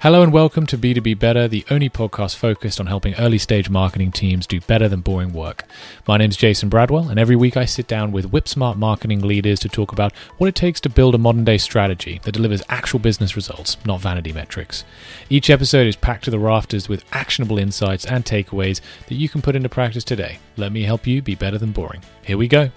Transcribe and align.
Hello 0.00 0.22
and 0.22 0.32
welcome 0.32 0.64
to 0.66 0.78
B2B 0.78 1.18
Better, 1.18 1.48
the 1.48 1.64
only 1.72 1.90
podcast 1.90 2.36
focused 2.36 2.78
on 2.78 2.86
helping 2.86 3.16
early 3.16 3.36
stage 3.36 3.68
marketing 3.68 4.12
teams 4.12 4.46
do 4.46 4.60
better 4.60 4.88
than 4.88 5.00
boring 5.00 5.32
work. 5.32 5.64
My 6.06 6.16
name 6.16 6.30
is 6.30 6.36
Jason 6.36 6.70
Bradwell, 6.70 7.10
and 7.10 7.18
every 7.18 7.34
week 7.34 7.56
I 7.56 7.64
sit 7.64 7.88
down 7.88 8.12
with 8.12 8.30
whip 8.30 8.46
smart 8.46 8.78
marketing 8.78 9.22
leaders 9.22 9.58
to 9.58 9.68
talk 9.68 9.90
about 9.90 10.14
what 10.36 10.46
it 10.46 10.54
takes 10.54 10.80
to 10.82 10.88
build 10.88 11.16
a 11.16 11.18
modern 11.18 11.42
day 11.42 11.58
strategy 11.58 12.20
that 12.22 12.30
delivers 12.30 12.62
actual 12.68 13.00
business 13.00 13.34
results, 13.34 13.76
not 13.86 14.00
vanity 14.00 14.32
metrics. 14.32 14.84
Each 15.30 15.50
episode 15.50 15.88
is 15.88 15.96
packed 15.96 16.26
to 16.26 16.30
the 16.30 16.38
rafters 16.38 16.88
with 16.88 17.04
actionable 17.10 17.58
insights 17.58 18.06
and 18.06 18.24
takeaways 18.24 18.80
that 19.08 19.16
you 19.16 19.28
can 19.28 19.42
put 19.42 19.56
into 19.56 19.68
practice 19.68 20.04
today. 20.04 20.38
Let 20.56 20.70
me 20.70 20.84
help 20.84 21.08
you 21.08 21.22
be 21.22 21.34
better 21.34 21.58
than 21.58 21.72
boring. 21.72 22.02
Here 22.22 22.38
we 22.38 22.46
go. 22.46 22.70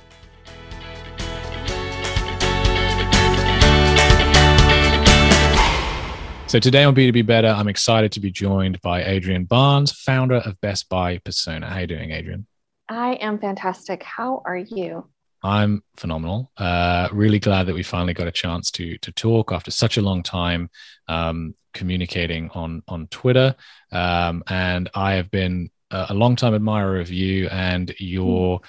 So 6.52 6.60
today 6.60 6.84
on 6.84 6.94
B2B 6.94 7.26
Better, 7.26 7.48
I'm 7.48 7.70
excited 7.70 8.12
to 8.12 8.20
be 8.20 8.30
joined 8.30 8.82
by 8.82 9.06
Adrienne 9.06 9.46
Barnes, 9.46 9.94
founder 9.94 10.36
of 10.36 10.60
Best 10.60 10.90
Buy 10.90 11.18
Persona. 11.20 11.70
How 11.70 11.78
are 11.78 11.80
you 11.80 11.88
doing, 11.88 12.12
Adrienne? 12.12 12.46
I 12.90 13.14
am 13.22 13.40
fantastic. 13.40 14.04
How 14.04 14.42
are 14.44 14.58
you? 14.58 15.08
I'm 15.42 15.82
phenomenal. 15.96 16.52
Uh, 16.58 17.08
really 17.14 17.40
glad 17.40 17.68
that 17.68 17.74
we 17.74 17.84
finally 17.84 18.14
got 18.14 18.28
a 18.28 18.34
chance 18.34 18.70
to 18.72 18.98
to 18.98 19.14
talk 19.14 19.54
after 19.54 19.72
such 19.72 19.96
a 19.96 20.02
long 20.02 20.24
time 20.24 20.70
um, 21.08 21.56
communicating 21.74 22.50
on 22.50 22.84
on 22.86 23.08
Twitter. 23.08 23.56
Um, 23.94 24.44
and 24.48 24.90
I 24.94 25.14
have 25.14 25.32
been 25.32 25.70
a, 25.90 26.08
a 26.10 26.14
long 26.14 26.36
time 26.36 26.54
admirer 26.54 27.00
of 27.00 27.10
you 27.10 27.48
and 27.48 27.96
your. 27.98 28.60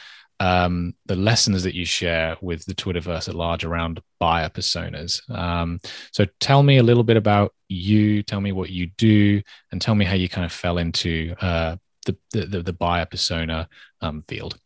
Um, 0.43 0.95
the 1.07 1.15
lessons 1.15 1.63
that 1.63 1.75
you 1.75 1.85
share 1.85 2.37
with 2.41 2.65
the 2.65 2.75
Twitterverse 2.75 3.29
at 3.29 3.37
large 3.37 3.63
around 3.63 4.01
buyer 4.19 4.49
personas. 4.49 5.21
Um, 5.31 5.81
so 6.11 6.27
tell 6.41 6.65
me 6.65 6.79
a 6.79 6.83
little 6.83 7.05
bit 7.05 7.17
about 7.17 7.55
you. 7.69 8.25
Tell 8.25 8.41
me 8.41 8.51
what 8.51 8.71
you 8.71 8.89
do, 8.99 9.41
and 9.71 9.81
tell 9.81 9.95
me 9.95 10.05
how 10.05 10.15
you 10.15 10.29
kind 10.29 10.45
of 10.45 10.51
fell 10.51 10.79
into 10.79 11.35
uh, 11.41 11.77
the, 12.07 12.17
the, 12.33 12.63
the 12.63 12.73
buyer 12.73 13.07
persona 13.07 13.69
um, 14.01 14.25
field. 14.27 14.59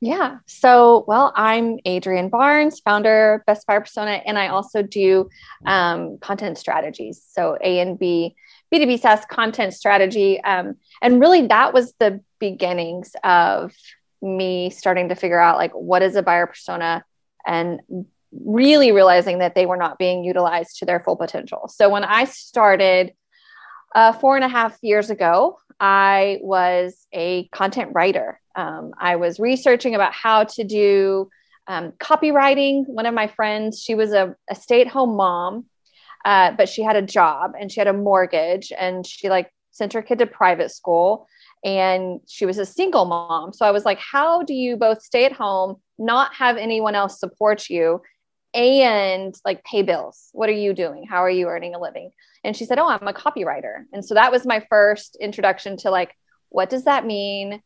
Yeah. 0.00 0.38
So, 0.46 1.04
well, 1.08 1.32
I'm 1.34 1.78
Adrienne 1.86 2.28
Barnes, 2.28 2.80
founder 2.80 3.42
Best 3.46 3.66
Buyer 3.66 3.80
Persona, 3.80 4.22
and 4.26 4.38
I 4.38 4.48
also 4.48 4.82
do 4.82 5.30
um, 5.64 6.18
content 6.18 6.58
strategies. 6.58 7.22
So 7.26 7.56
A 7.62 7.80
and 7.80 7.98
B, 7.98 8.36
B2B 8.72 9.00
SaaS 9.00 9.24
content 9.24 9.72
strategy. 9.72 10.38
Um, 10.42 10.76
and 11.00 11.18
really 11.18 11.46
that 11.46 11.72
was 11.72 11.94
the 11.98 12.20
beginnings 12.38 13.16
of 13.24 13.72
me 14.22 14.70
starting 14.70 15.08
to 15.08 15.14
figure 15.14 15.40
out 15.40 15.56
like 15.56 15.72
what 15.72 16.02
is 16.02 16.16
a 16.16 16.22
buyer 16.22 16.46
persona 16.46 17.04
and 17.46 17.80
really 18.32 18.92
realizing 18.92 19.38
that 19.38 19.54
they 19.54 19.66
were 19.66 19.76
not 19.76 19.98
being 19.98 20.24
utilized 20.24 20.78
to 20.78 20.84
their 20.84 21.00
full 21.00 21.16
potential. 21.16 21.68
So 21.68 21.88
when 21.88 22.04
I 22.04 22.24
started 22.24 23.12
uh, 23.94 24.12
four 24.12 24.36
and 24.36 24.44
a 24.44 24.48
half 24.48 24.76
years 24.82 25.10
ago, 25.10 25.58
I 25.78 26.38
was 26.42 27.06
a 27.12 27.48
content 27.48 27.90
writer. 27.94 28.40
Um, 28.54 28.92
I 28.98 29.16
was 29.16 29.38
researching 29.38 29.94
about 29.94 30.12
how 30.12 30.44
to 30.44 30.64
do 30.64 31.30
um, 31.68 31.92
copywriting. 31.92 32.86
One 32.86 33.06
of 33.06 33.14
my 33.14 33.26
friends, 33.26 33.80
she 33.80 33.94
was 33.94 34.12
a, 34.12 34.34
a 34.50 34.54
stay 34.54 34.80
at 34.80 34.88
home 34.88 35.16
mom, 35.16 35.66
uh, 36.24 36.52
but 36.52 36.68
she 36.68 36.82
had 36.82 36.96
a 36.96 37.02
job 37.02 37.52
and 37.58 37.70
she 37.70 37.80
had 37.80 37.88
a 37.88 37.92
mortgage 37.92 38.72
and 38.76 39.06
she 39.06 39.28
like 39.28 39.52
sent 39.70 39.92
her 39.92 40.02
kid 40.02 40.18
to 40.18 40.26
private 40.26 40.70
school 40.70 41.28
and 41.66 42.20
she 42.28 42.46
was 42.46 42.58
a 42.58 42.64
single 42.64 43.04
mom. 43.06 43.52
So 43.52 43.66
I 43.66 43.72
was 43.72 43.84
like, 43.84 43.98
how 43.98 44.44
do 44.44 44.54
you 44.54 44.76
both 44.76 45.02
stay 45.02 45.24
at 45.24 45.32
home, 45.32 45.76
not 45.98 46.32
have 46.32 46.56
anyone 46.56 46.94
else 46.94 47.18
support 47.18 47.68
you, 47.68 48.02
and 48.54 49.34
like 49.44 49.64
pay 49.64 49.82
bills? 49.82 50.28
What 50.32 50.48
are 50.48 50.52
you 50.52 50.72
doing? 50.72 51.06
How 51.10 51.24
are 51.24 51.30
you 51.30 51.48
earning 51.48 51.74
a 51.74 51.80
living? 51.80 52.12
And 52.44 52.56
she 52.56 52.66
said, 52.66 52.78
oh, 52.78 52.86
I'm 52.88 53.08
a 53.08 53.12
copywriter. 53.12 53.82
And 53.92 54.04
so 54.04 54.14
that 54.14 54.30
was 54.30 54.46
my 54.46 54.64
first 54.70 55.18
introduction 55.20 55.76
to 55.78 55.90
like, 55.90 56.14
what 56.50 56.70
does 56.70 56.84
that 56.84 57.04
mean? 57.04 57.60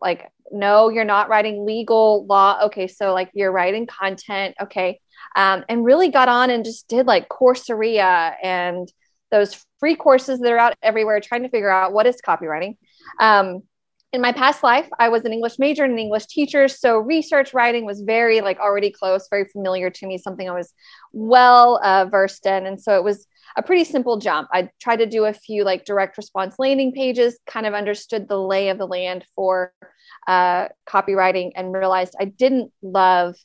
Like, 0.00 0.30
no, 0.52 0.88
you're 0.88 1.04
not 1.04 1.28
writing 1.28 1.66
legal 1.66 2.26
law. 2.26 2.60
Okay, 2.66 2.86
so 2.86 3.12
like 3.12 3.30
you're 3.34 3.50
writing 3.50 3.86
content. 3.86 4.54
Okay. 4.62 5.00
Um, 5.34 5.64
and 5.68 5.84
really 5.84 6.08
got 6.08 6.28
on 6.28 6.50
and 6.50 6.64
just 6.64 6.86
did 6.86 7.06
like 7.06 7.28
Coursera 7.28 8.34
and 8.40 8.88
those 9.32 9.64
free 9.80 9.96
courses 9.96 10.38
that 10.38 10.52
are 10.52 10.58
out 10.58 10.74
everywhere 10.82 11.20
trying 11.20 11.42
to 11.42 11.48
figure 11.48 11.70
out 11.70 11.92
what 11.92 12.06
is 12.06 12.20
copywriting 12.24 12.76
um, 13.20 13.62
in 14.12 14.20
my 14.20 14.32
past 14.32 14.62
life, 14.62 14.88
I 14.98 15.08
was 15.08 15.24
an 15.24 15.32
English 15.32 15.58
major 15.58 15.84
and 15.84 15.92
an 15.92 15.98
English 15.98 16.26
teacher. 16.26 16.66
So 16.66 16.98
research 16.98 17.54
writing 17.54 17.84
was 17.84 18.00
very 18.00 18.40
like 18.40 18.58
already 18.58 18.90
close, 18.90 19.28
very 19.30 19.44
familiar 19.44 19.88
to 19.88 20.06
me, 20.06 20.18
something 20.18 20.48
I 20.48 20.54
was 20.54 20.72
well 21.12 21.80
uh, 21.84 22.06
versed 22.06 22.44
in. 22.44 22.66
And 22.66 22.80
so 22.80 22.96
it 22.96 23.04
was 23.04 23.26
a 23.56 23.62
pretty 23.62 23.84
simple 23.84 24.18
jump. 24.18 24.48
I 24.52 24.70
tried 24.80 24.96
to 24.96 25.06
do 25.06 25.26
a 25.26 25.32
few 25.32 25.62
like 25.64 25.84
direct 25.84 26.16
response 26.16 26.56
landing 26.58 26.92
pages, 26.92 27.38
kind 27.46 27.66
of 27.66 27.74
understood 27.74 28.28
the 28.28 28.38
lay 28.38 28.68
of 28.68 28.78
the 28.78 28.86
land 28.86 29.24
for 29.36 29.72
uh, 30.26 30.68
copywriting 30.88 31.52
and 31.54 31.72
realized 31.72 32.14
I 32.18 32.24
didn't 32.24 32.72
love 32.82 33.36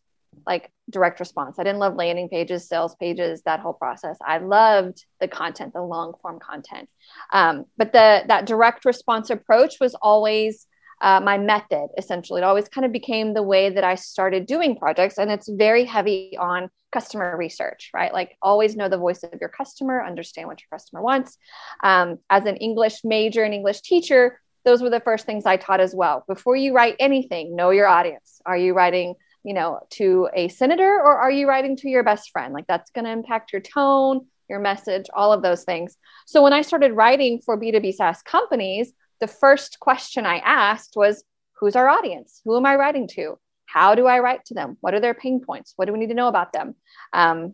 like 0.46 0.72
direct 0.90 1.20
response. 1.20 1.58
I 1.60 1.64
didn't 1.64 1.80
love 1.80 1.96
landing 1.96 2.30
pages, 2.30 2.68
sales 2.68 2.96
pages, 2.96 3.42
that 3.44 3.60
whole 3.60 3.74
process. 3.74 4.18
I 4.26 4.38
loved 4.38 5.06
the 5.20 5.28
content, 5.28 5.74
the 5.74 5.82
long 5.82 6.14
form 6.22 6.40
content. 6.40 6.90
Um, 7.34 7.66
but 7.78 7.94
the 7.94 8.24
that 8.28 8.46
direct 8.46 8.86
response 8.86 9.30
approach 9.30 9.76
was 9.80 9.96
always 10.02 10.68
uh, 11.02 11.20
my 11.20 11.38
method. 11.38 11.88
Essentially, 11.98 12.42
it 12.42 12.46
always 12.46 12.70
kind 12.70 12.86
of 12.86 12.92
became 12.92 13.34
the 13.34 13.44
way 13.44 13.70
that 13.70 13.84
I 13.84 13.96
started 13.96 14.46
doing 14.46 14.78
projects, 14.78 15.18
and 15.18 15.32
it's 15.32 15.50
very 15.50 15.86
heavy 15.86 16.38
on 16.40 16.70
customer 16.92 17.36
research, 17.36 17.92
right? 17.94 18.14
Like 18.14 18.38
always 18.42 18.76
know 18.76 18.88
the 18.88 18.98
voice 18.98 19.22
of 19.24 19.40
your 19.42 19.50
customer, 19.50 20.04
understand 20.04 20.48
what 20.48 20.62
your 20.62 20.70
customer 20.72 21.02
wants. 21.02 21.38
Um, 21.84 22.20
as 22.30 22.46
an 22.46 22.56
English 22.58 23.04
major 23.04 23.44
and 23.44 23.54
English 23.54 23.82
teacher, 23.82 24.40
those 24.64 24.82
were 24.82 24.90
the 24.90 25.02
first 25.02 25.26
things 25.26 25.46
I 25.46 25.58
taught 25.58 25.82
as 25.82 25.94
well. 25.94 26.24
Before 26.28 26.56
you 26.56 26.74
write 26.74 26.96
anything, 27.00 27.56
know 27.56 27.70
your 27.72 27.88
audience. 27.88 28.42
Are 28.46 28.58
you 28.58 28.74
writing 28.74 29.16
you 29.46 29.54
know, 29.54 29.80
to 29.92 30.28
a 30.34 30.48
senator 30.48 31.00
or 31.00 31.18
are 31.18 31.30
you 31.30 31.48
writing 31.48 31.78
to 31.78 31.88
your 31.88 32.04
best 32.04 32.32
friend? 32.32 32.52
Like 32.52 32.66
that's 32.66 32.90
going 32.90 33.06
to 33.06 33.12
impact 33.12 33.54
your 33.54 33.62
tone, 33.62 34.26
your 34.50 34.60
message, 34.60 35.06
all 35.14 35.32
of 35.32 35.44
those 35.44 35.64
things. 35.64 35.98
So 36.26 36.42
when 36.42 36.52
I 36.52 36.64
started 36.64 36.94
writing 36.94 37.42
for 37.46 37.56
B2B 37.56 37.94
SaaS 37.94 38.24
companies, 38.24 38.92
the 39.22 39.28
first 39.28 39.80
question 39.80 40.26
I 40.26 40.38
asked 40.38 40.94
was, 40.96 41.24
who's 41.60 41.76
our 41.76 41.88
audience? 41.88 42.42
Who 42.44 42.58
am 42.58 42.66
I 42.66 42.76
writing 42.76 43.08
to? 43.10 43.38
How 43.68 43.94
do 43.94 44.08
I 44.08 44.18
write 44.18 44.44
to 44.46 44.56
them? 44.56 44.78
What 44.82 44.96
are 44.96 45.00
their 45.00 45.14
pain 45.14 45.40
points? 45.40 45.74
What 45.76 45.86
do 45.86 45.94
we 45.94 46.00
need 46.00 46.10
to 46.10 46.16
know 46.16 46.28
about 46.28 46.52
them? 46.52 46.74
Um, 47.14 47.54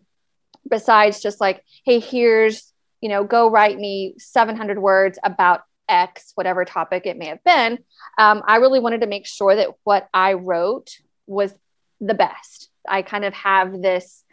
besides 0.69 1.21
just 1.21 1.41
like, 1.41 1.61
hey, 1.83 1.99
here's, 1.99 2.71
you 3.01 3.09
know, 3.09 3.25
go 3.25 3.49
write 3.49 3.77
me 3.77 4.15
700 4.17 4.79
words 4.79 5.19
about 5.25 5.63
X, 5.89 6.31
whatever 6.35 6.63
topic 6.63 7.05
it 7.05 7.17
may 7.17 7.27
have 7.27 7.43
been. 7.43 7.79
Um, 8.17 8.43
I 8.47 8.57
really 8.57 8.79
wanted 8.79 9.01
to 9.01 9.07
make 9.07 9.27
sure 9.27 9.57
that 9.57 9.71
what 9.83 10.07
I 10.13 10.33
wrote 10.33 10.91
was 11.27 11.53
the 12.01 12.13
best. 12.13 12.69
I 12.87 13.03
kind 13.03 13.23
of 13.23 13.33
have 13.33 13.81
this 13.81 14.23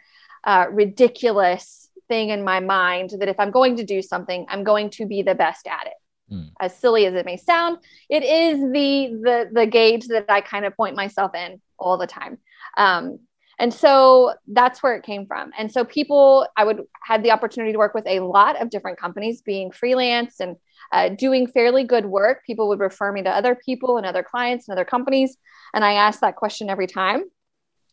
uh, 0.43 0.65
ridiculous 0.71 1.89
thing 2.07 2.29
in 2.29 2.43
my 2.43 2.59
mind 2.59 3.11
that 3.19 3.29
if 3.29 3.39
I'm 3.39 3.51
going 3.51 3.77
to 3.77 3.83
do 3.83 4.01
something, 4.01 4.45
I'm 4.49 4.63
going 4.63 4.89
to 4.91 5.05
be 5.05 5.21
the 5.21 5.35
best 5.35 5.67
at 5.67 5.87
it. 5.87 6.33
Mm. 6.33 6.51
As 6.59 6.75
silly 6.75 7.05
as 7.05 7.13
it 7.13 7.25
may 7.25 7.37
sound, 7.37 7.77
it 8.09 8.23
is 8.23 8.59
the 8.59 9.19
the 9.21 9.49
the 9.51 9.65
gauge 9.65 10.07
that 10.07 10.25
I 10.29 10.41
kind 10.41 10.65
of 10.65 10.75
point 10.75 10.95
myself 10.95 11.33
in 11.35 11.61
all 11.77 11.97
the 11.97 12.07
time. 12.07 12.37
Um, 12.77 13.19
and 13.57 13.73
so 13.73 14.33
that's 14.47 14.81
where 14.81 14.95
it 14.95 15.03
came 15.03 15.25
from. 15.25 15.51
And 15.57 15.69
so 15.69 15.83
people, 15.83 16.47
I 16.55 16.63
would 16.63 16.83
had 17.03 17.23
the 17.23 17.31
opportunity 17.31 17.73
to 17.73 17.77
work 17.77 17.93
with 17.93 18.07
a 18.07 18.21
lot 18.21 18.61
of 18.61 18.69
different 18.69 18.99
companies, 18.99 19.41
being 19.41 19.71
freelance 19.71 20.39
and 20.39 20.55
uh, 20.93 21.09
doing 21.09 21.45
fairly 21.45 21.83
good 21.83 22.05
work. 22.05 22.45
People 22.45 22.69
would 22.69 22.79
refer 22.79 23.11
me 23.11 23.23
to 23.23 23.29
other 23.29 23.55
people 23.55 23.97
and 23.97 24.05
other 24.05 24.23
clients 24.23 24.67
and 24.67 24.73
other 24.77 24.85
companies, 24.85 25.35
and 25.73 25.83
I 25.83 25.93
asked 25.93 26.21
that 26.21 26.35
question 26.35 26.69
every 26.69 26.87
time 26.87 27.23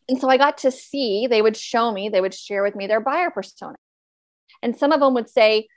and 0.09 0.19
so 0.19 0.29
I 0.29 0.37
got 0.37 0.59
to 0.59 0.71
see, 0.71 1.27
they 1.27 1.41
would 1.41 1.57
show 1.57 1.91
me, 1.91 2.09
they 2.09 2.21
would 2.21 2.33
share 2.33 2.63
with 2.63 2.75
me 2.75 2.87
their 2.87 3.01
buyer 3.01 3.29
persona. 3.29 3.75
And 4.63 4.75
some 4.75 4.91
of 4.91 4.99
them 4.99 5.13
would 5.13 5.29
say, 5.29 5.67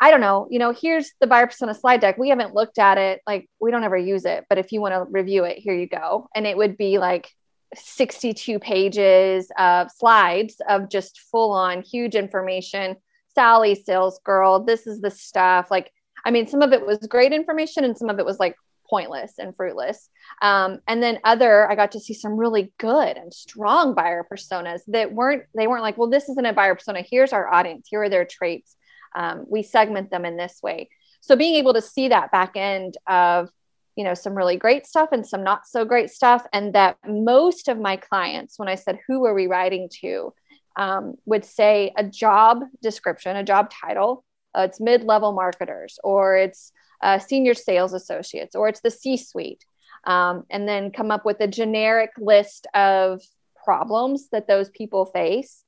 I 0.00 0.10
don't 0.10 0.20
know, 0.20 0.48
you 0.50 0.58
know, 0.58 0.72
here's 0.72 1.12
the 1.20 1.26
buyer 1.26 1.46
persona 1.46 1.74
slide 1.74 2.00
deck. 2.00 2.18
We 2.18 2.28
haven't 2.28 2.54
looked 2.54 2.78
at 2.78 2.98
it. 2.98 3.20
Like, 3.26 3.48
we 3.60 3.70
don't 3.70 3.84
ever 3.84 3.96
use 3.96 4.24
it, 4.24 4.44
but 4.48 4.58
if 4.58 4.72
you 4.72 4.80
want 4.80 4.94
to 4.94 5.10
review 5.10 5.44
it, 5.44 5.58
here 5.58 5.74
you 5.74 5.86
go. 5.86 6.28
And 6.34 6.46
it 6.46 6.56
would 6.56 6.76
be 6.76 6.98
like 6.98 7.30
62 7.74 8.58
pages 8.58 9.50
of 9.58 9.90
slides 9.90 10.56
of 10.68 10.90
just 10.90 11.20
full 11.30 11.52
on 11.52 11.82
huge 11.82 12.14
information. 12.14 12.96
Sally, 13.34 13.74
sales 13.74 14.20
girl, 14.24 14.62
this 14.62 14.86
is 14.86 15.00
the 15.00 15.10
stuff. 15.10 15.70
Like, 15.70 15.90
I 16.24 16.30
mean, 16.30 16.46
some 16.46 16.62
of 16.62 16.72
it 16.72 16.84
was 16.84 16.98
great 16.98 17.32
information 17.32 17.84
and 17.84 17.96
some 17.96 18.10
of 18.10 18.18
it 18.18 18.26
was 18.26 18.38
like 18.38 18.56
pointless 18.94 19.32
and 19.38 19.56
fruitless. 19.56 20.08
Um, 20.40 20.78
and 20.86 21.02
then 21.02 21.18
other, 21.24 21.68
I 21.68 21.74
got 21.74 21.92
to 21.92 22.00
see 22.00 22.14
some 22.14 22.36
really 22.36 22.72
good 22.78 23.16
and 23.16 23.34
strong 23.34 23.94
buyer 23.94 24.24
personas 24.30 24.82
that 24.86 25.12
weren't, 25.12 25.42
they 25.56 25.66
weren't 25.66 25.82
like, 25.82 25.98
well, 25.98 26.10
this 26.10 26.28
isn't 26.28 26.46
a 26.46 26.52
buyer 26.52 26.76
persona. 26.76 27.02
Here's 27.02 27.32
our 27.32 27.52
audience. 27.52 27.88
Here 27.90 28.02
are 28.04 28.08
their 28.08 28.24
traits. 28.24 28.76
Um, 29.16 29.46
we 29.54 29.62
segment 29.64 30.10
them 30.10 30.24
in 30.24 30.36
this 30.36 30.60
way. 30.62 30.90
So 31.20 31.34
being 31.34 31.56
able 31.56 31.74
to 31.74 31.82
see 31.94 32.08
that 32.08 32.30
back 32.30 32.52
end 32.56 32.96
of, 33.08 33.50
you 33.96 34.04
know, 34.04 34.14
some 34.14 34.34
really 34.40 34.56
great 34.56 34.86
stuff 34.86 35.08
and 35.10 35.26
some 35.26 35.42
not 35.42 35.66
so 35.66 35.84
great 35.84 36.10
stuff. 36.10 36.46
And 36.52 36.74
that 36.74 36.96
most 37.04 37.68
of 37.68 37.78
my 37.78 37.96
clients, 37.96 38.58
when 38.58 38.68
I 38.68 38.76
said, 38.76 39.00
who 39.06 39.24
are 39.26 39.34
we 39.34 39.48
writing 39.48 39.88
to? 40.02 40.32
Um, 40.76 41.14
would 41.24 41.44
say 41.44 41.92
a 41.96 42.04
job 42.04 42.62
description, 42.82 43.36
a 43.36 43.44
job 43.44 43.72
title, 43.82 44.24
uh, 44.56 44.66
it's 44.68 44.80
mid-level 44.80 45.32
marketers 45.32 45.98
or 46.04 46.36
it's 46.36 46.72
uh, 47.02 47.18
senior 47.18 47.54
sales 47.54 47.92
associates 47.92 48.54
or 48.54 48.68
it's 48.68 48.80
the 48.80 48.90
c-suite 48.90 49.64
um, 50.06 50.44
and 50.50 50.68
then 50.68 50.90
come 50.90 51.10
up 51.10 51.24
with 51.24 51.40
a 51.40 51.48
generic 51.48 52.10
list 52.18 52.66
of 52.74 53.22
problems 53.64 54.28
that 54.30 54.46
those 54.46 54.68
people 54.70 55.06
face. 55.06 55.64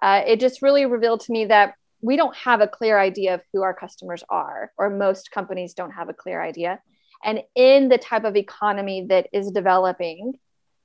Uh, 0.00 0.22
it 0.26 0.40
just 0.40 0.62
really 0.62 0.86
revealed 0.86 1.20
to 1.20 1.32
me 1.32 1.46
that 1.46 1.74
we 2.00 2.16
don't 2.16 2.36
have 2.36 2.60
a 2.60 2.68
clear 2.68 2.98
idea 2.98 3.34
of 3.34 3.42
who 3.52 3.62
our 3.62 3.74
customers 3.74 4.24
are 4.30 4.72
or 4.78 4.88
most 4.88 5.30
companies 5.30 5.74
don't 5.74 5.90
have 5.90 6.08
a 6.08 6.14
clear 6.14 6.40
idea. 6.40 6.80
And 7.22 7.42
in 7.54 7.88
the 7.88 7.98
type 7.98 8.24
of 8.24 8.36
economy 8.36 9.06
that 9.08 9.28
is 9.32 9.50
developing 9.50 10.34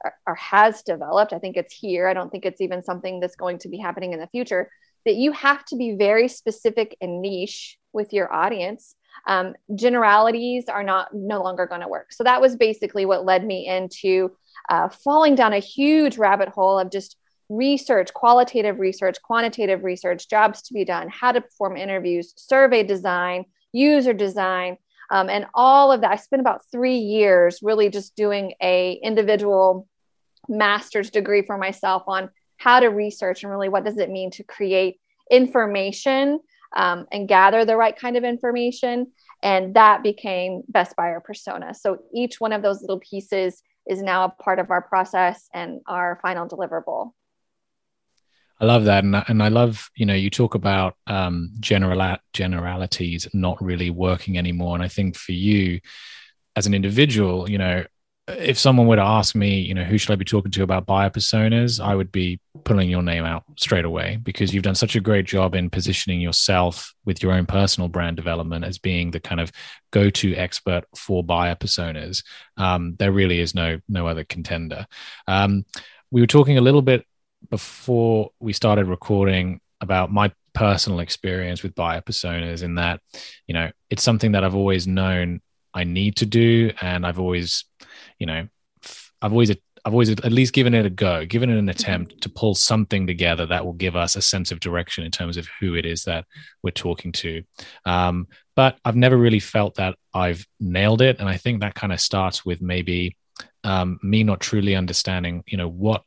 or, 0.04 0.14
or 0.28 0.36
has 0.36 0.82
developed 0.84 1.32
i 1.32 1.40
think 1.40 1.56
it's 1.56 1.74
here 1.74 2.08
i 2.08 2.14
don't 2.14 2.30
think 2.30 2.46
it's 2.46 2.60
even 2.60 2.84
something 2.84 3.20
that's 3.20 3.36
going 3.36 3.58
to 3.58 3.70
be 3.70 3.78
happening 3.78 4.12
in 4.14 4.20
the 4.20 4.28
future 4.28 4.70
that 5.06 5.16
you 5.16 5.32
have 5.32 5.64
to 5.66 5.78
be 5.78 5.96
very 5.96 6.28
specific 6.28 6.98
and 7.00 7.22
niche 7.22 7.78
with 7.94 8.12
your 8.12 8.32
audience 8.32 8.96
um, 9.28 9.56
generalities 9.76 10.66
are 10.68 10.84
not 10.84 11.14
no 11.14 11.42
longer 11.42 11.66
going 11.66 11.82
to 11.82 11.88
work. 11.88 12.12
So 12.12 12.24
that 12.24 12.42
was 12.42 12.56
basically 12.56 13.06
what 13.06 13.26
led 13.26 13.46
me 13.46 13.68
into 13.68 14.32
uh, 14.70 14.90
falling 14.90 15.36
down 15.36 15.54
a 15.54 15.60
huge 15.60 16.18
rabbit 16.18 16.50
hole 16.50 16.80
of 16.80 16.92
just 16.92 17.18
research 17.48 18.12
qualitative 18.14 18.80
research 18.80 19.22
quantitative 19.22 19.84
research 19.84 20.28
jobs 20.28 20.64
to 20.64 20.74
be 20.74 20.84
done 20.84 21.08
how 21.10 21.32
to 21.32 21.42
perform 21.42 21.78
interviews 21.78 22.34
survey 22.36 22.82
design 22.82 23.46
user 23.72 24.14
design 24.14 24.78
um, 25.12 25.30
and 25.30 25.46
all 25.54 25.92
of 25.92 26.02
that. 26.02 26.12
I 26.12 26.16
spent 26.16 26.40
about 26.40 26.62
three 26.72 26.98
years 26.98 27.60
really 27.62 27.90
just 27.90 28.16
doing 28.16 28.54
a 28.62 28.94
individual 29.04 29.88
master's 30.48 31.10
degree 31.10 31.42
for 31.42 31.58
myself 31.58 32.04
on 32.08 32.30
how 32.58 32.80
to 32.80 32.88
research 32.88 33.44
and 33.44 33.52
really 33.52 33.70
what 33.70 33.84
does 33.84 33.98
it 33.98 34.10
mean 34.10 34.32
to 34.32 34.44
create 34.44 35.00
information 35.30 36.40
um, 36.76 37.06
and 37.12 37.28
gather 37.28 37.66
the 37.66 37.78
right 37.78 37.96
kind 37.96 38.18
of 38.18 38.24
information. 38.24 39.12
And 39.44 39.76
that 39.76 40.04
became 40.04 40.64
best 40.68 40.96
buyer 40.96 41.20
persona. 41.20 41.74
So 41.74 42.00
each 42.14 42.40
one 42.40 42.54
of 42.54 42.62
those 42.62 42.82
little 42.82 43.00
pieces 43.00 43.62
is 43.88 44.02
now 44.02 44.26
a 44.26 44.30
part 44.30 44.60
of 44.60 44.72
our 44.72 44.82
process 44.82 45.48
and 45.54 45.82
our 45.88 46.20
final 46.22 46.48
deliverable. 46.48 47.12
I 48.60 48.66
love 48.66 48.86
that, 48.86 49.04
and 49.04 49.16
I, 49.16 49.26
and 49.28 49.44
I 49.44 49.50
love 49.50 49.90
you 49.96 50.06
know 50.06 50.14
you 50.14 50.30
talk 50.30 50.56
about 50.56 50.96
um, 51.08 51.52
general 51.60 52.16
generalities 52.32 53.28
not 53.34 53.62
really 53.62 53.90
working 53.90 54.38
anymore, 54.38 54.76
and 54.76 54.84
I 54.84 54.88
think 54.88 55.18
for 55.18 55.34
you 55.34 55.82
as 56.56 56.66
an 56.66 56.74
individual, 56.74 57.50
you 57.50 57.58
know, 57.58 57.84
if 58.28 58.58
someone 58.58 58.88
were 58.88 58.96
to 58.96 59.04
ask 59.04 59.36
me, 59.36 59.60
you 59.60 59.76
know, 59.76 59.84
who 59.84 59.98
should 59.98 60.12
I 60.12 60.16
be 60.16 60.26
talking 60.26 60.52
to 60.52 60.64
about 60.64 60.88
buyer 60.88 61.12
personas, 61.12 61.80
I 61.80 61.94
would 61.94 62.12
be 62.12 62.40
pulling 62.64 62.90
your 62.90 63.04
name 63.04 63.24
out 63.24 63.44
straight 63.58 63.86
away 63.86 64.18
because 64.24 64.52
you've 64.52 64.64
done 64.64 64.74
such 64.76 64.96
a 64.96 65.00
great 65.00 65.26
job 65.26 65.54
in 65.54 65.70
positioning 65.70 66.20
yourself 66.20 66.96
with 67.06 67.22
your 67.22 67.34
own 67.34 67.46
personal 67.46 67.88
brand 67.88 68.18
development 68.18 68.66
as 68.66 68.80
being 68.80 69.12
the 69.12 69.20
kind 69.20 69.40
of 69.40 69.52
go-to 69.92 70.34
expert 70.36 70.86
for 70.96 71.24
buyer 71.24 71.54
personas. 71.54 72.24
Um, 72.58 72.96
there 72.98 73.12
really 73.12 73.40
is 73.40 73.54
no 73.54 73.80
no 73.88 74.08
other 74.08 74.24
contender. 74.24 74.88
Um, 75.28 75.66
we 76.10 76.22
were 76.22 76.28
talking 76.28 76.58
a 76.58 76.62
little 76.62 76.82
bit 76.82 77.06
before 77.52 78.32
we 78.40 78.54
started 78.54 78.88
recording 78.88 79.62
about 79.82 80.12
my 80.12 80.32
personal 80.54 81.00
experience 81.00 81.62
with 81.62 81.76
buyer 81.76 82.02
personas 82.02 82.64
in 82.64 82.76
that, 82.76 83.02
you 83.46 83.54
know, 83.54 83.70
it's 83.92 84.02
something 84.02 84.32
that 84.32 84.44
I've 84.44 84.56
always 84.56 84.88
known 84.88 85.42
I 85.76 85.84
need 85.84 86.16
to 86.18 86.26
do, 86.26 86.72
and 86.82 87.06
I've 87.06 87.20
always, 87.20 87.66
you 88.18 88.26
know, 88.26 88.48
I've 89.22 89.32
always 89.32 89.52
I've 89.86 89.94
always 89.94 90.10
at 90.10 90.32
least 90.32 90.54
given 90.54 90.74
it 90.74 90.86
a 90.86 90.90
go, 90.90 91.26
given 91.28 91.52
it 91.52 91.60
an 91.60 91.70
attempt 91.70 92.22
to 92.22 92.30
pull 92.30 92.56
something 92.56 93.06
together 93.06 93.46
that 93.46 93.64
will 93.64 93.74
give 93.74 93.96
us 93.96 94.16
a 94.16 94.22
sense 94.22 94.52
of 94.52 94.60
direction 94.60 95.04
in 95.04 95.12
terms 95.12 95.38
of 95.38 95.48
who 95.60 95.76
it 95.76 95.86
is 95.86 96.06
that 96.06 96.26
we're 96.64 96.72
talking 96.72 97.12
to. 97.12 97.44
Um, 97.86 98.28
but 98.56 98.80
I've 98.84 98.96
never 98.96 99.16
really 99.16 99.40
felt 99.40 99.76
that 99.76 99.96
I've 100.12 100.48
nailed 100.60 101.04
it, 101.04 101.20
and 101.20 101.30
I 101.30 101.38
think 101.38 101.62
that 101.62 101.76
kind 101.76 101.94
of 101.94 102.02
starts 102.02 102.44
with 102.44 102.62
maybe 102.62 103.16
um, 103.64 104.00
me 104.02 104.24
not 104.24 104.40
truly 104.40 104.76
understanding, 104.76 105.44
you 105.46 105.58
know, 105.58 105.70
what 105.70 106.04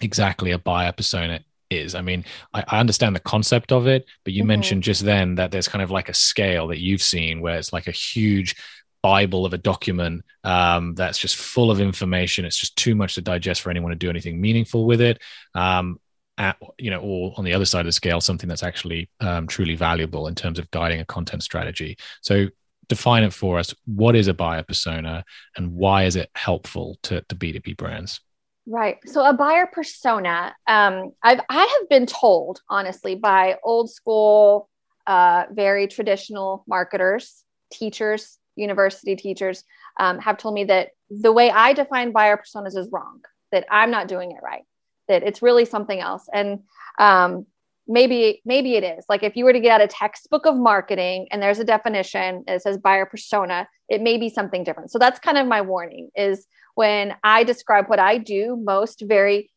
exactly 0.00 0.52
a 0.52 0.58
buyer 0.58 0.92
persona 0.92 1.40
is. 1.70 1.94
I 1.94 2.00
mean, 2.00 2.24
I, 2.54 2.64
I, 2.66 2.80
understand 2.80 3.14
the 3.14 3.20
concept 3.20 3.72
of 3.72 3.86
it, 3.86 4.06
but 4.24 4.32
you 4.32 4.42
mm-hmm. 4.42 4.48
mentioned 4.48 4.82
just 4.82 5.04
then 5.04 5.34
that 5.36 5.50
there's 5.50 5.68
kind 5.68 5.82
of 5.82 5.90
like 5.90 6.08
a 6.08 6.14
scale 6.14 6.68
that 6.68 6.80
you've 6.80 7.02
seen 7.02 7.40
where 7.40 7.58
it's 7.58 7.72
like 7.72 7.88
a 7.88 7.92
huge 7.92 8.56
bible 9.02 9.46
of 9.46 9.52
a 9.52 9.58
document 9.58 10.24
um, 10.44 10.94
that's 10.94 11.18
just 11.18 11.36
full 11.36 11.70
of 11.70 11.80
information. 11.80 12.44
It's 12.44 12.58
just 12.58 12.76
too 12.76 12.94
much 12.94 13.14
to 13.14 13.22
digest 13.22 13.60
for 13.60 13.70
anyone 13.70 13.90
to 13.90 13.96
do 13.96 14.10
anything 14.10 14.40
meaningful 14.40 14.86
with 14.86 15.00
it. 15.00 15.20
Um, 15.54 16.00
at, 16.38 16.56
you 16.78 16.90
know, 16.90 17.00
or 17.00 17.34
on 17.36 17.44
the 17.44 17.52
other 17.52 17.64
side 17.64 17.80
of 17.80 17.86
the 17.86 17.92
scale, 17.92 18.20
something 18.20 18.48
that's 18.48 18.62
actually 18.62 19.10
um, 19.20 19.48
truly 19.48 19.74
valuable 19.74 20.28
in 20.28 20.36
terms 20.36 20.58
of 20.60 20.70
guiding 20.70 21.00
a 21.00 21.04
content 21.04 21.42
strategy. 21.42 21.98
So 22.22 22.46
define 22.88 23.24
it 23.24 23.32
for 23.32 23.58
us. 23.58 23.74
What 23.86 24.16
is 24.16 24.28
a 24.28 24.34
buyer 24.34 24.62
persona 24.62 25.24
and 25.56 25.74
why 25.74 26.04
is 26.04 26.16
it 26.16 26.30
helpful 26.34 26.98
to, 27.02 27.22
to 27.22 27.34
B2B 27.34 27.76
brands? 27.76 28.20
Right. 28.66 28.98
So 29.06 29.24
a 29.24 29.32
buyer 29.32 29.66
persona, 29.66 30.54
um, 30.66 31.12
I've 31.22 31.40
I 31.48 31.78
have 31.80 31.88
been 31.88 32.06
told 32.06 32.60
honestly 32.68 33.14
by 33.14 33.56
old 33.64 33.90
school, 33.90 34.68
uh, 35.06 35.44
very 35.50 35.88
traditional 35.88 36.64
marketers, 36.68 37.44
teachers, 37.72 38.37
university 38.58 39.16
teachers, 39.16 39.64
um, 39.98 40.18
have 40.18 40.38
told 40.38 40.54
me 40.54 40.64
that 40.64 40.90
the 41.10 41.32
way 41.32 41.50
I 41.50 41.72
define 41.72 42.12
buyer 42.12 42.36
personas 42.36 42.76
is 42.76 42.88
wrong. 42.92 43.20
That 43.50 43.66
I'm 43.70 43.90
not 43.90 44.08
doing 44.08 44.32
it 44.32 44.42
right. 44.42 44.64
That 45.08 45.22
it's 45.22 45.40
really 45.40 45.64
something 45.64 45.98
else. 45.98 46.28
And 46.32 46.64
um, 46.98 47.46
maybe 47.86 48.42
maybe 48.44 48.76
it 48.76 48.84
is. 48.84 49.06
Like 49.08 49.22
if 49.22 49.36
you 49.36 49.44
were 49.44 49.54
to 49.54 49.60
get 49.60 49.72
out 49.72 49.80
a 49.80 49.88
textbook 49.88 50.44
of 50.46 50.56
marketing 50.56 51.28
and 51.30 51.42
there's 51.42 51.58
a 51.58 51.64
definition 51.64 52.44
that 52.46 52.62
says 52.62 52.76
buyer 52.76 53.06
persona, 53.06 53.66
it 53.88 54.02
may 54.02 54.18
be 54.18 54.28
something 54.28 54.64
different. 54.64 54.90
So 54.90 54.98
that's 54.98 55.18
kind 55.18 55.38
of 55.38 55.46
my 55.46 55.62
warning. 55.62 56.10
Is 56.14 56.46
when 56.74 57.14
I 57.24 57.44
describe 57.44 57.88
what 57.88 57.98
I 57.98 58.18
do, 58.18 58.56
most 58.62 59.02
very 59.06 59.50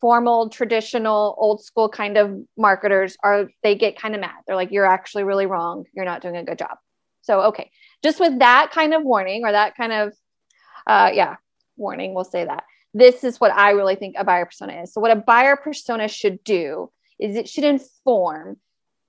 formal, 0.00 0.50
traditional, 0.50 1.34
old 1.38 1.64
school 1.64 1.88
kind 1.88 2.18
of 2.18 2.36
marketers 2.58 3.16
are, 3.22 3.48
they 3.62 3.74
get 3.74 3.98
kind 3.98 4.14
of 4.14 4.20
mad. 4.20 4.34
They're 4.46 4.56
like, 4.56 4.70
you're 4.70 4.84
actually 4.84 5.24
really 5.24 5.46
wrong. 5.46 5.84
You're 5.94 6.04
not 6.04 6.20
doing 6.20 6.36
a 6.36 6.44
good 6.44 6.58
job. 6.58 6.76
So, 7.26 7.40
okay, 7.42 7.70
just 8.02 8.20
with 8.20 8.38
that 8.38 8.70
kind 8.72 8.94
of 8.94 9.02
warning 9.02 9.44
or 9.44 9.50
that 9.52 9.76
kind 9.76 9.92
of, 9.92 10.14
uh, 10.86 11.10
yeah, 11.12 11.36
warning, 11.76 12.14
we'll 12.14 12.24
say 12.24 12.44
that. 12.44 12.64
This 12.94 13.24
is 13.24 13.40
what 13.40 13.52
I 13.52 13.70
really 13.72 13.96
think 13.96 14.14
a 14.16 14.24
buyer 14.24 14.46
persona 14.46 14.82
is. 14.82 14.92
So, 14.92 15.00
what 15.00 15.10
a 15.10 15.16
buyer 15.16 15.56
persona 15.56 16.06
should 16.08 16.42
do 16.44 16.90
is 17.18 17.34
it 17.34 17.48
should 17.48 17.64
inform 17.64 18.58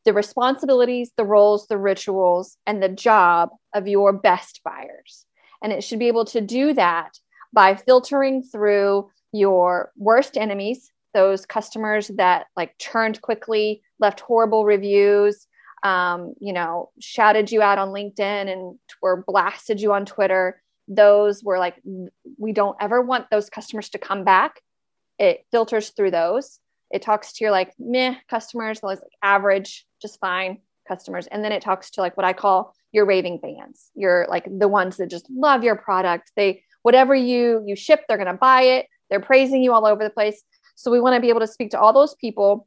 the 0.03 0.13
responsibilities, 0.13 1.11
the 1.15 1.25
roles, 1.25 1.67
the 1.67 1.77
rituals, 1.77 2.57
and 2.65 2.81
the 2.81 2.89
job 2.89 3.49
of 3.73 3.87
your 3.87 4.13
best 4.13 4.61
buyers. 4.63 5.25
And 5.61 5.71
it 5.71 5.83
should 5.83 5.99
be 5.99 6.07
able 6.07 6.25
to 6.25 6.41
do 6.41 6.73
that 6.73 7.19
by 7.53 7.75
filtering 7.75 8.41
through 8.41 9.09
your 9.31 9.91
worst 9.97 10.37
enemies, 10.37 10.91
those 11.13 11.45
customers 11.45 12.07
that 12.15 12.47
like 12.55 12.77
churned 12.79 13.21
quickly, 13.21 13.81
left 13.99 14.21
horrible 14.21 14.65
reviews, 14.65 15.47
um, 15.83 16.33
you 16.39 16.53
know, 16.53 16.89
shouted 16.99 17.51
you 17.51 17.61
out 17.61 17.77
on 17.77 17.89
LinkedIn 17.89 18.51
and 18.51 18.77
or 19.01 19.23
blasted 19.27 19.81
you 19.81 19.93
on 19.93 20.05
Twitter. 20.05 20.61
Those 20.87 21.43
were 21.43 21.59
like, 21.59 21.75
we 22.37 22.53
don't 22.53 22.77
ever 22.79 23.01
want 23.01 23.29
those 23.29 23.49
customers 23.49 23.89
to 23.89 23.97
come 23.97 24.23
back. 24.23 24.61
It 25.19 25.45
filters 25.51 25.89
through 25.89 26.11
those. 26.11 26.59
It 26.89 27.01
talks 27.01 27.33
to 27.33 27.43
your 27.43 27.51
like 27.51 27.73
meh 27.77 28.15
customers, 28.29 28.79
those 28.79 28.99
like 28.99 29.11
average, 29.21 29.85
just 30.01 30.19
fine 30.19 30.59
customers. 30.87 31.27
And 31.27 31.43
then 31.43 31.51
it 31.51 31.61
talks 31.61 31.91
to 31.91 32.01
like 32.01 32.15
what 32.15 32.25
I 32.25 32.33
call 32.33 32.73
your 32.93 33.05
raving 33.05 33.39
fans. 33.39 33.91
You're 33.93 34.25
like 34.29 34.45
the 34.49 34.69
ones 34.69 34.97
that 34.97 35.09
just 35.09 35.29
love 35.29 35.63
your 35.63 35.75
product. 35.75 36.31
They 36.35 36.63
whatever 36.87 37.13
you 37.13 37.61
you 37.65 37.75
ship 37.75 38.05
they're 38.07 38.17
to 38.17 38.31
buy 38.31 38.61
it 38.61 38.87
they're 39.09 39.19
praising 39.19 39.61
you 39.61 39.73
all 39.73 39.85
over 39.85 40.05
the 40.05 40.09
place 40.09 40.41
so 40.75 40.89
we 40.89 41.01
want 41.01 41.13
to 41.13 41.19
be 41.19 41.27
able 41.27 41.41
to 41.41 41.53
speak 41.55 41.71
to 41.71 41.77
all 41.77 41.91
those 41.91 42.15
people 42.15 42.65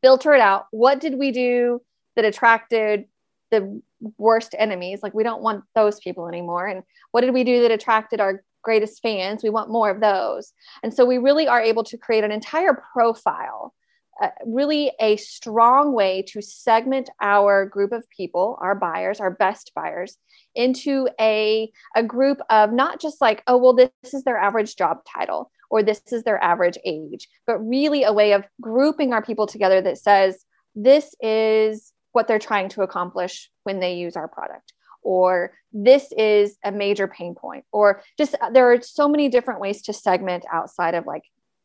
filter 0.00 0.32
it 0.32 0.40
out 0.40 0.64
what 0.70 0.98
did 1.00 1.18
we 1.18 1.30
do 1.30 1.78
that 2.16 2.24
attracted 2.24 3.04
the 3.50 3.82
worst 4.18 4.54
enemies. 4.58 5.00
Like 5.02 5.14
we 5.14 5.22
don't 5.22 5.42
want 5.42 5.64
those 5.74 6.00
people 6.00 6.28
anymore. 6.28 6.66
And 6.66 6.82
what 7.10 7.20
did 7.20 7.34
we 7.34 7.44
do 7.44 7.62
that 7.62 7.70
attracted 7.70 8.20
our 8.20 8.42
greatest 8.62 9.02
fans? 9.02 9.42
We 9.42 9.50
want 9.50 9.70
more 9.70 9.90
of 9.90 10.00
those. 10.00 10.52
And 10.82 10.92
so 10.92 11.04
we 11.04 11.18
really 11.18 11.48
are 11.48 11.60
able 11.60 11.84
to 11.84 11.98
create 11.98 12.24
an 12.24 12.32
entire 12.32 12.82
profile 12.92 13.74
uh, 14.20 14.28
really 14.44 14.92
a 15.00 15.16
strong 15.16 15.92
way 15.92 16.22
to 16.22 16.42
segment 16.42 17.08
our 17.20 17.64
group 17.64 17.92
of 17.92 18.08
people, 18.10 18.58
our 18.60 18.74
buyers, 18.74 19.20
our 19.20 19.30
best 19.30 19.72
buyers, 19.74 20.18
into 20.54 21.08
a, 21.18 21.72
a 21.96 22.02
group 22.02 22.38
of 22.50 22.72
not 22.72 23.00
just 23.00 23.20
like, 23.20 23.42
oh, 23.46 23.56
well, 23.56 23.72
this, 23.72 23.90
this 24.02 24.14
is 24.14 24.24
their 24.24 24.36
average 24.36 24.76
job 24.76 24.98
title 25.10 25.50
or 25.70 25.82
this 25.82 26.02
is 26.12 26.24
their 26.24 26.42
average 26.44 26.76
age, 26.84 27.26
but 27.46 27.58
really 27.58 28.04
a 28.04 28.12
way 28.12 28.32
of 28.32 28.44
grouping 28.60 29.14
our 29.14 29.22
people 29.22 29.46
together 29.46 29.80
that 29.80 29.96
says, 29.96 30.44
this 30.74 31.14
is 31.20 31.91
what 32.12 32.28
they're 32.28 32.38
trying 32.38 32.68
to 32.68 32.82
accomplish 32.82 33.50
when 33.64 33.80
they 33.80 33.94
use 33.94 34.16
our 34.16 34.28
product 34.28 34.72
or 35.02 35.52
this 35.72 36.12
is 36.16 36.56
a 36.64 36.70
major 36.70 37.08
pain 37.08 37.34
point 37.34 37.64
or 37.72 38.02
just 38.16 38.36
there 38.52 38.72
are 38.72 38.80
so 38.80 39.08
many 39.08 39.28
different 39.28 39.60
ways 39.60 39.82
to 39.82 39.92
segment 39.92 40.44
outside 40.50 40.94
of 40.94 41.06
like 41.06 41.24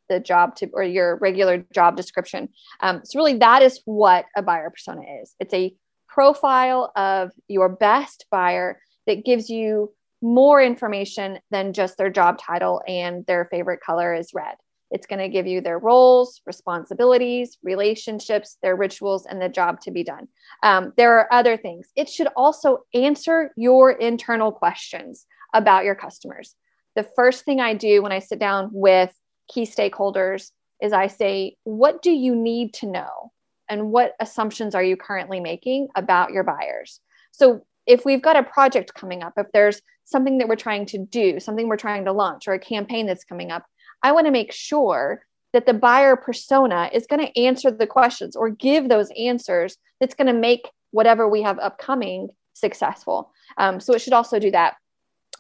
the 0.10 0.20
job 0.20 0.56
to 0.56 0.70
or 0.74 0.84
your 0.84 1.18
regular 1.18 1.58
job 1.74 1.96
description. 1.96 2.50
Um, 2.80 3.02
so 3.04 3.20
really, 3.20 3.38
that 3.40 3.62
is 3.62 3.82
what 3.86 4.26
a 4.36 4.42
buyer 4.42 4.70
persona 4.70 5.02
is. 5.22 5.36
It's 5.40 5.54
a 5.54 5.76
profile 6.08 6.92
of 6.96 7.32
your 7.48 7.70
best 7.70 8.26
buyer 8.32 8.82
that 9.06 9.26
gives 9.26 9.50
you 9.50 9.94
more 10.22 10.62
information 10.62 11.40
than 11.52 11.74
just 11.74 11.98
their 11.98 12.10
job 12.10 12.40
title 12.40 12.82
and 12.88 13.26
their 13.28 13.46
favorite 13.52 13.82
color 13.82 14.14
is 14.14 14.34
red. 14.34 14.56
It's 14.90 15.08
going 15.08 15.20
to 15.20 15.30
give 15.30 15.48
you 15.48 15.62
their 15.62 15.80
roles, 15.80 16.42
responsibilities, 16.46 17.58
relationships, 17.62 18.58
their 18.62 18.76
rituals, 18.76 19.26
and 19.26 19.42
the 19.42 19.50
job 19.50 19.82
to 19.82 19.92
be 19.92 20.04
done. 20.04 20.28
Um, 20.64 20.94
there 20.98 21.20
are 21.20 21.32
other 21.32 21.58
things. 21.58 21.90
It 21.96 22.10
should 22.10 22.28
also 22.36 22.80
answer 22.94 23.52
your 23.58 23.92
internal 23.92 24.52
questions 24.52 25.26
about 25.54 25.84
your 25.84 25.96
customers. 25.96 26.56
The 26.96 27.04
first 27.04 27.46
thing 27.46 27.60
I 27.60 27.74
do 27.74 28.02
when 28.02 28.12
I 28.12 28.20
sit 28.20 28.40
down 28.40 28.70
with 28.72 29.14
key 29.48 29.64
stakeholders 29.64 30.52
is 30.82 30.94
I 30.94 31.08
say, 31.08 31.58
What 31.64 32.02
do 32.02 32.12
you 32.12 32.36
need 32.36 32.74
to 32.76 32.88
know? 32.88 33.32
And 33.70 33.92
what 33.92 34.14
assumptions 34.20 34.76
are 34.76 34.84
you 34.84 34.96
currently 34.96 35.40
making 35.40 35.90
about 35.96 36.32
your 36.32 36.44
buyers? 36.44 37.00
So, 37.32 37.66
if 37.86 38.04
we've 38.04 38.22
got 38.22 38.36
a 38.36 38.44
project 38.44 38.94
coming 38.94 39.24
up, 39.24 39.34
if 39.38 39.48
there's 39.54 39.82
something 40.04 40.40
that 40.40 40.50
we're 40.50 40.56
trying 40.58 40.86
to 40.88 40.98
do, 40.98 41.40
something 41.40 41.68
we're 41.68 41.78
trying 41.78 42.06
to 42.06 42.12
launch, 42.12 42.48
or 42.48 42.54
a 42.54 42.60
campaign 42.60 43.06
that's 43.06 43.24
coming 43.24 43.50
up, 43.50 43.66
I 44.04 44.12
want 44.12 44.28
to 44.28 44.32
make 44.32 44.52
sure 44.52 45.24
that 45.54 45.66
the 45.66 45.74
buyer 45.74 46.16
persona 46.16 46.90
is 46.94 47.08
going 47.08 47.26
to 47.26 47.40
answer 47.40 47.72
the 47.72 47.88
questions 47.88 48.36
or 48.36 48.50
give 48.50 48.90
those 48.90 49.10
answers 49.18 49.78
that's 50.00 50.16
going 50.16 50.28
to 50.28 50.34
make 50.34 50.70
whatever 50.92 51.28
we 51.28 51.42
have 51.42 51.60
upcoming 51.60 52.30
successful. 52.54 53.32
Um, 53.58 53.80
so 53.80 53.94
it 53.94 54.02
should 54.02 54.14
also 54.14 54.40
do 54.40 54.52
that. 54.52 54.76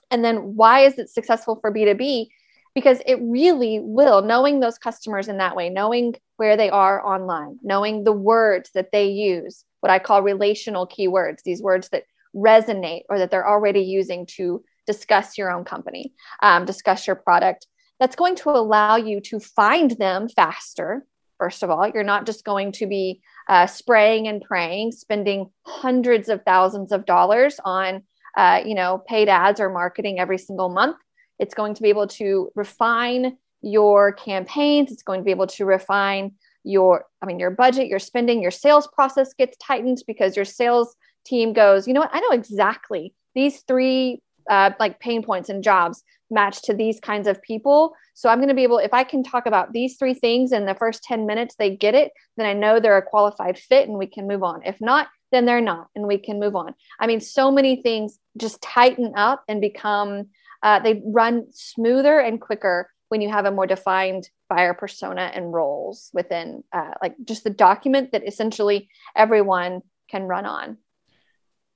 And 0.09 0.23
then 0.23 0.55
why 0.55 0.81
is 0.81 0.97
it 0.97 1.09
successful 1.09 1.57
for 1.59 1.73
B2B? 1.73 2.27
Because 2.73 3.01
it 3.05 3.19
really 3.21 3.79
will, 3.79 4.21
knowing 4.21 4.59
those 4.59 4.77
customers 4.77 5.27
in 5.27 5.37
that 5.37 5.55
way, 5.55 5.69
knowing 5.69 6.15
where 6.37 6.55
they 6.55 6.69
are 6.69 7.05
online, 7.05 7.59
knowing 7.63 8.03
the 8.03 8.11
words 8.11 8.69
that 8.75 8.91
they 8.91 9.07
use, 9.07 9.65
what 9.81 9.91
I 9.91 9.99
call 9.99 10.21
relational 10.21 10.87
keywords, 10.87 11.41
these 11.43 11.61
words 11.61 11.89
that 11.89 12.03
resonate 12.35 13.01
or 13.09 13.17
that 13.17 13.31
they're 13.31 13.47
already 13.47 13.81
using 13.81 14.25
to 14.37 14.63
discuss 14.85 15.37
your 15.37 15.51
own 15.51 15.65
company, 15.65 16.13
um, 16.41 16.65
discuss 16.65 17.07
your 17.07 17.15
product 17.15 17.67
that's 17.99 18.15
going 18.15 18.35
to 18.37 18.49
allow 18.49 18.95
you 18.95 19.19
to 19.21 19.39
find 19.39 19.91
them 19.91 20.29
faster. 20.29 21.05
First 21.37 21.63
of 21.63 21.69
all, 21.69 21.87
you're 21.87 22.03
not 22.03 22.25
just 22.25 22.43
going 22.43 22.71
to 22.73 22.87
be 22.87 23.21
uh, 23.47 23.67
spraying 23.67 24.27
and 24.27 24.41
praying, 24.41 24.91
spending 24.91 25.51
hundreds 25.65 26.29
of 26.29 26.43
thousands 26.43 26.91
of 26.91 27.05
dollars 27.05 27.59
on, 27.63 28.03
uh, 28.35 28.61
you 28.65 28.75
know, 28.75 29.03
paid 29.07 29.29
ads 29.29 29.59
or 29.59 29.69
marketing 29.69 30.19
every 30.19 30.37
single 30.37 30.69
month. 30.69 30.97
It's 31.39 31.53
going 31.53 31.75
to 31.75 31.81
be 31.83 31.89
able 31.89 32.07
to 32.07 32.51
refine 32.55 33.37
your 33.61 34.11
campaigns. 34.13 34.91
It's 34.91 35.03
going 35.03 35.19
to 35.19 35.25
be 35.25 35.31
able 35.31 35.47
to 35.47 35.65
refine 35.65 36.33
your, 36.63 37.05
I 37.21 37.25
mean, 37.25 37.39
your 37.39 37.51
budget, 37.51 37.87
your 37.87 37.99
spending, 37.99 38.41
your 38.41 38.51
sales 38.51 38.87
process 38.87 39.33
gets 39.33 39.57
tightened 39.57 40.03
because 40.07 40.35
your 40.35 40.45
sales 40.45 40.95
team 41.25 41.53
goes, 41.53 41.87
you 41.87 41.93
know 41.93 42.01
what, 42.01 42.13
I 42.13 42.19
know 42.19 42.31
exactly 42.31 43.13
these 43.35 43.61
three 43.67 44.21
uh, 44.49 44.71
like 44.79 44.99
pain 44.99 45.23
points 45.23 45.49
and 45.49 45.63
jobs 45.63 46.03
match 46.29 46.61
to 46.63 46.73
these 46.73 46.99
kinds 46.99 47.27
of 47.27 47.41
people. 47.41 47.93
So 48.13 48.29
I'm 48.29 48.39
going 48.39 48.49
to 48.49 48.55
be 48.55 48.63
able, 48.63 48.79
if 48.79 48.93
I 48.93 49.03
can 49.03 49.23
talk 49.23 49.45
about 49.45 49.73
these 49.73 49.97
three 49.97 50.13
things 50.13 50.51
in 50.51 50.65
the 50.65 50.75
first 50.75 51.03
10 51.03 51.25
minutes, 51.25 51.55
they 51.55 51.75
get 51.75 51.95
it, 51.95 52.11
then 52.35 52.45
I 52.45 52.53
know 52.53 52.79
they're 52.79 52.97
a 52.97 53.01
qualified 53.01 53.57
fit 53.57 53.87
and 53.87 53.97
we 53.97 54.07
can 54.07 54.27
move 54.27 54.43
on. 54.43 54.61
If 54.65 54.81
not, 54.81 55.07
then 55.31 55.45
they're 55.45 55.61
not 55.61 55.87
and 55.95 56.07
we 56.07 56.17
can 56.17 56.39
move 56.39 56.55
on. 56.55 56.73
I 56.99 57.07
mean, 57.07 57.21
so 57.21 57.51
many 57.51 57.81
things 57.81 58.19
just 58.37 58.61
tighten 58.61 59.13
up 59.15 59.43
and 59.47 59.61
become, 59.61 60.27
uh, 60.63 60.79
they 60.79 61.01
run 61.05 61.47
smoother 61.51 62.19
and 62.19 62.41
quicker 62.41 62.89
when 63.09 63.21
you 63.21 63.29
have 63.29 63.45
a 63.45 63.51
more 63.51 63.67
defined 63.67 64.29
buyer 64.49 64.73
persona 64.73 65.31
and 65.33 65.53
roles 65.53 66.09
within 66.13 66.63
uh, 66.73 66.91
like 67.01 67.15
just 67.23 67.43
the 67.43 67.49
document 67.49 68.11
that 68.11 68.27
essentially 68.27 68.89
everyone 69.15 69.81
can 70.09 70.23
run 70.23 70.45
on. 70.45 70.77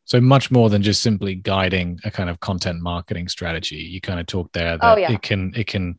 So 0.05 0.19
much 0.19 0.51
more 0.51 0.69
than 0.69 0.81
just 0.81 1.01
simply 1.01 1.35
guiding 1.35 1.99
a 2.03 2.11
kind 2.11 2.29
of 2.29 2.39
content 2.39 2.81
marketing 2.81 3.27
strategy. 3.27 3.77
You 3.77 4.01
kind 4.01 4.19
of 4.19 4.25
talked 4.25 4.53
there 4.53 4.77
that 4.77 4.97
oh, 4.97 4.97
yeah. 4.97 5.11
it 5.11 5.21
can 5.21 5.53
it 5.55 5.67
can 5.67 5.97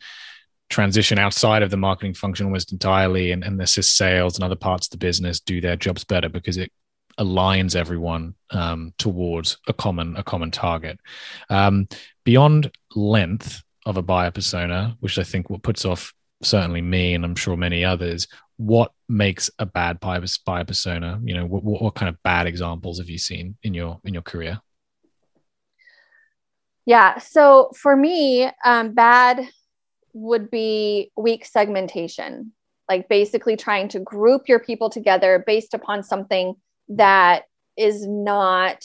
transition 0.69 1.19
outside 1.19 1.63
of 1.63 1.71
the 1.71 1.77
marketing 1.77 2.15
function 2.15 2.47
almost 2.47 2.73
entirely 2.73 3.31
and, 3.31 3.45
and 3.45 3.61
assist 3.61 3.97
sales 3.97 4.37
and 4.37 4.45
other 4.45 4.57
parts 4.57 4.87
of 4.87 4.91
the 4.93 4.97
business 4.97 5.39
do 5.39 5.61
their 5.61 5.77
jobs 5.77 6.03
better 6.03 6.31
because 6.31 6.57
it 6.57 6.73
aligns 7.19 7.77
everyone 7.77 8.35
um, 8.51 8.95
towards 8.99 9.59
a 9.69 9.73
common 9.73 10.17
a 10.17 10.23
common 10.23 10.51
target. 10.51 10.99
Um, 11.49 11.89
beyond 12.25 12.71
length 12.95 13.63
of 13.87 13.97
a 13.97 14.03
buyer 14.03 14.31
persona, 14.31 14.97
which 15.01 15.19
I 15.19 15.25
think 15.25 15.51
what 15.51 15.63
puts 15.63 15.85
off 15.85 16.13
certainly 16.43 16.83
me 16.83 17.15
and 17.15 17.25
I'm 17.25 17.37
sure 17.37 17.57
many 17.57 17.85
others, 17.85 18.29
what 18.57 18.93
makes 19.09 19.51
a 19.59 19.67
bad 19.67 20.01
buyer, 20.01 20.21
persona? 20.65 21.21
You 21.25 21.35
know, 21.35 21.47
what, 21.47 21.65
what 21.65 21.95
kind 21.95 22.09
of 22.09 22.23
bad 22.23 22.47
examples 22.47 22.99
have 22.99 23.09
you 23.09 23.19
seen 23.19 23.57
in 23.63 23.75
your 23.75 24.01
in 24.05 24.13
your 24.13 24.23
career? 24.23 24.61
Yeah. 26.85 27.19
So 27.19 27.71
for 27.77 27.97
me, 27.97 28.51
um, 28.65 28.93
bad 28.93 29.49
would 30.15 30.51
be 30.51 31.11
weak 31.17 31.45
segmentation, 31.47 32.53
like 32.89 33.09
basically 33.09 33.57
trying 33.57 33.89
to 33.89 34.01
group 34.01 34.49
your 34.49 34.59
people 34.59 34.91
together 34.91 35.43
based 35.47 35.75
upon 35.75 36.03
something 36.03 36.55
that 36.89 37.45
is 37.77 38.07
not 38.07 38.85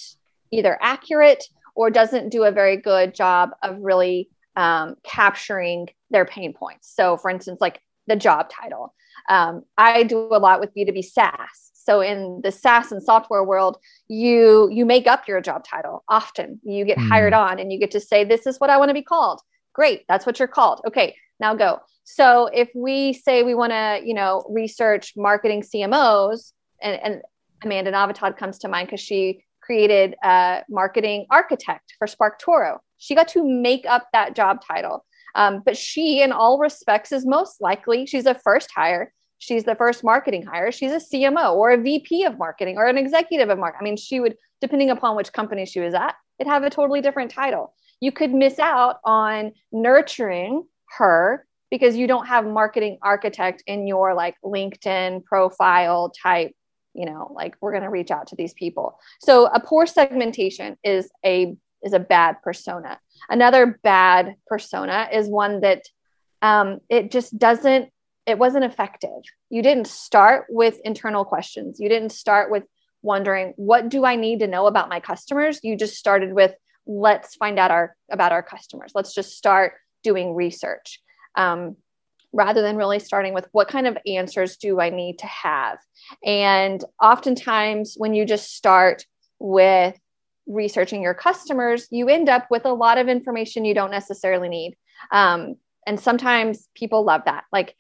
either 0.52 0.78
accurate 0.82 1.44
or 1.76 1.90
doesn't 1.90 2.30
do 2.30 2.44
a 2.44 2.52
very 2.52 2.78
good 2.78 3.14
job 3.14 3.52
of 3.62 3.78
really 3.80 4.30
um, 4.56 4.96
capturing 5.04 5.90
their 6.10 6.26
pain 6.26 6.54
points. 6.54 6.92
So, 6.96 7.18
for 7.18 7.30
instance, 7.30 7.60
like 7.62 7.82
the 8.08 8.16
job 8.16 8.50
title. 8.50 8.94
Um, 9.28 9.64
I 9.78 10.04
do 10.04 10.20
a 10.32 10.40
lot 10.40 10.60
with 10.60 10.74
B2B 10.76 11.04
SaaS. 11.04 11.72
So 11.74 12.02
in 12.02 12.42
the 12.44 12.52
SaaS 12.52 12.92
and 12.92 13.02
software 13.02 13.44
world, 13.44 13.78
you 14.08 14.70
you 14.72 14.86
make 14.86 15.08
up 15.08 15.28
your 15.28 15.40
job 15.40 15.64
title 15.64 16.04
often. 16.10 16.60
You 16.64 16.84
get 16.84 16.98
mm. 16.98 17.08
hired 17.08 17.34
on 17.34 17.60
and 17.60 17.72
you 17.72 17.80
get 17.80 17.92
to 17.92 18.00
say, 18.00 18.24
this 18.24 18.46
is 18.46 18.60
what 18.60 18.70
I 18.70 18.78
want 18.78 18.90
to 18.90 18.94
be 18.94 19.02
called. 19.02 19.42
Great, 19.74 20.04
that's 20.10 20.26
what 20.26 20.40
you're 20.40 20.48
called. 20.48 20.82
Okay, 20.86 21.16
now 21.40 21.56
go. 21.56 21.80
So 22.04 22.48
if 22.48 22.70
we 22.74 23.14
say 23.14 23.44
we 23.44 23.54
want 23.54 23.72
to, 23.72 24.02
you 24.04 24.14
know, 24.14 24.46
research 24.50 25.14
marketing 25.16 25.62
CMOs, 25.62 26.52
and, 26.82 27.00
and 27.02 27.22
Amanda 27.64 27.92
Natividad 27.92 28.38
comes 28.38 28.60
to 28.60 28.68
mind 28.68 28.88
because 28.88 29.02
she 29.02 29.44
created 29.62 30.16
a 30.24 30.64
marketing 30.70 31.26
architect 31.30 31.94
for 31.98 32.08
SparkToro. 32.08 32.80
She 32.98 33.16
got 33.16 33.28
to 33.30 33.48
make 33.48 33.86
up 33.86 34.08
that 34.14 34.36
job 34.36 34.62
title. 34.66 35.06
Um, 35.36 35.62
but 35.66 35.78
she, 35.78 36.22
in 36.22 36.32
all 36.32 36.58
respects, 36.58 37.12
is 37.12 37.26
most 37.26 37.62
likely 37.62 38.06
she's 38.06 38.26
a 38.26 38.34
first 38.34 38.70
hire. 38.74 39.14
She's 39.38 39.64
the 39.64 39.76
first 39.76 40.04
marketing 40.04 40.44
hire. 40.44 40.72
She's 40.72 40.92
a 40.92 40.96
CMO 40.96 41.54
or 41.54 41.72
a 41.72 41.78
VP 41.78 42.24
of 42.24 42.38
marketing 42.38 42.78
or 42.78 42.86
an 42.86 42.98
executive 42.98 43.50
of 43.50 43.60
marketing. 43.60 43.80
I 43.82 43.84
mean, 43.84 43.98
she 43.98 44.20
would, 44.20 44.36
depending 44.62 44.90
upon 44.90 45.16
which 45.16 45.34
company 45.34 45.66
she 45.66 45.80
was 45.80 45.94
at, 45.94 46.16
it'd 46.40 46.52
have 46.52 46.64
a 46.64 46.70
totally 46.70 47.02
different 47.02 47.32
title. 47.32 47.74
You 48.00 48.12
could 48.12 48.34
miss 48.34 48.60
out 48.60 49.00
on 49.04 49.54
nurturing 49.72 50.66
her 50.98 51.46
because 51.70 51.96
you 51.96 52.08
don't 52.08 52.28
have 52.28 52.46
marketing 52.46 52.98
architect 53.02 53.64
in 53.68 53.88
your 53.88 54.14
like 54.14 54.36
LinkedIn 54.44 55.24
profile 55.26 56.10
type 56.10 56.54
you 56.94 57.06
know 57.06 57.32
like 57.36 57.56
we're 57.60 57.72
going 57.72 57.84
to 57.84 57.90
reach 57.90 58.10
out 58.10 58.26
to 58.26 58.36
these 58.38 58.54
people 58.54 58.98
so 59.20 59.48
a 59.48 59.60
poor 59.60 59.86
segmentation 59.86 60.78
is 60.84 61.12
a 61.26 61.58
is 61.84 61.94
a 61.94 62.00
bad 62.00 62.42
persona. 62.44 63.00
Another 63.30 63.80
bad 63.84 64.36
persona 64.48 65.10
is 65.12 65.28
one 65.28 65.62
that 65.62 65.84
um, 66.42 66.80
it 66.90 67.12
just 67.12 67.38
doesn't, 67.38 67.90
it 68.28 68.38
wasn't 68.38 68.66
effective. 68.66 69.24
You 69.50 69.64
didn't 69.64 69.88
start 69.88 70.46
with 70.50 70.80
internal 70.84 71.24
questions. 71.24 71.80
You 71.80 71.88
didn't 71.88 72.12
start 72.12 72.52
with 72.52 72.64
wondering, 73.02 73.54
what 73.56 73.88
do 73.88 74.06
I 74.06 74.18
need 74.18 74.40
to 74.40 74.48
know 74.48 74.68
about 74.68 74.90
my 74.90 75.00
customers? 75.00 75.62
You 75.64 75.78
just 75.78 75.96
started 75.96 76.34
with, 76.34 76.54
let's 76.86 77.36
find 77.36 77.58
out 77.58 77.72
our 77.72 77.96
about 78.12 78.34
our 78.34 78.44
customers. 78.44 78.92
Let's 78.94 79.16
just 79.16 79.38
start 79.38 79.74
doing 80.04 80.36
research. 80.36 81.00
Um, 81.36 81.78
rather 82.34 82.62
than 82.62 82.76
really 82.76 83.00
starting 83.00 83.34
with 83.34 83.48
what 83.54 83.70
kind 83.70 83.88
of 83.88 83.98
answers 84.06 84.58
do 84.58 84.82
I 84.82 84.90
need 84.90 85.20
to 85.20 85.28
have? 85.28 85.80
And 86.26 86.84
oftentimes, 87.02 87.96
when 87.98 88.14
you 88.14 88.26
just 88.26 88.54
start 88.54 89.06
with 89.40 89.98
researching 90.46 91.02
your 91.02 91.14
customers, 91.14 91.88
you 91.92 92.10
end 92.10 92.28
up 92.28 92.48
with 92.52 92.66
a 92.66 92.74
lot 92.74 92.98
of 92.98 93.08
information 93.08 93.64
you 93.64 93.74
don't 93.74 93.92
necessarily 93.92 94.50
need. 94.50 94.76
Um, 95.12 95.56
and 95.86 96.00
sometimes 96.00 96.68
people 96.76 97.06
love 97.06 97.22
that. 97.26 97.46
Like, 97.52 97.76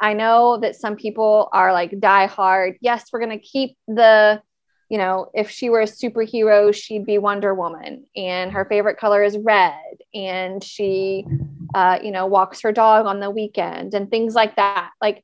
I 0.00 0.14
know 0.14 0.58
that 0.58 0.76
some 0.76 0.96
people 0.96 1.48
are 1.52 1.72
like 1.72 2.00
die 2.00 2.26
hard. 2.26 2.76
Yes, 2.80 3.06
we're 3.12 3.20
going 3.20 3.38
to 3.38 3.44
keep 3.44 3.76
the, 3.86 4.40
you 4.88 4.98
know, 4.98 5.30
if 5.34 5.50
she 5.50 5.68
were 5.68 5.82
a 5.82 5.84
superhero, 5.84 6.74
she'd 6.74 7.04
be 7.04 7.18
Wonder 7.18 7.54
Woman, 7.54 8.06
and 8.16 8.50
her 8.52 8.64
favorite 8.64 8.98
color 8.98 9.22
is 9.22 9.36
red, 9.38 9.74
and 10.14 10.64
she, 10.64 11.24
uh, 11.74 11.98
you 12.02 12.10
know, 12.10 12.26
walks 12.26 12.62
her 12.62 12.72
dog 12.72 13.06
on 13.06 13.20
the 13.20 13.30
weekend 13.30 13.94
and 13.94 14.10
things 14.10 14.34
like 14.34 14.56
that. 14.56 14.90
Like, 15.00 15.22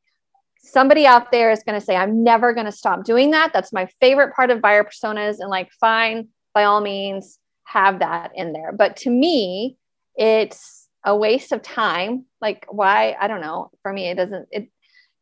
somebody 0.58 1.06
out 1.06 1.30
there 1.30 1.50
is 1.50 1.62
going 1.62 1.78
to 1.78 1.84
say, 1.84 1.96
I'm 1.96 2.22
never 2.24 2.52
going 2.52 2.66
to 2.66 2.72
stop 2.72 3.04
doing 3.04 3.30
that. 3.30 3.52
That's 3.52 3.72
my 3.72 3.88
favorite 4.00 4.34
part 4.34 4.50
of 4.50 4.60
buyer 4.60 4.84
personas. 4.84 5.36
And 5.38 5.48
like, 5.48 5.70
fine, 5.80 6.28
by 6.54 6.64
all 6.64 6.80
means 6.80 7.38
have 7.64 8.00
that 8.00 8.32
in 8.34 8.52
there. 8.52 8.72
But 8.72 8.96
to 8.98 9.10
me, 9.10 9.76
it's 10.16 10.85
a 11.06 11.16
waste 11.16 11.52
of 11.52 11.62
time. 11.62 12.26
Like 12.42 12.66
why? 12.68 13.16
I 13.18 13.28
don't 13.28 13.40
know. 13.40 13.70
For 13.82 13.92
me, 13.92 14.10
it 14.10 14.16
doesn't, 14.16 14.48
it, 14.50 14.68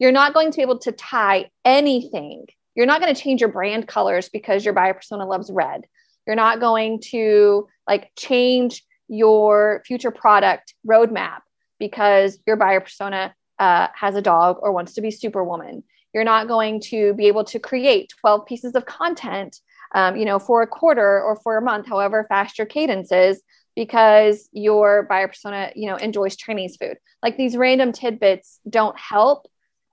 you're 0.00 0.10
not 0.10 0.34
going 0.34 0.50
to 0.50 0.56
be 0.56 0.62
able 0.62 0.80
to 0.80 0.90
tie 0.90 1.50
anything 1.64 2.46
you're 2.74 2.86
not 2.86 3.00
going 3.00 3.14
to 3.14 3.20
change 3.20 3.40
your 3.40 3.50
brand 3.50 3.86
colors 3.86 4.28
because 4.28 4.64
your 4.64 4.74
buyer 4.74 4.94
persona 4.94 5.26
loves 5.26 5.50
red. 5.50 5.86
You're 6.26 6.36
not 6.36 6.60
going 6.60 7.00
to 7.10 7.68
like 7.86 8.10
change 8.18 8.82
your 9.08 9.82
future 9.86 10.10
product 10.10 10.74
roadmap 10.86 11.40
because 11.78 12.38
your 12.46 12.56
buyer 12.56 12.80
persona 12.80 13.34
uh, 13.58 13.88
has 13.94 14.16
a 14.16 14.22
dog 14.22 14.56
or 14.60 14.72
wants 14.72 14.94
to 14.94 15.00
be 15.00 15.10
superwoman. 15.10 15.84
You're 16.12 16.24
not 16.24 16.48
going 16.48 16.80
to 16.86 17.14
be 17.14 17.26
able 17.26 17.44
to 17.44 17.58
create 17.58 18.12
12 18.20 18.46
pieces 18.46 18.74
of 18.74 18.86
content, 18.86 19.58
um, 19.94 20.16
you 20.16 20.24
know, 20.24 20.38
for 20.38 20.62
a 20.62 20.66
quarter 20.66 21.22
or 21.22 21.36
for 21.36 21.56
a 21.56 21.62
month, 21.62 21.86
however 21.86 22.26
fast 22.28 22.58
your 22.58 22.66
cadence 22.66 23.12
is, 23.12 23.42
because 23.76 24.48
your 24.52 25.04
buyer 25.04 25.28
persona, 25.28 25.70
you 25.74 25.88
know, 25.88 25.96
enjoys 25.96 26.36
Chinese 26.36 26.76
food. 26.76 26.96
Like 27.22 27.36
these 27.36 27.56
random 27.56 27.92
tidbits 27.92 28.60
don't 28.68 28.98
help 28.98 29.46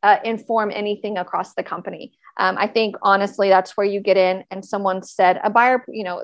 uh, 0.04 0.18
inform 0.24 0.72
anything 0.72 1.18
across 1.18 1.54
the 1.54 1.64
company. 1.64 2.14
Um, 2.38 2.58
I 2.58 2.68
think 2.68 2.96
honestly, 3.02 3.50
that's 3.50 3.76
where 3.76 3.86
you 3.86 4.00
get 4.00 4.18
in. 4.18 4.44
And 4.52 4.64
someone 4.64 5.04
said 5.04 5.40
a 5.44 5.50
buyer, 5.50 5.84
you 5.88 6.04
know, 6.04 6.24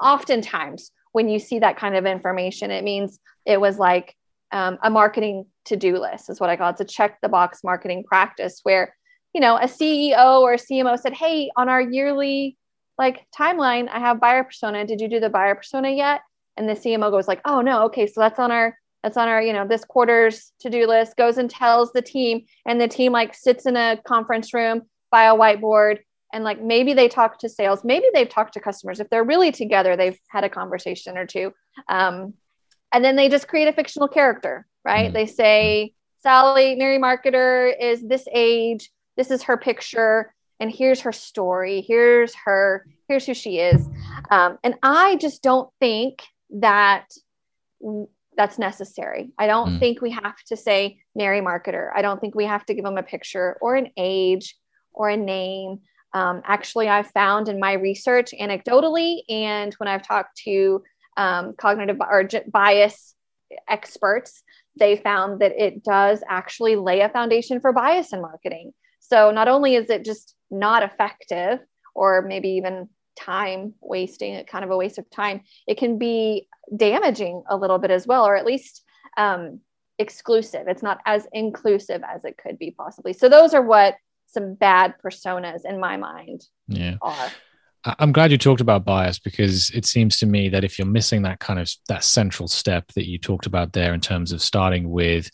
oftentimes 0.00 0.90
when 1.12 1.28
you 1.28 1.38
see 1.38 1.58
that 1.60 1.76
kind 1.76 1.96
of 1.96 2.06
information, 2.06 2.70
it 2.70 2.84
means 2.84 3.18
it 3.44 3.60
was 3.60 3.78
like 3.78 4.14
um, 4.52 4.78
a 4.82 4.90
marketing 4.90 5.46
to-do 5.64 5.98
list 5.98 6.30
is 6.30 6.40
what 6.40 6.50
I 6.50 6.56
call 6.56 6.68
it. 6.68 6.72
It's 6.72 6.80
a 6.80 6.84
check 6.84 7.20
the 7.20 7.28
box 7.28 7.60
marketing 7.64 8.04
practice 8.04 8.60
where, 8.62 8.94
you 9.34 9.40
know, 9.40 9.56
a 9.56 9.66
CEO 9.66 10.40
or 10.40 10.54
a 10.54 10.58
CMO 10.58 10.98
said, 10.98 11.12
Hey, 11.12 11.50
on 11.56 11.68
our 11.68 11.80
yearly 11.80 12.56
like 12.98 13.26
timeline, 13.38 13.88
I 13.88 13.98
have 13.98 14.20
buyer 14.20 14.44
persona. 14.44 14.86
Did 14.86 15.00
you 15.00 15.08
do 15.08 15.20
the 15.20 15.28
buyer 15.28 15.54
persona 15.54 15.90
yet? 15.90 16.20
And 16.56 16.68
the 16.68 16.74
CMO 16.74 17.10
goes 17.10 17.28
like, 17.28 17.40
Oh 17.44 17.60
no. 17.60 17.84
Okay. 17.84 18.06
So 18.06 18.20
that's 18.20 18.38
on 18.38 18.50
our, 18.50 18.78
that's 19.02 19.16
on 19.16 19.28
our, 19.28 19.42
you 19.42 19.52
know, 19.52 19.66
this 19.66 19.84
quarter's 19.84 20.52
to-do 20.60 20.86
list 20.86 21.16
goes 21.16 21.38
and 21.38 21.50
tells 21.50 21.92
the 21.92 22.02
team 22.02 22.44
and 22.66 22.80
the 22.80 22.88
team 22.88 23.12
like 23.12 23.34
sits 23.34 23.66
in 23.66 23.76
a 23.76 23.98
conference 24.06 24.52
room 24.54 24.82
by 25.10 25.24
a 25.24 25.34
whiteboard 25.34 25.98
and 26.32 26.42
like 26.42 26.60
maybe 26.60 26.92
they 26.92 27.08
talk 27.08 27.38
to 27.38 27.48
sales 27.48 27.84
maybe 27.84 28.06
they've 28.12 28.28
talked 28.28 28.54
to 28.54 28.60
customers 28.60 28.98
if 28.98 29.08
they're 29.08 29.22
really 29.22 29.52
together 29.52 29.96
they've 29.96 30.18
had 30.28 30.42
a 30.42 30.48
conversation 30.48 31.16
or 31.16 31.24
two 31.24 31.52
um, 31.88 32.34
and 32.92 33.04
then 33.04 33.14
they 33.14 33.28
just 33.28 33.46
create 33.46 33.68
a 33.68 33.72
fictional 33.72 34.08
character 34.08 34.66
right? 34.86 35.06
Mm-hmm. 35.06 35.14
They 35.14 35.26
say, 35.26 35.92
Sally, 36.22 36.76
Mary 36.76 36.98
Marketer 36.98 37.72
is 37.78 38.02
this 38.02 38.26
age, 38.32 38.90
this 39.16 39.30
is 39.30 39.42
her 39.42 39.56
picture, 39.56 40.32
and 40.60 40.70
here's 40.70 41.00
her 41.00 41.12
story, 41.12 41.84
here's 41.86 42.34
her, 42.46 42.86
here's 43.08 43.26
who 43.26 43.34
she 43.34 43.58
is. 43.58 43.86
Um, 44.30 44.58
and 44.64 44.76
I 44.82 45.16
just 45.16 45.42
don't 45.42 45.68
think 45.80 46.22
that 46.50 47.06
that's 48.36 48.58
necessary. 48.58 49.32
I 49.38 49.46
don't 49.46 49.76
mm. 49.76 49.78
think 49.80 50.00
we 50.00 50.10
have 50.10 50.36
to 50.48 50.56
say 50.56 50.98
Mary 51.14 51.40
Marketer. 51.40 51.90
I 51.94 52.02
don't 52.02 52.20
think 52.20 52.34
we 52.34 52.44
have 52.44 52.66
to 52.66 52.74
give 52.74 52.84
them 52.84 52.98
a 52.98 53.02
picture 53.02 53.56
or 53.60 53.76
an 53.76 53.90
age 53.96 54.56
or 54.92 55.08
a 55.08 55.16
name. 55.16 55.80
Um, 56.12 56.42
actually, 56.44 56.88
I've 56.88 57.10
found 57.10 57.48
in 57.48 57.58
my 57.58 57.74
research 57.74 58.32
anecdotally, 58.38 59.20
and 59.28 59.72
when 59.74 59.88
I've 59.88 60.06
talked 60.06 60.38
to 60.44 60.82
um, 61.16 61.54
cognitive 61.56 61.98
or 62.00 62.28
bias 62.52 63.14
experts, 63.68 64.42
they 64.78 64.96
found 64.96 65.40
that 65.40 65.52
it 65.56 65.82
does 65.82 66.22
actually 66.28 66.76
lay 66.76 67.00
a 67.00 67.08
foundation 67.08 67.60
for 67.60 67.72
bias 67.72 68.12
in 68.12 68.20
marketing. 68.20 68.72
So 69.00 69.30
not 69.30 69.48
only 69.48 69.76
is 69.76 69.88
it 69.88 70.04
just 70.04 70.34
not 70.50 70.82
effective 70.82 71.60
or 71.94 72.22
maybe 72.22 72.50
even 72.50 72.88
time 73.16 73.74
wasting, 73.80 74.42
kind 74.44 74.64
of 74.64 74.70
a 74.70 74.76
waste 74.76 74.98
of 74.98 75.08
time, 75.10 75.40
it 75.66 75.78
can 75.78 75.98
be 75.98 76.48
damaging 76.76 77.42
a 77.48 77.56
little 77.56 77.78
bit 77.78 77.90
as 77.90 78.06
well, 78.06 78.26
or 78.26 78.36
at 78.36 78.46
least 78.46 78.82
um, 79.16 79.60
exclusive. 79.98 80.68
It's 80.68 80.82
not 80.82 81.00
as 81.06 81.26
inclusive 81.32 82.02
as 82.02 82.24
it 82.24 82.36
could 82.36 82.58
be 82.58 82.70
possibly. 82.70 83.12
So 83.12 83.28
those 83.28 83.54
are 83.54 83.62
what 83.62 83.96
some 84.26 84.54
bad 84.54 84.94
personas 85.02 85.64
in 85.64 85.80
my 85.80 85.96
mind 85.96 86.44
yeah. 86.68 86.96
are. 87.00 87.30
I'm 87.98 88.12
glad 88.12 88.32
you 88.32 88.38
talked 88.38 88.60
about 88.60 88.84
bias 88.84 89.20
because 89.20 89.70
it 89.70 89.84
seems 89.84 90.18
to 90.18 90.26
me 90.26 90.48
that 90.48 90.64
if 90.64 90.76
you're 90.76 90.86
missing 90.86 91.22
that 91.22 91.38
kind 91.38 91.60
of 91.60 91.70
that 91.88 92.02
central 92.02 92.48
step 92.48 92.90
that 92.94 93.08
you 93.08 93.16
talked 93.16 93.46
about 93.46 93.72
there 93.72 93.94
in 93.94 94.00
terms 94.00 94.32
of 94.32 94.42
starting 94.42 94.90
with 94.90 95.30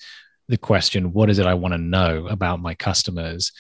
the 0.49 0.59
question, 0.59 1.15
what 1.15 1.31
is 1.31 1.39
it 1.39 1.47
I 1.47 1.55
want 1.55 1.73
to 1.73 1.79
know 1.79 2.27
about 2.27 2.61
my 2.61 2.75
customers? 2.75 3.53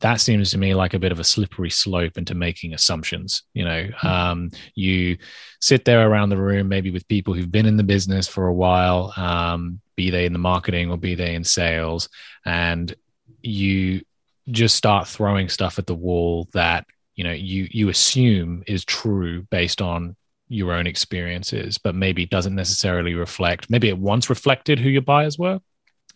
That 0.00 0.20
seems 0.20 0.50
to 0.50 0.58
me 0.58 0.74
like 0.74 0.94
a 0.94 0.98
bit 0.98 1.12
of 1.12 1.20
a 1.20 1.24
slippery 1.24 1.70
slope 1.70 2.16
into 2.16 2.34
making 2.34 2.74
assumptions. 2.74 3.42
You 3.54 3.64
know, 3.64 3.88
hmm. 3.98 4.06
um, 4.06 4.50
you 4.74 5.18
sit 5.60 5.84
there 5.84 6.08
around 6.08 6.30
the 6.30 6.38
room, 6.38 6.68
maybe 6.68 6.90
with 6.90 7.08
people 7.08 7.34
who've 7.34 7.50
been 7.50 7.66
in 7.66 7.76
the 7.76 7.82
business 7.82 8.26
for 8.26 8.46
a 8.46 8.54
while, 8.54 9.12
um, 9.16 9.80
be 9.96 10.10
they 10.10 10.26
in 10.26 10.32
the 10.32 10.38
marketing 10.38 10.90
or 10.90 10.96
be 10.96 11.14
they 11.14 11.34
in 11.34 11.44
sales, 11.44 12.08
and 12.44 12.94
you 13.42 14.02
just 14.50 14.76
start 14.76 15.06
throwing 15.06 15.48
stuff 15.48 15.78
at 15.78 15.86
the 15.86 15.94
wall 15.94 16.48
that 16.52 16.86
you 17.14 17.24
know 17.24 17.32
you 17.32 17.68
you 17.70 17.88
assume 17.88 18.62
is 18.66 18.84
true 18.84 19.42
based 19.50 19.80
on 19.82 20.16
your 20.48 20.72
own 20.72 20.86
experiences 20.86 21.78
but 21.78 21.94
maybe 21.94 22.26
doesn't 22.26 22.54
necessarily 22.54 23.14
reflect 23.14 23.70
maybe 23.70 23.88
it 23.88 23.98
once 23.98 24.28
reflected 24.28 24.78
who 24.78 24.88
your 24.88 25.02
buyers 25.02 25.38
were 25.38 25.60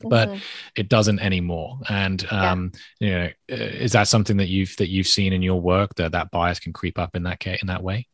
but 0.08 0.28
mm-hmm. 0.28 0.38
it 0.76 0.88
doesn't 0.88 1.20
anymore. 1.20 1.78
And 1.88 2.24
um 2.30 2.72
yeah. 3.00 3.08
you 3.08 3.18
know 3.18 3.30
is 3.56 3.92
that 3.92 4.08
something 4.08 4.36
that 4.38 4.48
you've 4.48 4.76
that 4.76 4.88
you've 4.88 5.08
seen 5.08 5.32
in 5.32 5.42
your 5.42 5.60
work 5.60 5.94
that 5.96 6.12
that 6.12 6.30
bias 6.30 6.60
can 6.60 6.72
creep 6.72 6.98
up 6.98 7.16
in 7.16 7.24
that 7.24 7.40
case 7.40 7.60
in 7.62 7.68
that 7.68 7.82
way? 7.82 8.06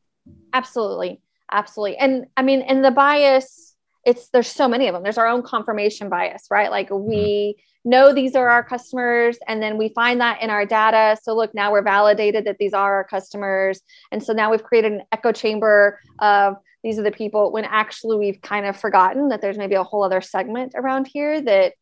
Absolutely. 0.53 1.21
Absolutely. 1.53 1.97
And 1.99 2.27
i 2.37 2.43
mean 2.43 2.63
and 2.63 2.85
the 2.85 2.91
bias 2.91 3.75
it's 4.07 4.29
there's 4.29 4.49
so 4.49 4.67
many 4.67 4.89
of 4.89 4.95
them. 4.95 5.03
There's 5.03 5.19
our 5.19 5.27
own 5.27 5.43
confirmation 5.43 6.09
bias 6.09 6.47
right? 6.51 6.71
Like 6.71 6.91
we 6.91 7.57
mm-hmm. 7.59 7.91
know 7.91 8.15
these 8.15 8.35
are 8.35 8.49
our 8.49 8.65
customers 8.65 9.39
and 9.47 9.63
then 9.63 9.77
we 9.77 9.91
find 9.91 10.21
that 10.21 10.43
in 10.43 10.51
our 10.51 10.65
data. 10.65 11.19
So 11.23 11.35
look 11.35 11.55
now 11.55 11.73
we're 11.73 11.83
validated 11.83 12.47
that 12.47 12.59
these 12.59 12.73
are 12.73 12.95
our 12.95 13.05
customers. 13.05 13.83
And 14.11 14.23
so 14.23 14.33
now 14.33 14.51
we've 14.51 14.63
created 14.63 14.93
an 14.93 15.03
echo 15.13 15.33
chamber 15.33 16.01
of 16.19 16.57
these 16.83 16.99
are 16.99 17.03
the 17.03 17.11
people 17.11 17.53
when 17.53 17.65
actually 17.65 18.17
we've 18.17 18.41
kind 18.41 18.67
of 18.67 18.77
forgotten 18.77 19.29
that 19.29 19.41
there's 19.41 19.59
maybe 19.59 19.75
a 19.75 19.85
whole 19.85 20.03
other 20.03 20.21
segment 20.21 20.73
around 20.75 21.07
here 21.07 21.41
that 21.43 21.75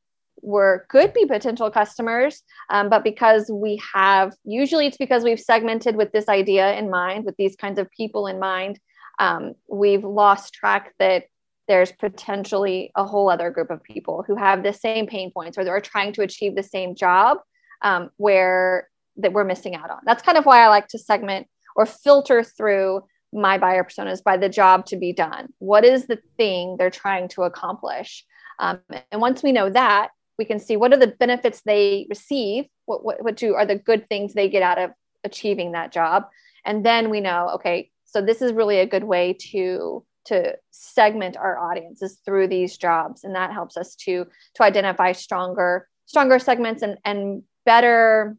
were 0.43 0.87
could 0.89 1.13
be 1.13 1.25
potential 1.27 1.71
customers 1.71 2.43
um, 2.71 2.89
but 2.89 3.05
because 3.05 3.51
we 3.51 3.81
have 3.95 4.35
usually 4.45 4.87
it's 4.87 4.97
because 4.97 5.25
we've 5.25 5.41
segmented 5.41 5.97
with 5.97 6.13
this 6.13 6.29
idea 6.29 6.75
in 6.75 6.91
mind 6.91 7.25
with 7.25 7.37
these 7.37 7.57
kinds 7.57 7.79
of 7.79 7.91
people 7.91 8.27
in 8.27 8.39
mind 8.39 8.79
um, 9.19 9.55
we've 9.69 10.05
lost 10.05 10.55
track 10.55 10.95
that 10.99 11.25
there's 11.67 11.93
potentially 11.93 12.91
a 12.97 13.05
whole 13.05 13.29
other 13.29 13.51
group 13.51 13.71
of 13.71 13.83
people 13.83 14.25
who 14.27 14.35
have 14.35 14.63
the 14.63 14.73
same 14.73 15.07
pain 15.07 15.31
points 15.31 15.59
or 15.59 15.65
they're 15.65 15.81
trying 15.81 16.13
to 16.15 16.23
achieve 16.23 16.57
the 16.57 16.63
same 16.63 16.95
job 16.95 17.39
um, 17.83 18.11
where 18.17 18.89
that 19.19 19.33
we're 19.33 19.45
missing 19.45 19.75
out 19.75 19.91
on. 19.91 19.99
That's 20.05 20.23
kind 20.23 20.39
of 20.39 20.47
why 20.47 20.65
I 20.65 20.69
like 20.69 20.89
to 20.89 20.99
segment 20.99 21.47
or 21.77 21.87
filter 21.87 22.43
through 22.43 23.03
my 23.33 23.59
buyer 23.59 23.85
personas 23.85 24.23
by 24.25 24.37
the 24.37 24.49
job 24.49 24.87
to 24.87 24.97
be 24.97 25.13
done. 25.13 25.53
What 25.59 25.85
is 25.85 26.07
the 26.07 26.19
thing 26.37 26.77
they're 26.79 26.91
trying 26.91 27.29
to 27.29 27.43
accomplish? 27.43 28.25
Um, 28.59 28.81
and 29.13 29.21
once 29.21 29.43
we 29.43 29.53
know 29.53 29.69
that, 29.71 30.11
we 30.39 30.45
can 30.45 30.61
see 30.61 30.77
what 30.77 30.93
are 30.93 30.99
the 30.99 31.09
benefits 31.09 31.63
they 31.63 32.07
receive, 32.09 32.67
what, 32.87 33.05
what, 33.05 33.23
what 33.23 33.37
do, 33.37 33.55
are 33.55 33.67
the 33.67 33.75
good 33.77 34.09
things 34.09 34.33
they 34.33 34.49
get 34.49 34.63
out 34.63 34.79
of 34.79 34.91
achieving 35.25 35.73
that 35.73 35.93
job. 35.93 36.27
And 36.65 36.85
then 36.87 37.11
we 37.11 37.21
know, 37.21 37.51
okay, 37.55 37.91
so 38.05 38.23
this 38.23 38.41
is 38.41 38.53
really 38.53 38.79
a 38.79 38.87
good 38.87 39.05
way 39.05 39.35
to 39.51 40.05
to 40.25 40.55
segment 40.71 41.39
our 41.39 41.59
audiences 41.59 42.21
through 42.25 42.49
these 42.49 42.77
jobs 42.77 43.25
and 43.25 43.35
that 43.35 43.51
helps 43.51 43.77
us 43.77 43.95
to 43.95 44.27
to 44.55 44.63
identify 44.63 45.13
stronger 45.13 45.89
stronger 46.05 46.39
segments 46.39 46.83
and 46.83 46.99
and 47.05 47.43
better 47.65 48.37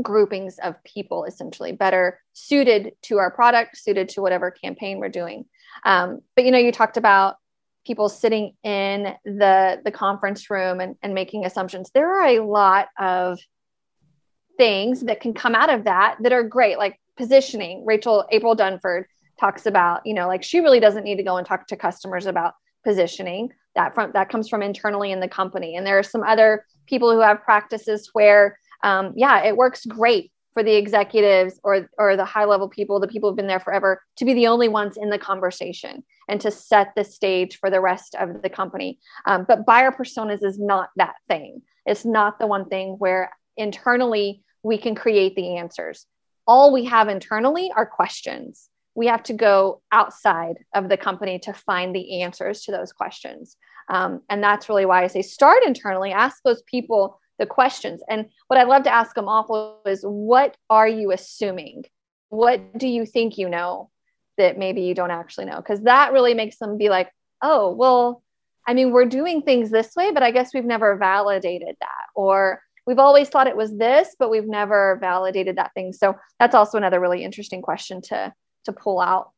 groupings 0.00 0.58
of 0.62 0.82
people 0.84 1.24
essentially 1.24 1.72
better 1.72 2.20
suited 2.34 2.92
to 3.02 3.18
our 3.18 3.30
product 3.30 3.76
suited 3.76 4.08
to 4.08 4.22
whatever 4.22 4.50
campaign 4.50 4.98
we're 4.98 5.08
doing 5.08 5.44
um, 5.84 6.20
but 6.36 6.44
you 6.44 6.52
know 6.52 6.58
you 6.58 6.70
talked 6.70 6.96
about 6.96 7.36
people 7.88 8.08
sitting 8.08 8.54
in 8.62 9.14
the 9.24 9.80
the 9.84 9.90
conference 9.90 10.48
room 10.48 10.78
and, 10.78 10.94
and 11.02 11.12
making 11.12 11.44
assumptions 11.44 11.90
there 11.94 12.08
are 12.08 12.28
a 12.28 12.40
lot 12.40 12.86
of 13.00 13.40
things 14.56 15.00
that 15.00 15.20
can 15.20 15.34
come 15.34 15.56
out 15.56 15.70
of 15.70 15.84
that 15.84 16.16
that 16.20 16.32
are 16.32 16.44
great 16.44 16.78
like 16.78 17.00
positioning 17.16 17.84
rachel 17.84 18.24
april 18.30 18.54
dunford 18.54 19.04
talks 19.38 19.66
about, 19.66 20.04
you 20.04 20.14
know, 20.14 20.26
like 20.26 20.42
she 20.42 20.60
really 20.60 20.80
doesn't 20.80 21.04
need 21.04 21.16
to 21.16 21.22
go 21.22 21.36
and 21.36 21.46
talk 21.46 21.66
to 21.68 21.76
customers 21.76 22.26
about 22.26 22.54
positioning. 22.84 23.52
That 23.74 23.94
from 23.94 24.12
that 24.12 24.28
comes 24.28 24.48
from 24.48 24.62
internally 24.62 25.12
in 25.12 25.20
the 25.20 25.28
company. 25.28 25.76
And 25.76 25.86
there 25.86 25.98
are 25.98 26.02
some 26.02 26.22
other 26.22 26.64
people 26.86 27.12
who 27.12 27.20
have 27.20 27.42
practices 27.42 28.10
where, 28.12 28.58
um, 28.82 29.12
yeah, 29.16 29.44
it 29.44 29.56
works 29.56 29.86
great 29.86 30.32
for 30.58 30.64
the 30.64 30.74
executives 30.74 31.60
or 31.62 31.88
or 31.98 32.16
the 32.16 32.24
high 32.24 32.44
level 32.44 32.68
people, 32.68 32.98
the 32.98 33.06
people 33.06 33.30
who've 33.30 33.36
been 33.36 33.46
there 33.46 33.60
forever, 33.60 34.02
to 34.16 34.24
be 34.24 34.34
the 34.34 34.48
only 34.48 34.66
ones 34.66 34.96
in 34.96 35.08
the 35.08 35.18
conversation 35.18 36.02
and 36.28 36.40
to 36.40 36.50
set 36.50 36.88
the 36.96 37.04
stage 37.04 37.60
for 37.60 37.70
the 37.70 37.80
rest 37.80 38.16
of 38.16 38.42
the 38.42 38.50
company. 38.50 38.98
Um, 39.24 39.44
but 39.46 39.64
buyer 39.64 39.92
personas 39.92 40.42
is 40.42 40.58
not 40.58 40.90
that 40.96 41.14
thing. 41.28 41.62
It's 41.86 42.04
not 42.04 42.40
the 42.40 42.48
one 42.48 42.68
thing 42.68 42.96
where 42.98 43.30
internally 43.56 44.42
we 44.64 44.78
can 44.78 44.96
create 44.96 45.36
the 45.36 45.58
answers. 45.58 46.06
All 46.44 46.72
we 46.72 46.86
have 46.86 47.08
internally 47.08 47.70
are 47.76 47.86
questions 47.86 48.68
we 48.96 49.06
have 49.06 49.22
to 49.22 49.32
go 49.32 49.80
outside 49.92 50.56
of 50.74 50.88
the 50.88 50.96
company 50.96 51.38
to 51.38 51.52
find 51.52 51.94
the 51.94 52.22
answers 52.22 52.62
to 52.62 52.72
those 52.72 52.92
questions. 52.92 53.56
Um, 53.88 54.22
and 54.28 54.42
that's 54.42 54.68
really 54.68 54.86
why 54.86 55.04
I 55.04 55.06
say 55.06 55.22
start 55.22 55.62
internally, 55.64 56.10
ask 56.10 56.42
those 56.42 56.62
people 56.62 57.20
the 57.38 57.46
questions. 57.46 58.02
And 58.08 58.26
what 58.48 58.58
I 58.58 58.64
love 58.64 58.84
to 58.84 58.94
ask 58.94 59.14
them 59.14 59.28
awful 59.28 59.80
is 59.86 60.02
what 60.02 60.56
are 60.68 60.88
you 60.88 61.12
assuming? 61.12 61.84
What 62.28 62.76
do 62.76 62.88
you 62.88 63.06
think 63.06 63.38
you 63.38 63.48
know 63.48 63.90
that 64.36 64.58
maybe 64.58 64.82
you 64.82 64.94
don't 64.94 65.10
actually 65.10 65.46
know? 65.46 65.56
Because 65.56 65.82
that 65.82 66.12
really 66.12 66.34
makes 66.34 66.58
them 66.58 66.76
be 66.76 66.88
like, 66.88 67.10
oh, 67.42 67.70
well, 67.72 68.22
I 68.66 68.74
mean, 68.74 68.90
we're 68.90 69.06
doing 69.06 69.42
things 69.42 69.70
this 69.70 69.94
way, 69.96 70.10
but 70.12 70.22
I 70.22 70.30
guess 70.30 70.52
we've 70.52 70.64
never 70.64 70.96
validated 70.96 71.76
that. 71.80 72.04
Or 72.14 72.60
we've 72.86 72.98
always 72.98 73.28
thought 73.28 73.46
it 73.46 73.56
was 73.56 73.76
this, 73.76 74.14
but 74.18 74.30
we've 74.30 74.46
never 74.46 74.98
validated 75.00 75.56
that 75.56 75.72
thing. 75.74 75.92
So 75.92 76.16
that's 76.38 76.54
also 76.54 76.76
another 76.76 77.00
really 77.00 77.24
interesting 77.24 77.62
question 77.62 78.02
to 78.02 78.34
to 78.64 78.72
pull 78.72 79.00
out 79.00 79.30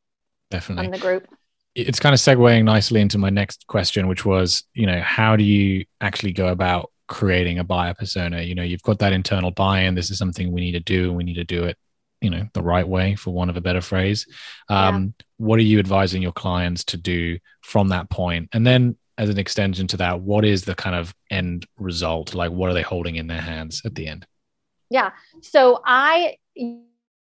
definitely 0.51 0.87
from 0.87 0.93
the 0.93 0.99
group 0.99 1.29
it's 1.75 2.01
kind 2.01 2.13
of 2.13 2.21
segueing 2.21 2.65
nicely 2.65 3.01
into 3.01 3.19
my 3.19 3.31
next 3.31 3.67
question, 3.67 4.09
which 4.09 4.25
was, 4.25 4.65
you 4.75 4.87
know, 4.87 5.01
how 5.01 5.37
do 5.37 5.45
you 5.45 5.85
actually 6.01 6.33
go 6.33 6.49
about 6.49 6.91
creating 7.11 7.59
a 7.59 7.65
buyer 7.65 7.93
persona? 7.93 8.41
You 8.41 8.55
know, 8.55 8.63
you've 8.63 8.83
got 8.83 9.01
that 9.01 9.13
internal 9.13 9.51
buy-in. 9.51 9.95
This 9.95 10.11
is 10.11 10.17
something 10.17 10.51
we 10.51 10.63
need 10.63 10.73
to 10.73 10.81
do, 10.81 11.09
and 11.09 11.17
we 11.17 11.25
need 11.25 11.35
to 11.35 11.45
do 11.45 11.65
it, 11.65 11.77
you 12.23 12.31
know, 12.31 12.47
the 12.55 12.63
right 12.63 12.89
way, 12.89 13.17
for 13.17 13.35
want 13.35 13.51
of 13.51 13.59
a 13.59 13.61
better 13.61 13.83
phrase. 13.83 14.27
Um, 14.71 15.15
yeah. 15.19 15.25
What 15.37 15.59
are 15.59 15.63
you 15.63 15.79
advising 15.79 16.23
your 16.23 16.33
clients 16.33 16.85
to 16.85 16.97
do 16.97 17.39
from 17.61 17.89
that 17.89 18.09
point? 18.09 18.49
And 18.53 18.67
then, 18.67 18.97
as 19.19 19.29
an 19.29 19.39
extension 19.39 19.87
to 19.89 19.99
that, 19.99 20.21
what 20.21 20.47
is 20.47 20.63
the 20.63 20.75
kind 20.75 20.97
of 20.97 21.15
end 21.31 21.67
result? 21.77 22.35
Like, 22.35 22.53
what 22.53 22.71
are 22.71 22.75
they 22.75 22.81
holding 22.81 23.17
in 23.17 23.27
their 23.27 23.43
hands 23.43 23.83
at 23.85 23.95
the 23.95 24.07
end? 24.07 24.27
Yeah. 24.89 25.11
So 25.43 25.83
I 25.85 26.37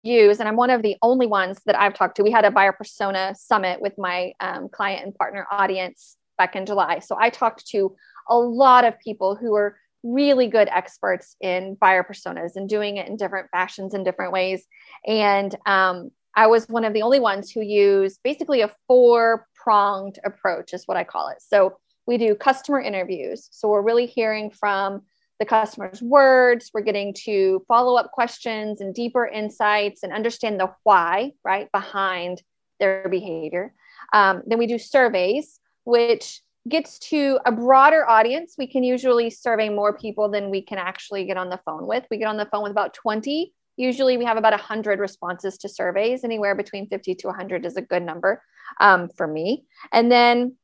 use, 0.01 0.39
and 0.39 0.47
I'm 0.47 0.55
one 0.55 0.69
of 0.69 0.81
the 0.81 0.95
only 1.01 1.27
ones 1.27 1.59
that 1.65 1.79
I've 1.79 1.93
talked 1.93 2.15
to. 2.17 2.23
We 2.23 2.31
had 2.31 2.45
a 2.45 2.51
buyer 2.51 2.71
persona 2.71 3.35
summit 3.37 3.81
with 3.81 3.97
my 3.97 4.33
um, 4.39 4.69
client 4.69 5.03
and 5.03 5.15
partner 5.15 5.45
audience 5.51 6.15
back 6.37 6.55
in 6.55 6.65
July. 6.65 6.99
So 6.99 7.17
I 7.19 7.29
talked 7.29 7.67
to 7.67 7.95
a 8.27 8.37
lot 8.37 8.85
of 8.85 8.99
people 8.99 9.35
who 9.35 9.55
are 9.55 9.77
really 10.03 10.47
good 10.47 10.67
experts 10.69 11.35
in 11.41 11.75
buyer 11.75 12.03
personas 12.03 12.55
and 12.55 12.67
doing 12.67 12.97
it 12.97 13.07
in 13.07 13.15
different 13.15 13.49
fashions 13.51 13.93
and 13.93 14.03
different 14.03 14.33
ways. 14.33 14.65
And 15.07 15.55
um, 15.65 16.11
I 16.35 16.47
was 16.47 16.67
one 16.67 16.83
of 16.83 16.93
the 16.93 17.03
only 17.03 17.19
ones 17.19 17.51
who 17.51 17.61
use 17.61 18.19
basically 18.23 18.61
a 18.61 18.71
four 18.87 19.47
pronged 19.55 20.19
approach, 20.25 20.73
is 20.73 20.87
what 20.87 20.97
I 20.97 21.03
call 21.03 21.29
it. 21.29 21.37
So 21.39 21.77
we 22.05 22.17
do 22.17 22.35
customer 22.35 22.81
interviews. 22.81 23.47
So 23.51 23.69
we're 23.69 23.81
really 23.81 24.07
hearing 24.07 24.51
from 24.51 25.03
the 25.39 25.45
customer's 25.45 26.01
words. 26.01 26.71
We're 26.73 26.81
getting 26.81 27.13
to 27.25 27.63
follow 27.67 27.95
up 27.95 28.11
questions 28.11 28.81
and 28.81 28.93
deeper 28.93 29.25
insights 29.25 30.03
and 30.03 30.11
understand 30.11 30.59
the 30.59 30.71
why, 30.83 31.33
right, 31.43 31.71
behind 31.71 32.41
their 32.79 33.07
behavior. 33.09 33.73
Um, 34.11 34.43
then 34.45 34.59
we 34.59 34.67
do 34.67 34.77
surveys, 34.77 35.59
which 35.85 36.41
gets 36.69 36.97
to 36.97 37.39
a 37.45 37.51
broader 37.51 38.07
audience. 38.09 38.55
We 38.57 38.67
can 38.67 38.83
usually 38.83 39.29
survey 39.29 39.69
more 39.69 39.97
people 39.97 40.29
than 40.29 40.49
we 40.49 40.61
can 40.61 40.77
actually 40.77 41.25
get 41.25 41.37
on 41.37 41.49
the 41.49 41.59
phone 41.65 41.85
with. 41.87 42.05
We 42.09 42.17
get 42.17 42.27
on 42.27 42.37
the 42.37 42.45
phone 42.45 42.63
with 42.63 42.71
about 42.71 42.93
20. 42.93 43.53
Usually 43.75 44.17
we 44.17 44.25
have 44.25 44.37
about 44.37 44.53
100 44.53 44.99
responses 44.99 45.57
to 45.59 45.69
surveys. 45.69 46.23
Anywhere 46.23 46.55
between 46.55 46.87
50 46.87 47.15
to 47.15 47.27
100 47.27 47.65
is 47.65 47.75
a 47.75 47.81
good 47.81 48.03
number 48.03 48.41
um, 48.79 49.09
for 49.09 49.27
me. 49.27 49.65
And 49.91 50.11
then 50.11 50.55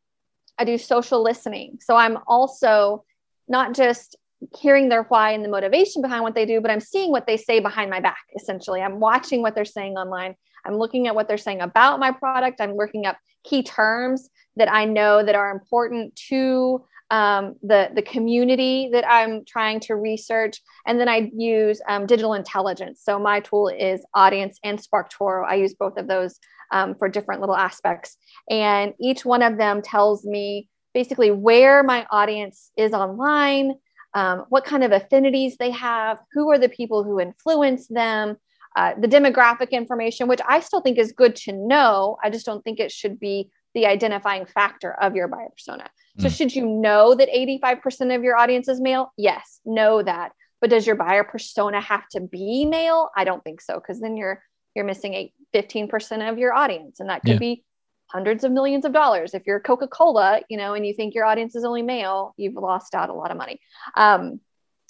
I 0.58 0.64
do 0.64 0.78
social 0.78 1.22
listening. 1.22 1.80
So 1.82 1.96
I'm 1.96 2.20
also 2.28 3.04
not 3.48 3.74
just 3.74 4.16
hearing 4.58 4.88
their 4.88 5.04
why 5.04 5.32
and 5.32 5.44
the 5.44 5.50
motivation 5.50 6.02
behind 6.02 6.24
what 6.24 6.36
they 6.36 6.46
do, 6.46 6.62
but 6.62 6.72
I'm 6.72 6.80
seeing 6.80 7.12
what 7.12 7.28
they 7.28 7.36
say 7.36 7.60
behind 7.60 7.90
my 7.90 8.00
back. 8.00 8.24
Essentially, 8.40 8.82
I'm 8.82 9.00
watching 9.00 9.42
what 9.42 9.54
they're 9.54 9.66
saying 9.66 9.98
online. 9.98 10.36
I'm 10.70 10.78
looking 10.78 11.08
at 11.08 11.16
what 11.16 11.28
they're 11.28 11.38
saying 11.38 11.62
about 11.62 12.00
my 12.00 12.12
product. 12.12 12.62
I'm 12.62 12.76
working 12.76 13.06
up 13.06 13.18
key 13.44 13.64
terms 13.64 14.30
that 14.56 14.72
I 14.72 14.86
know 14.86 15.24
that 15.24 15.36
are 15.36 15.52
important 15.52 16.16
to 16.30 16.86
um, 17.12 17.56
the 17.64 17.90
the 17.96 18.04
community 18.04 18.90
that 18.94 19.04
I'm 19.10 19.44
trying 19.44 19.80
to 19.82 19.96
research, 19.96 20.62
and 20.86 21.00
then 21.00 21.10
I 21.10 21.32
use 21.36 21.82
um, 21.88 22.06
digital 22.06 22.36
intelligence. 22.36 23.02
So 23.04 23.18
my 23.18 23.40
tool 23.40 23.68
is 23.70 24.06
Audiense 24.16 24.58
and 24.64 24.80
SparkToro. 24.80 25.44
I 25.48 25.56
use 25.56 25.74
both 25.74 25.98
of 25.98 26.08
those 26.08 26.40
um, 26.72 26.94
for 26.94 27.10
different 27.10 27.42
little 27.42 27.56
aspects, 27.56 28.16
and 28.50 28.94
each 29.00 29.26
one 29.26 29.42
of 29.42 29.58
them 29.58 29.82
tells 29.82 30.24
me 30.24 30.70
basically 30.94 31.32
where 31.32 31.82
my 31.82 32.06
audience 32.12 32.72
is 32.78 32.94
online 32.94 33.74
um, 34.14 34.46
what 34.50 34.66
kind 34.66 34.84
of 34.84 34.92
affinities 34.92 35.58
they 35.58 35.72
have, 35.72 36.20
who 36.34 36.50
are 36.50 36.58
the 36.58 36.70
people 36.70 37.04
who 37.04 37.20
influence 37.20 37.88
them, 37.88 38.38
uh, 38.80 38.94
the 38.98 39.10
demographic 39.10 39.72
information, 39.72 40.30
which 40.30 40.40
I 40.48 40.62
still 40.62 40.80
think 40.80 40.98
is 40.98 41.12
good 41.12 41.36
to 41.36 41.52
know. 41.52 42.18
I 42.24 42.30
just 42.30 42.46
don't 42.46 42.64
think 42.64 42.80
it 42.80 42.94
should 42.94 43.20
be 43.20 43.50
the 43.74 43.86
identifying 43.86 44.46
factor 44.46 44.94
of 44.94 45.18
your 45.18 45.28
buyer 45.28 45.50
persona. 45.54 45.90
So, 46.18 46.28
mm. 46.28 46.38
should 46.38 46.56
you 46.56 46.66
know 46.66 47.14
that 47.14 47.28
85% 47.28 48.16
of 48.16 48.24
your 48.24 48.38
audience 48.38 48.70
is 48.70 48.80
male? 48.80 49.12
Yes, 49.18 49.60
know 49.66 50.02
that. 50.02 50.32
But 50.62 50.70
does 50.70 50.88
your 50.88 50.96
buyer 50.96 51.26
persona 51.26 51.82
have 51.82 52.08
to 52.14 52.22
be 52.22 52.64
male? 52.64 53.10
I 53.18 53.26
don't 53.26 53.44
think 53.44 53.60
so, 53.60 53.74
because 53.74 54.00
then 54.00 54.16
you're 54.16 54.42
you're 54.76 54.86
missing 54.86 55.14
a 55.14 55.34
15% 55.54 56.32
of 56.32 56.38
your 56.38 56.54
audience, 56.54 57.02
and 57.02 57.10
that 57.10 57.22
could 57.24 57.34
yeah. 57.34 57.40
be 57.40 57.66
hundreds 58.06 58.46
of 58.46 58.54
millions 58.54 58.86
of 58.86 58.94
dollars. 58.94 59.34
If 59.34 59.44
you're 59.46 59.60
Coca 59.60 59.90
Cola, 59.90 60.40
you 60.50 60.56
know, 60.56 60.74
and 60.74 60.88
you 60.88 60.94
think 60.94 61.16
your 61.16 61.26
audience 61.26 61.54
is 61.54 61.66
only 61.66 61.82
male, 61.82 62.34
you've 62.38 62.56
lost 62.56 62.96
out 62.96 63.10
a 63.10 63.14
lot 63.14 63.30
of 63.30 63.36
money. 63.36 63.60
Um, 63.98 64.40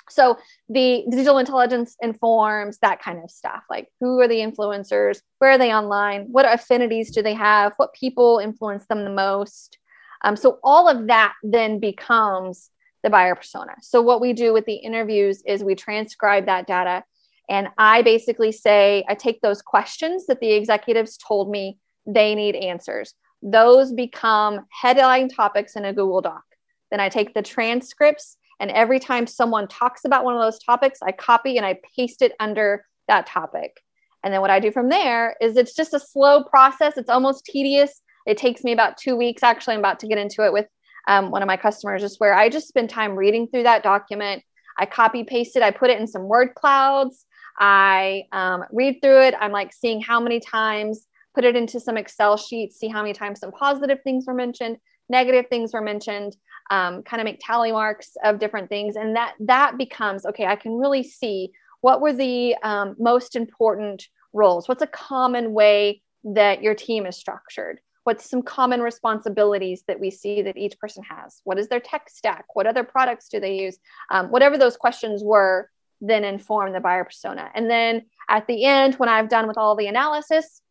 so 0.09 0.37
the 0.69 1.05
digital 1.09 1.37
intelligence 1.37 1.95
informs 2.01 2.77
that 2.79 3.01
kind 3.01 3.23
of 3.23 3.29
stuff 3.29 3.63
like 3.69 3.87
who 3.99 4.19
are 4.19 4.27
the 4.27 4.35
influencers 4.35 5.21
where 5.39 5.51
are 5.51 5.57
they 5.57 5.73
online 5.73 6.27
what 6.31 6.45
affinities 6.45 7.11
do 7.11 7.21
they 7.21 7.33
have 7.33 7.73
what 7.77 7.93
people 7.93 8.39
influence 8.39 8.85
them 8.87 9.03
the 9.03 9.09
most 9.09 9.77
um, 10.23 10.35
so 10.35 10.59
all 10.63 10.87
of 10.87 11.07
that 11.07 11.33
then 11.43 11.79
becomes 11.79 12.69
the 13.03 13.09
buyer 13.09 13.35
persona 13.35 13.73
so 13.81 14.01
what 14.01 14.21
we 14.21 14.33
do 14.33 14.53
with 14.53 14.65
the 14.65 14.75
interviews 14.75 15.41
is 15.45 15.63
we 15.63 15.75
transcribe 15.75 16.45
that 16.45 16.67
data 16.67 17.03
and 17.49 17.67
i 17.77 18.01
basically 18.01 18.51
say 18.51 19.05
i 19.07 19.15
take 19.15 19.39
those 19.41 19.61
questions 19.61 20.25
that 20.27 20.39
the 20.39 20.51
executives 20.51 21.17
told 21.17 21.49
me 21.49 21.77
they 22.13 22.35
need 22.35 22.55
answers. 22.55 23.13
Those 23.41 23.93
become 23.93 24.65
headline 24.69 25.29
topics 25.29 25.75
in 25.75 25.85
a 25.85 25.93
Google 25.93 26.21
Doc. 26.21 26.43
Then 26.91 26.99
I 26.99 27.09
take 27.09 27.33
the 27.33 27.41
transcripts, 27.41 28.37
and 28.59 28.71
every 28.71 28.99
time 28.99 29.27
someone 29.27 29.67
talks 29.67 30.05
about 30.05 30.23
one 30.23 30.35
of 30.35 30.41
those 30.41 30.59
topics, 30.59 30.99
I 31.01 31.11
copy 31.11 31.57
and 31.57 31.65
I 31.65 31.79
paste 31.95 32.21
it 32.21 32.33
under 32.39 32.85
that 33.07 33.25
topic. 33.25 33.81
And 34.23 34.33
then 34.33 34.41
what 34.41 34.49
I 34.49 34.59
do 34.59 34.71
from 34.71 34.89
there 34.89 35.35
is 35.39 35.55
it's 35.55 35.75
just 35.75 35.93
a 35.93 35.99
slow 35.99 36.43
process. 36.43 36.97
It's 36.97 37.09
almost 37.09 37.45
tedious. 37.45 38.01
It 38.25 38.37
takes 38.37 38.63
me 38.63 38.73
about 38.73 38.97
two 38.97 39.15
weeks. 39.15 39.43
Actually, 39.43 39.75
I'm 39.75 39.79
about 39.79 39.99
to 39.99 40.07
get 40.07 40.17
into 40.17 40.43
it 40.43 40.51
with 40.51 40.67
um, 41.07 41.31
one 41.31 41.41
of 41.41 41.47
my 41.47 41.57
customers, 41.57 42.01
just 42.01 42.19
where 42.19 42.33
I 42.33 42.49
just 42.49 42.67
spend 42.67 42.89
time 42.89 43.15
reading 43.15 43.47
through 43.47 43.63
that 43.63 43.81
document. 43.81 44.43
I 44.77 44.85
copy 44.85 45.23
paste 45.23 45.55
it. 45.55 45.63
I 45.63 45.71
put 45.71 45.89
it 45.89 45.99
in 45.99 46.07
some 46.07 46.27
word 46.27 46.53
clouds. 46.55 47.25
I 47.57 48.23
um, 48.31 48.65
read 48.71 48.99
through 49.01 49.23
it. 49.23 49.35
I'm 49.39 49.51
like 49.51 49.73
seeing 49.73 50.01
how 50.01 50.19
many 50.19 50.39
times 50.39 51.07
put 51.33 51.43
it 51.43 51.55
into 51.55 51.79
some 51.79 51.97
Excel 51.97 52.37
sheets, 52.37 52.77
see 52.77 52.87
how 52.87 53.01
many 53.01 53.13
times 53.13 53.39
some 53.39 53.51
positive 53.51 53.99
things 54.03 54.25
were 54.27 54.33
mentioned, 54.33 54.77
negative 55.09 55.47
things 55.49 55.73
were 55.73 55.81
mentioned, 55.81 56.35
um, 56.71 57.03
kind 57.03 57.19
of 57.19 57.25
make 57.25 57.39
tally 57.41 57.71
marks 57.71 58.15
of 58.23 58.39
different 58.39 58.69
things. 58.69 58.95
And 58.95 59.15
that 59.15 59.33
that 59.41 59.77
becomes, 59.77 60.25
okay, 60.25 60.45
I 60.45 60.55
can 60.55 60.77
really 60.77 61.03
see 61.03 61.51
what 61.81 62.01
were 62.01 62.13
the 62.13 62.55
um, 62.63 62.95
most 62.99 63.35
important 63.35 64.07
roles? 64.33 64.67
What's 64.67 64.81
a 64.81 64.87
common 64.87 65.53
way 65.53 66.01
that 66.23 66.61
your 66.61 66.75
team 66.75 67.05
is 67.05 67.17
structured? 67.17 67.79
What's 68.03 68.29
some 68.29 68.41
common 68.41 68.81
responsibilities 68.81 69.83
that 69.87 69.99
we 69.99 70.09
see 70.09 70.41
that 70.41 70.57
each 70.57 70.79
person 70.79 71.03
has? 71.03 71.41
What 71.43 71.59
is 71.59 71.67
their 71.67 71.79
tech 71.79 72.09
stack? 72.09 72.45
What 72.55 72.67
other 72.67 72.83
products 72.83 73.29
do 73.29 73.39
they 73.39 73.55
use? 73.55 73.77
Um, 74.09 74.27
whatever 74.27 74.57
those 74.57 74.77
questions 74.77 75.23
were, 75.23 75.69
then 76.01 76.23
inform 76.23 76.73
the 76.73 76.79
buyer 76.79 77.03
persona. 77.03 77.49
And 77.53 77.69
then 77.69 78.05
at 78.29 78.47
the 78.47 78.65
end, 78.65 78.95
when 78.95 79.09
I've 79.09 79.29
done 79.29 79.47
with 79.47 79.57
all 79.57 79.75
the 79.75 79.87
analysis, 79.87 80.61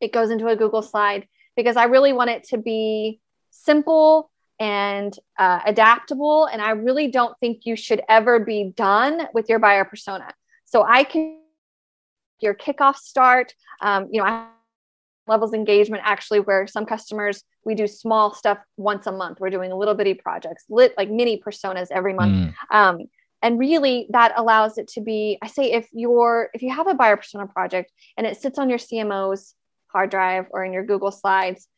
it 0.00 0.12
goes 0.12 0.30
into 0.30 0.48
a 0.48 0.56
Google 0.56 0.82
slide 0.82 1.28
because 1.54 1.76
I 1.76 1.84
really 1.84 2.12
want 2.12 2.30
it 2.30 2.44
to 2.44 2.58
be 2.58 3.20
simple 3.54 4.30
and 4.60 5.16
uh, 5.38 5.60
adaptable. 5.64 6.46
And 6.46 6.60
I 6.60 6.70
really 6.70 7.08
don't 7.08 7.36
think 7.40 7.64
you 7.64 7.76
should 7.76 8.02
ever 8.08 8.40
be 8.40 8.72
done 8.76 9.28
with 9.32 9.48
your 9.48 9.58
buyer 9.58 9.84
persona. 9.84 10.32
So 10.64 10.84
I 10.84 11.04
can 11.04 11.40
your 12.40 12.54
kickoff 12.54 12.96
start. 12.96 13.54
Um, 13.80 14.08
you 14.10 14.20
know, 14.20 14.26
I 14.26 14.48
levels 15.26 15.54
engagement 15.54 16.02
actually 16.04 16.40
where 16.40 16.66
some 16.66 16.84
customers 16.84 17.42
we 17.64 17.74
do 17.74 17.86
small 17.86 18.34
stuff 18.34 18.58
once 18.76 19.06
a 19.06 19.12
month. 19.12 19.40
We're 19.40 19.48
doing 19.48 19.72
a 19.72 19.76
little 19.76 19.94
bitty 19.94 20.14
projects, 20.14 20.64
lit 20.68 20.92
like 20.98 21.10
mini 21.10 21.40
personas 21.40 21.86
every 21.90 22.12
month. 22.12 22.54
Mm. 22.70 22.76
Um, 22.76 22.98
and 23.40 23.58
really 23.58 24.06
that 24.10 24.32
allows 24.36 24.78
it 24.78 24.88
to 24.88 25.02
be 25.02 25.38
i 25.42 25.46
say 25.46 25.72
if 25.72 25.86
you're 25.92 26.48
if 26.54 26.62
you 26.62 26.70
have 26.70 26.86
a 26.86 26.94
buyer 26.94 27.16
persona 27.16 27.46
project 27.46 27.92
and 28.16 28.26
it 28.26 28.40
sits 28.40 28.58
on 28.58 28.70
your 28.70 28.78
cmo's 28.78 29.54
hard 29.94 30.10
drive 30.10 30.46
or 30.50 30.64
in 30.64 30.72
your 30.72 30.84
Google 30.84 31.12
Slides, 31.12 31.68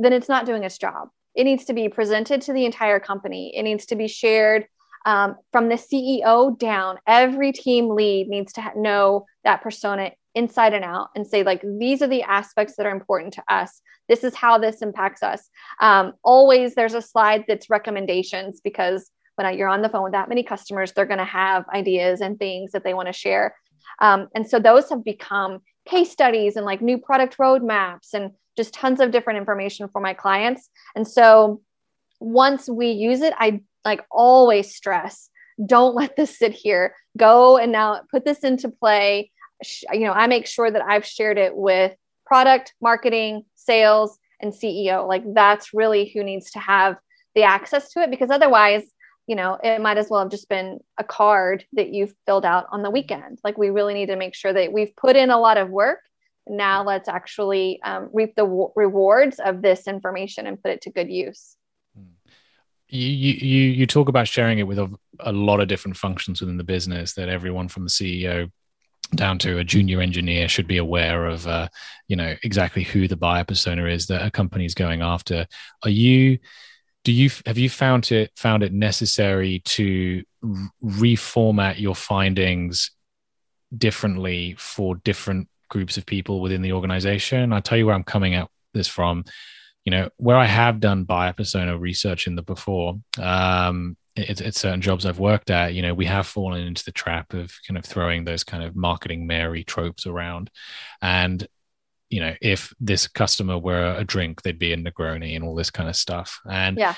then 0.00 0.12
it's 0.12 0.28
not 0.28 0.46
doing 0.46 0.64
its 0.64 0.78
job. 0.78 1.08
It 1.34 1.44
needs 1.44 1.64
to 1.66 1.72
be 1.72 1.88
presented 1.88 2.42
to 2.42 2.52
the 2.52 2.64
entire 2.64 3.00
company. 3.00 3.56
It 3.56 3.62
needs 3.62 3.86
to 3.86 3.96
be 3.96 4.08
shared 4.08 4.66
um, 5.06 5.36
from 5.50 5.68
the 5.68 5.76
CEO 5.76 6.56
down. 6.58 6.98
Every 7.06 7.52
team 7.52 7.88
lead 7.90 8.28
needs 8.28 8.52
to 8.54 8.70
know 8.76 9.26
that 9.44 9.62
persona 9.62 10.12
inside 10.34 10.74
and 10.74 10.84
out 10.84 11.08
and 11.14 11.26
say, 11.26 11.42
like, 11.42 11.62
these 11.78 12.02
are 12.02 12.06
the 12.06 12.22
aspects 12.22 12.76
that 12.76 12.86
are 12.86 12.94
important 12.94 13.34
to 13.34 13.42
us. 13.48 13.80
This 14.08 14.24
is 14.24 14.34
how 14.34 14.58
this 14.58 14.82
impacts 14.82 15.22
us. 15.22 15.48
Um, 15.80 16.14
always 16.22 16.74
there's 16.74 16.94
a 16.94 17.02
slide 17.02 17.44
that's 17.48 17.70
recommendations 17.70 18.60
because 18.62 19.10
when 19.36 19.56
you're 19.56 19.68
on 19.68 19.82
the 19.82 19.88
phone 19.88 20.04
with 20.04 20.12
that 20.12 20.28
many 20.28 20.42
customers, 20.42 20.92
they're 20.92 21.06
going 21.06 21.18
to 21.18 21.24
have 21.24 21.64
ideas 21.70 22.20
and 22.20 22.38
things 22.38 22.72
that 22.72 22.84
they 22.84 22.94
want 22.94 23.08
to 23.08 23.12
share. 23.12 23.54
Um, 24.00 24.28
and 24.34 24.48
so 24.48 24.58
those 24.58 24.88
have 24.90 25.04
become 25.04 25.60
case 25.86 26.10
studies 26.10 26.56
and 26.56 26.64
like 26.64 26.80
new 26.80 26.98
product 26.98 27.38
roadmaps 27.38 28.14
and 28.14 28.32
just 28.56 28.74
tons 28.74 29.00
of 29.00 29.10
different 29.10 29.38
information 29.38 29.88
for 29.88 30.00
my 30.00 30.14
clients. 30.14 30.68
And 30.94 31.06
so 31.06 31.62
once 32.20 32.68
we 32.68 32.90
use 32.90 33.20
it, 33.20 33.34
I 33.38 33.62
like 33.84 34.02
always 34.10 34.74
stress 34.74 35.30
don't 35.64 35.94
let 35.94 36.16
this 36.16 36.38
sit 36.38 36.52
here. 36.52 36.94
Go 37.16 37.58
and 37.58 37.72
now 37.72 38.00
put 38.10 38.24
this 38.24 38.40
into 38.40 38.68
play. 38.68 39.30
You 39.92 40.00
know, 40.00 40.12
I 40.12 40.26
make 40.26 40.46
sure 40.46 40.70
that 40.70 40.82
I've 40.82 41.06
shared 41.06 41.38
it 41.38 41.54
with 41.56 41.94
product, 42.26 42.74
marketing, 42.80 43.44
sales, 43.54 44.18
and 44.40 44.52
CEO. 44.52 45.06
Like 45.06 45.22
that's 45.34 45.74
really 45.74 46.10
who 46.12 46.24
needs 46.24 46.50
to 46.52 46.58
have 46.58 46.96
the 47.34 47.44
access 47.44 47.90
to 47.92 48.00
it 48.02 48.10
because 48.10 48.30
otherwise, 48.30 48.82
you 49.26 49.36
know, 49.36 49.58
it 49.62 49.80
might 49.80 49.98
as 49.98 50.08
well 50.10 50.20
have 50.20 50.30
just 50.30 50.48
been 50.48 50.80
a 50.98 51.04
card 51.04 51.64
that 51.74 51.92
you've 51.92 52.14
filled 52.26 52.44
out 52.44 52.66
on 52.72 52.82
the 52.82 52.90
weekend. 52.90 53.38
Like 53.44 53.56
we 53.56 53.70
really 53.70 53.94
need 53.94 54.06
to 54.06 54.16
make 54.16 54.34
sure 54.34 54.52
that 54.52 54.72
we've 54.72 54.94
put 54.96 55.16
in 55.16 55.30
a 55.30 55.38
lot 55.38 55.58
of 55.58 55.70
work. 55.70 56.00
Now 56.46 56.84
let's 56.84 57.08
actually 57.08 57.80
um, 57.82 58.10
reap 58.12 58.34
the 58.34 58.44
w- 58.44 58.72
rewards 58.74 59.38
of 59.38 59.62
this 59.62 59.86
information 59.86 60.46
and 60.46 60.60
put 60.60 60.72
it 60.72 60.82
to 60.82 60.90
good 60.90 61.10
use. 61.10 61.56
You, 62.88 63.08
you 63.08 63.62
you 63.70 63.86
talk 63.86 64.08
about 64.08 64.28
sharing 64.28 64.58
it 64.58 64.66
with 64.66 64.78
a, 64.78 64.94
a 65.20 65.32
lot 65.32 65.60
of 65.60 65.68
different 65.68 65.96
functions 65.96 66.42
within 66.42 66.58
the 66.58 66.64
business 66.64 67.14
that 67.14 67.30
everyone 67.30 67.68
from 67.68 67.84
the 67.84 67.90
CEO 67.90 68.50
down 69.14 69.38
to 69.38 69.58
a 69.58 69.64
junior 69.64 70.00
engineer 70.00 70.48
should 70.48 70.66
be 70.66 70.78
aware 70.78 71.26
of 71.26 71.46
uh, 71.46 71.68
you 72.08 72.16
know 72.16 72.34
exactly 72.42 72.82
who 72.82 73.08
the 73.08 73.16
buyer 73.16 73.44
persona 73.44 73.86
is 73.86 74.06
that 74.06 74.24
a 74.24 74.30
company 74.30 74.64
is 74.64 74.74
going 74.74 75.02
after 75.02 75.46
are 75.82 75.90
you 75.90 76.38
do 77.04 77.12
you 77.12 77.30
have 77.46 77.58
you 77.58 77.68
found 77.68 78.10
it 78.12 78.30
found 78.36 78.62
it 78.62 78.72
necessary 78.72 79.60
to 79.64 80.22
reformat 80.84 81.78
your 81.78 81.94
findings 81.94 82.90
differently 83.76 84.54
for 84.58 84.96
different 84.96 85.48
groups 85.72 85.96
of 85.96 86.04
people 86.04 86.42
within 86.42 86.60
the 86.60 86.72
organization 86.72 87.50
i'll 87.50 87.62
tell 87.62 87.78
you 87.78 87.86
where 87.86 87.94
i'm 87.94 88.04
coming 88.04 88.34
at 88.34 88.46
this 88.74 88.86
from 88.86 89.24
you 89.86 89.90
know 89.90 90.08
where 90.18 90.36
i 90.36 90.44
have 90.44 90.80
done 90.80 91.04
buyer 91.04 91.32
persona 91.32 91.78
research 91.78 92.26
in 92.26 92.36
the 92.36 92.42
before 92.42 93.00
um, 93.18 93.96
it's, 94.14 94.40
it's 94.40 94.60
certain 94.60 94.82
jobs 94.82 95.06
I've 95.06 95.18
worked 95.18 95.50
at, 95.50 95.74
you 95.74 95.80
know, 95.80 95.94
we 95.94 96.04
have 96.04 96.26
fallen 96.26 96.66
into 96.66 96.84
the 96.84 96.92
trap 96.92 97.32
of 97.32 97.52
kind 97.66 97.78
of 97.78 97.84
throwing 97.84 98.24
those 98.24 98.44
kind 98.44 98.62
of 98.62 98.76
marketing 98.76 99.26
Mary 99.26 99.64
tropes 99.64 100.06
around. 100.06 100.50
And, 101.00 101.46
you 102.10 102.20
know, 102.20 102.34
if 102.42 102.74
this 102.78 103.08
customer 103.08 103.56
were 103.56 103.94
a 103.96 104.04
drink, 104.04 104.42
they'd 104.42 104.58
be 104.58 104.74
a 104.74 104.76
Negroni 104.76 105.34
and 105.34 105.44
all 105.44 105.54
this 105.54 105.70
kind 105.70 105.88
of 105.88 105.96
stuff. 105.96 106.40
And 106.50 106.76
yeah. 106.76 106.94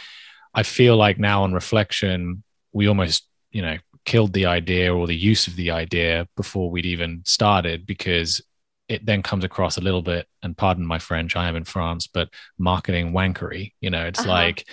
I 0.52 0.64
feel 0.64 0.96
like 0.96 1.18
now 1.18 1.44
on 1.44 1.52
reflection, 1.52 2.42
we 2.72 2.88
almost, 2.88 3.28
you 3.52 3.62
know, 3.62 3.78
killed 4.04 4.32
the 4.32 4.46
idea 4.46 4.94
or 4.94 5.06
the 5.06 5.16
use 5.16 5.46
of 5.46 5.56
the 5.56 5.70
idea 5.70 6.28
before 6.36 6.70
we'd 6.70 6.84
even 6.84 7.22
started 7.24 7.86
because 7.86 8.40
it 8.88 9.04
then 9.06 9.22
comes 9.22 9.44
across 9.44 9.76
a 9.76 9.82
little 9.82 10.02
bit, 10.02 10.26
and 10.42 10.56
pardon 10.56 10.86
my 10.86 10.98
French, 10.98 11.36
I 11.36 11.48
am 11.48 11.56
in 11.56 11.64
France, 11.64 12.06
but 12.06 12.28
marketing 12.58 13.12
wankery. 13.12 13.72
You 13.80 13.90
know, 13.90 14.06
it's 14.06 14.20
uh-huh. 14.20 14.28
like, 14.28 14.66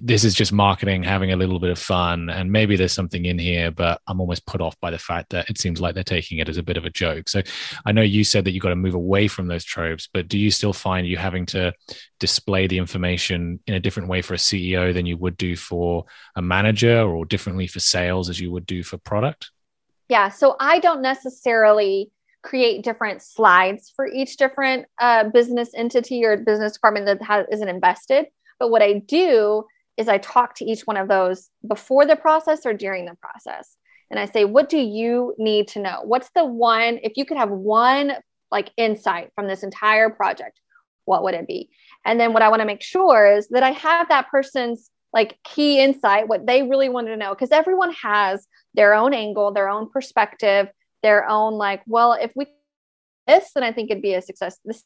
this 0.00 0.24
is 0.24 0.34
just 0.34 0.52
marketing 0.52 1.04
having 1.04 1.32
a 1.32 1.36
little 1.36 1.60
bit 1.60 1.70
of 1.70 1.78
fun 1.78 2.28
and 2.28 2.50
maybe 2.50 2.74
there's 2.74 2.92
something 2.92 3.24
in 3.24 3.38
here 3.38 3.70
but 3.70 4.00
i'm 4.08 4.20
almost 4.20 4.44
put 4.46 4.60
off 4.60 4.78
by 4.80 4.90
the 4.90 4.98
fact 4.98 5.30
that 5.30 5.48
it 5.48 5.58
seems 5.58 5.80
like 5.80 5.94
they're 5.94 6.02
taking 6.02 6.38
it 6.38 6.48
as 6.48 6.56
a 6.56 6.62
bit 6.62 6.76
of 6.76 6.84
a 6.84 6.90
joke 6.90 7.28
so 7.28 7.40
i 7.86 7.92
know 7.92 8.02
you 8.02 8.24
said 8.24 8.44
that 8.44 8.50
you've 8.50 8.62
got 8.62 8.70
to 8.70 8.76
move 8.76 8.94
away 8.94 9.28
from 9.28 9.46
those 9.46 9.64
tropes 9.64 10.08
but 10.12 10.26
do 10.26 10.38
you 10.38 10.50
still 10.50 10.72
find 10.72 11.06
you 11.06 11.16
having 11.16 11.46
to 11.46 11.72
display 12.18 12.66
the 12.66 12.78
information 12.78 13.60
in 13.68 13.74
a 13.74 13.80
different 13.80 14.08
way 14.08 14.20
for 14.20 14.34
a 14.34 14.38
ceo 14.38 14.92
than 14.92 15.06
you 15.06 15.16
would 15.16 15.36
do 15.36 15.54
for 15.54 16.04
a 16.34 16.42
manager 16.42 17.02
or 17.02 17.24
differently 17.24 17.68
for 17.68 17.80
sales 17.80 18.28
as 18.28 18.40
you 18.40 18.50
would 18.50 18.66
do 18.66 18.82
for 18.82 18.98
product 18.98 19.50
yeah 20.08 20.28
so 20.28 20.56
i 20.58 20.80
don't 20.80 21.00
necessarily 21.00 22.10
create 22.44 22.84
different 22.84 23.22
slides 23.22 23.92
for 23.96 24.06
each 24.06 24.36
different 24.36 24.86
uh, 25.00 25.24
business 25.30 25.70
entity 25.74 26.24
or 26.24 26.36
business 26.36 26.74
department 26.74 27.06
that 27.06 27.20
has, 27.22 27.46
isn't 27.50 27.68
invested 27.68 28.26
but 28.58 28.70
what 28.70 28.82
I 28.82 28.94
do 28.94 29.64
is 29.96 30.08
I 30.08 30.18
talk 30.18 30.54
to 30.56 30.64
each 30.64 30.82
one 30.82 30.96
of 30.96 31.08
those 31.08 31.50
before 31.66 32.06
the 32.06 32.16
process 32.16 32.66
or 32.66 32.74
during 32.74 33.04
the 33.04 33.16
process. 33.16 33.76
And 34.10 34.18
I 34.18 34.26
say, 34.26 34.44
what 34.44 34.68
do 34.68 34.78
you 34.78 35.34
need 35.38 35.68
to 35.68 35.80
know? 35.80 36.00
What's 36.04 36.30
the 36.34 36.44
one, 36.44 36.98
if 37.02 37.12
you 37.16 37.24
could 37.24 37.36
have 37.36 37.50
one 37.50 38.12
like 38.50 38.70
insight 38.76 39.30
from 39.34 39.48
this 39.48 39.62
entire 39.62 40.10
project, 40.10 40.60
what 41.04 41.22
would 41.22 41.34
it 41.34 41.46
be? 41.46 41.70
And 42.04 42.20
then 42.20 42.32
what 42.32 42.42
I 42.42 42.48
want 42.48 42.60
to 42.60 42.66
make 42.66 42.82
sure 42.82 43.26
is 43.36 43.48
that 43.48 43.62
I 43.62 43.70
have 43.70 44.08
that 44.08 44.28
person's 44.30 44.90
like 45.12 45.38
key 45.44 45.80
insight, 45.80 46.28
what 46.28 46.46
they 46.46 46.62
really 46.62 46.88
wanted 46.88 47.10
to 47.10 47.16
know, 47.16 47.34
because 47.34 47.50
everyone 47.50 47.92
has 47.92 48.46
their 48.74 48.94
own 48.94 49.14
angle, 49.14 49.52
their 49.52 49.68
own 49.68 49.88
perspective, 49.90 50.68
their 51.04 51.28
own 51.28 51.54
like, 51.54 51.82
well, 51.86 52.14
if 52.14 52.32
we 52.34 52.46
this, 53.28 53.50
then 53.54 53.62
I 53.62 53.72
think 53.72 53.90
it'd 53.90 54.02
be 54.02 54.14
a 54.14 54.22
success. 54.22 54.58
This 54.64 54.82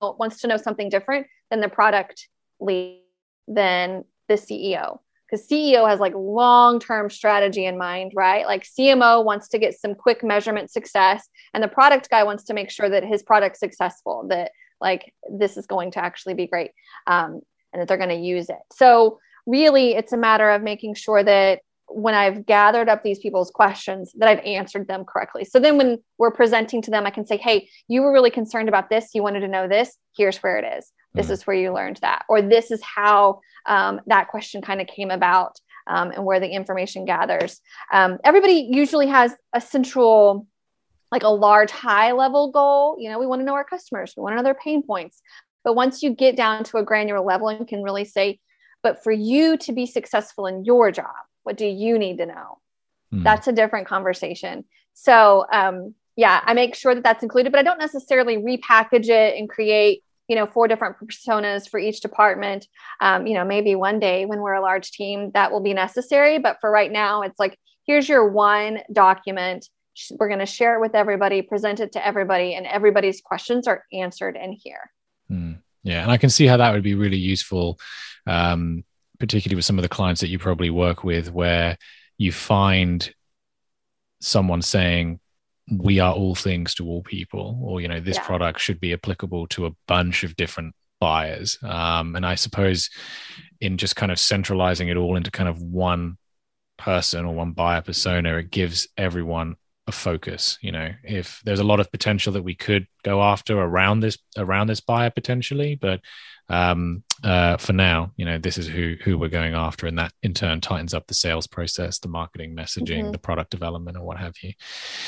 wants 0.00 0.40
to 0.40 0.46
know 0.46 0.56
something 0.56 0.88
different 0.88 1.26
than 1.50 1.60
the 1.60 1.68
product 1.68 2.28
lead 2.60 3.02
than 3.46 4.04
the 4.28 4.34
CEO 4.34 5.00
because 5.28 5.46
CEO 5.46 5.88
has 5.88 6.00
like 6.00 6.14
long 6.14 6.78
term 6.80 7.10
strategy 7.10 7.66
in 7.66 7.76
mind, 7.76 8.12
right? 8.14 8.46
Like 8.46 8.64
CMO 8.64 9.24
wants 9.24 9.48
to 9.48 9.58
get 9.58 9.78
some 9.78 9.94
quick 9.94 10.22
measurement 10.24 10.70
success, 10.70 11.28
and 11.52 11.62
the 11.62 11.68
product 11.68 12.08
guy 12.08 12.24
wants 12.24 12.44
to 12.44 12.54
make 12.54 12.70
sure 12.70 12.88
that 12.88 13.04
his 13.04 13.22
product's 13.22 13.60
successful, 13.60 14.26
that 14.28 14.52
like 14.80 15.12
this 15.30 15.56
is 15.56 15.66
going 15.66 15.90
to 15.92 15.98
actually 15.98 16.34
be 16.34 16.46
great, 16.46 16.70
um, 17.06 17.40
and 17.72 17.82
that 17.82 17.88
they're 17.88 17.96
going 17.96 18.08
to 18.08 18.14
use 18.14 18.48
it. 18.48 18.62
So, 18.72 19.18
really, 19.46 19.94
it's 19.94 20.12
a 20.12 20.16
matter 20.16 20.50
of 20.50 20.62
making 20.62 20.94
sure 20.94 21.22
that 21.22 21.60
when 21.90 22.14
I've 22.14 22.46
gathered 22.46 22.88
up 22.88 23.02
these 23.02 23.18
people's 23.18 23.50
questions, 23.50 24.12
that 24.16 24.28
I've 24.28 24.44
answered 24.44 24.88
them 24.88 25.04
correctly. 25.04 25.44
So 25.44 25.58
then 25.58 25.78
when 25.78 25.98
we're 26.18 26.30
presenting 26.30 26.82
to 26.82 26.90
them, 26.90 27.06
I 27.06 27.10
can 27.10 27.26
say, 27.26 27.36
hey, 27.36 27.68
you 27.88 28.02
were 28.02 28.12
really 28.12 28.30
concerned 28.30 28.68
about 28.68 28.90
this. 28.90 29.14
You 29.14 29.22
wanted 29.22 29.40
to 29.40 29.48
know 29.48 29.68
this. 29.68 29.96
Here's 30.16 30.38
where 30.38 30.58
it 30.58 30.78
is. 30.78 30.92
This 31.14 31.28
mm 31.28 31.32
is 31.32 31.46
where 31.46 31.56
you 31.56 31.72
learned 31.72 31.98
that. 32.02 32.24
Or 32.28 32.42
this 32.42 32.70
is 32.70 32.82
how 32.82 33.40
um, 33.66 34.00
that 34.06 34.28
question 34.28 34.60
kind 34.60 34.80
of 34.80 34.86
came 34.86 35.10
about 35.10 35.58
um, 35.86 36.10
and 36.10 36.24
where 36.24 36.40
the 36.40 36.48
information 36.48 37.04
gathers. 37.04 37.60
Um, 37.92 38.18
everybody 38.24 38.68
usually 38.70 39.06
has 39.06 39.34
a 39.52 39.60
central 39.60 40.46
like 41.10 41.22
a 41.22 41.28
large 41.28 41.70
high 41.70 42.12
level 42.12 42.50
goal. 42.50 42.96
You 42.98 43.08
know 43.10 43.18
we 43.18 43.26
want 43.26 43.40
to 43.40 43.44
know 43.44 43.54
our 43.54 43.64
customers. 43.64 44.12
We 44.16 44.22
want 44.22 44.34
to 44.34 44.36
know 44.36 44.42
their 44.42 44.54
pain 44.54 44.82
points. 44.82 45.22
But 45.64 45.74
once 45.74 46.02
you 46.02 46.10
get 46.14 46.36
down 46.36 46.64
to 46.64 46.76
a 46.76 46.84
granular 46.84 47.20
level 47.20 47.48
and 47.48 47.66
can 47.66 47.82
really 47.82 48.04
say 48.04 48.38
but 48.82 49.02
for 49.02 49.10
you 49.12 49.56
to 49.56 49.72
be 49.72 49.86
successful 49.86 50.46
in 50.46 50.64
your 50.64 50.92
job 50.92 51.14
what 51.48 51.56
do 51.56 51.66
you 51.66 51.98
need 51.98 52.18
to 52.18 52.26
know? 52.26 52.58
Mm. 53.12 53.24
that's 53.24 53.48
a 53.48 53.52
different 53.52 53.88
conversation. 53.88 54.64
So 54.92 55.46
um, 55.50 55.94
yeah 56.18 56.42
i 56.44 56.52
make 56.52 56.74
sure 56.74 56.94
that 56.94 57.04
that's 57.04 57.22
included 57.22 57.52
but 57.52 57.60
i 57.60 57.62
don't 57.62 57.78
necessarily 57.78 58.36
repackage 58.36 59.08
it 59.08 59.38
and 59.38 59.48
create 59.48 60.02
you 60.28 60.36
know 60.36 60.46
four 60.46 60.68
different 60.68 60.96
personas 60.98 61.68
for 61.70 61.80
each 61.80 62.00
department. 62.00 62.66
Um, 63.00 63.26
you 63.26 63.34
know 63.34 63.44
maybe 63.44 63.74
one 63.74 63.98
day 63.98 64.26
when 64.26 64.40
we're 64.40 64.54
a 64.54 64.60
large 64.60 64.90
team 64.90 65.30
that 65.32 65.50
will 65.50 65.62
be 65.62 65.72
necessary 65.72 66.38
but 66.38 66.58
for 66.60 66.70
right 66.70 66.92
now 66.92 67.22
it's 67.22 67.38
like 67.38 67.58
here's 67.86 68.08
your 68.08 68.28
one 68.28 68.80
document. 68.92 69.68
We're 70.16 70.28
going 70.28 70.38
to 70.38 70.46
share 70.46 70.76
it 70.76 70.80
with 70.80 70.94
everybody 70.94 71.42
present 71.42 71.80
it 71.80 71.92
to 71.92 72.06
everybody 72.06 72.54
and 72.54 72.66
everybody's 72.66 73.20
questions 73.20 73.66
are 73.66 73.84
answered 73.92 74.36
in 74.36 74.52
here. 74.52 74.92
Mm, 75.30 75.58
yeah 75.82 76.02
and 76.02 76.10
i 76.10 76.18
can 76.18 76.30
see 76.30 76.46
how 76.46 76.58
that 76.58 76.72
would 76.72 76.82
be 76.82 76.94
really 76.94 77.16
useful 77.16 77.78
um, 78.26 78.84
particularly 79.18 79.56
with 79.56 79.64
some 79.64 79.78
of 79.78 79.82
the 79.82 79.88
clients 79.88 80.20
that 80.20 80.28
you 80.28 80.38
probably 80.38 80.70
work 80.70 81.04
with 81.04 81.32
where 81.32 81.76
you 82.16 82.32
find 82.32 83.12
someone 84.20 84.62
saying 84.62 85.20
we 85.70 86.00
are 86.00 86.14
all 86.14 86.34
things 86.34 86.74
to 86.74 86.86
all 86.86 87.02
people 87.02 87.60
or 87.62 87.80
you 87.80 87.88
know 87.88 88.00
this 88.00 88.16
yeah. 88.16 88.24
product 88.24 88.60
should 88.60 88.80
be 88.80 88.92
applicable 88.92 89.46
to 89.46 89.66
a 89.66 89.70
bunch 89.86 90.24
of 90.24 90.34
different 90.36 90.74
buyers 91.00 91.58
um, 91.62 92.16
and 92.16 92.26
i 92.26 92.34
suppose 92.34 92.90
in 93.60 93.76
just 93.76 93.94
kind 93.94 94.10
of 94.10 94.18
centralizing 94.18 94.88
it 94.88 94.96
all 94.96 95.16
into 95.16 95.30
kind 95.30 95.48
of 95.48 95.62
one 95.62 96.16
person 96.76 97.24
or 97.24 97.34
one 97.34 97.52
buyer 97.52 97.82
persona 97.82 98.36
it 98.36 98.50
gives 98.50 98.88
everyone 98.96 99.56
a 99.88 99.92
focus 99.92 100.58
you 100.60 100.70
know 100.70 100.90
if 101.02 101.40
there's 101.44 101.60
a 101.60 101.64
lot 101.64 101.80
of 101.80 101.90
potential 101.90 102.32
that 102.32 102.42
we 102.42 102.54
could 102.54 102.86
go 103.02 103.22
after 103.22 103.58
around 103.58 104.00
this 104.00 104.18
around 104.36 104.66
this 104.66 104.80
buyer 104.80 105.10
potentially 105.10 105.74
but 105.74 106.00
um, 106.50 107.02
uh, 107.24 107.56
for 107.56 107.72
now 107.72 108.12
you 108.16 108.24
know 108.24 108.38
this 108.38 108.58
is 108.58 108.66
who 108.66 108.96
who 109.02 109.18
we're 109.18 109.28
going 109.28 109.54
after 109.54 109.86
and 109.86 109.98
that 109.98 110.12
in 110.22 110.32
turn 110.32 110.60
tightens 110.60 110.94
up 110.94 111.06
the 111.06 111.14
sales 111.14 111.46
process 111.46 111.98
the 111.98 112.08
marketing 112.08 112.54
messaging 112.54 113.02
mm-hmm. 113.02 113.12
the 113.12 113.18
product 113.18 113.50
development 113.50 113.96
or 113.96 114.04
what 114.04 114.18
have 114.18 114.34
you 114.42 114.52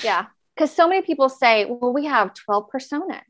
yeah 0.02 0.26
because 0.60 0.76
so 0.76 0.86
many 0.86 1.00
people 1.00 1.30
say, 1.30 1.64
well, 1.64 1.90
we 1.90 2.04
have 2.04 2.34
12 2.34 2.68
personas. 2.70 3.22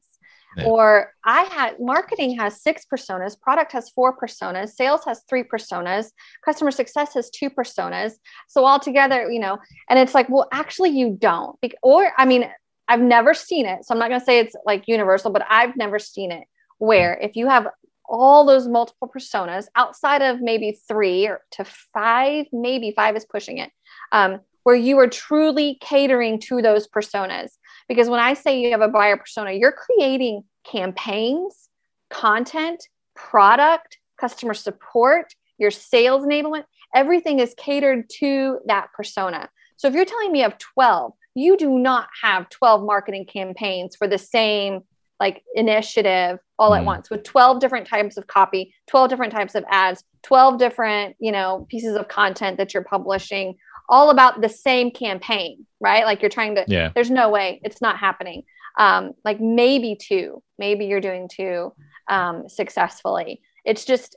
Or 0.65 1.13
I 1.25 1.43
had 1.43 1.81
marketing 1.81 2.37
has 2.39 2.61
six 2.63 2.85
personas, 2.93 3.41
product 3.41 3.73
has 3.73 3.91
four 3.91 4.17
personas, 4.17 4.71
sales 4.71 5.05
has 5.07 5.23
three 5.29 5.45
personas, 5.45 6.11
customer 6.45 6.71
success 6.71 7.15
has 7.15 7.31
two 7.31 7.51
personas. 7.51 8.15
So 8.49 8.65
all 8.65 8.81
together, 8.81 9.31
you 9.31 9.41
know, 9.41 9.59
and 9.89 9.99
it's 9.99 10.15
like, 10.15 10.29
well, 10.29 10.49
actually, 10.53 10.91
you 10.91 11.17
don't. 11.19 11.57
Or, 11.83 12.13
I 12.19 12.25
mean, 12.25 12.51
I've 12.89 13.01
never 13.01 13.35
seen 13.35 13.67
it. 13.67 13.85
So 13.85 13.95
I'm 13.95 14.01
not 14.01 14.09
going 14.09 14.21
to 14.21 14.27
say 14.27 14.41
it's 14.41 14.57
like 14.67 14.89
universal, 14.89 15.31
but 15.31 15.47
I've 15.49 15.77
never 15.77 15.99
seen 15.99 16.33
it 16.33 16.45
where 16.79 17.15
if 17.21 17.37
you 17.37 17.47
have 17.47 17.69
all 18.07 18.45
those 18.45 18.67
multiple 18.67 19.09
personas 19.09 19.67
outside 19.77 20.23
of 20.23 20.41
maybe 20.41 20.77
three 20.89 21.29
or 21.29 21.43
to 21.53 21.65
five, 21.95 22.47
maybe 22.53 22.93
five 22.97 23.17
is 23.17 23.25
pushing 23.25 23.59
it, 23.59 23.71
um, 24.11 24.41
where 24.65 24.75
you 24.75 24.99
are 24.99 25.07
truly 25.07 25.79
catering 25.81 26.41
to 26.41 26.61
those 26.61 26.89
personas. 26.89 27.51
Because 27.91 28.09
when 28.09 28.21
I 28.21 28.35
say 28.35 28.61
you 28.61 28.71
have 28.71 28.83
a 28.83 28.89
buyer 28.89 29.17
persona, 29.17 29.51
you're 29.51 29.73
creating 29.73 30.45
campaigns, 30.65 31.69
content, 32.09 32.87
product, 33.17 33.99
customer 34.17 34.55
support, 34.55 35.35
your 35.59 35.73
sales 35.73 36.25
enablement, 36.25 36.67
everything 36.95 37.41
is 37.41 37.53
catered 37.59 38.09
to 38.21 38.61
that 38.67 38.93
persona. 38.97 39.51
So 39.77 39.89
if 39.89 39.95
you're 39.95 40.05
telling 40.05 40.31
me 40.31 40.45
of 40.45 40.57
12, 40.57 41.15
you 41.35 41.57
do 41.57 41.81
not 41.81 42.07
have 42.23 42.49
12 42.51 42.85
marketing 42.85 43.27
campaigns 43.27 43.97
for 43.97 44.07
the 44.07 44.19
same 44.19 44.83
like 45.19 45.43
initiative 45.57 46.39
all 46.61 46.71
mm. 46.71 46.79
at 46.79 46.85
once 46.85 47.11
with 47.11 47.25
12 47.25 47.59
different 47.59 47.89
types 47.89 48.17
of 48.17 48.27
copy 48.27 48.73
12 48.89 49.11
different 49.11 49.33
types 49.33 49.55
of 49.55 49.65
ads 49.69 50.03
12 50.23 50.59
different 50.59 51.15
you 51.21 51.31
know 51.31 51.67
pieces 51.69 51.95
of 51.95 52.09
content 52.09 52.57
that 52.57 52.73
you're 52.73 52.83
publishing 52.83 53.55
all 53.91 54.11
about 54.11 54.41
the 54.41 54.49
same 54.49 54.91
campaign 54.91 55.67
right 55.81 56.05
like 56.05 56.23
you're 56.23 56.31
trying 56.31 56.55
to 56.55 56.65
yeah 56.69 56.91
there's 56.95 57.11
no 57.11 57.29
way 57.29 57.61
it's 57.63 57.83
not 57.83 57.99
happening 57.99 58.43
um 58.79 59.13
like 59.25 59.41
maybe 59.41 59.97
two 60.01 60.43
maybe 60.59 60.87
you're 60.87 61.01
doing 61.01 61.29
two 61.29 61.73
um 62.09 62.49
successfully 62.49 63.43
it's 63.65 63.85
just 63.85 64.17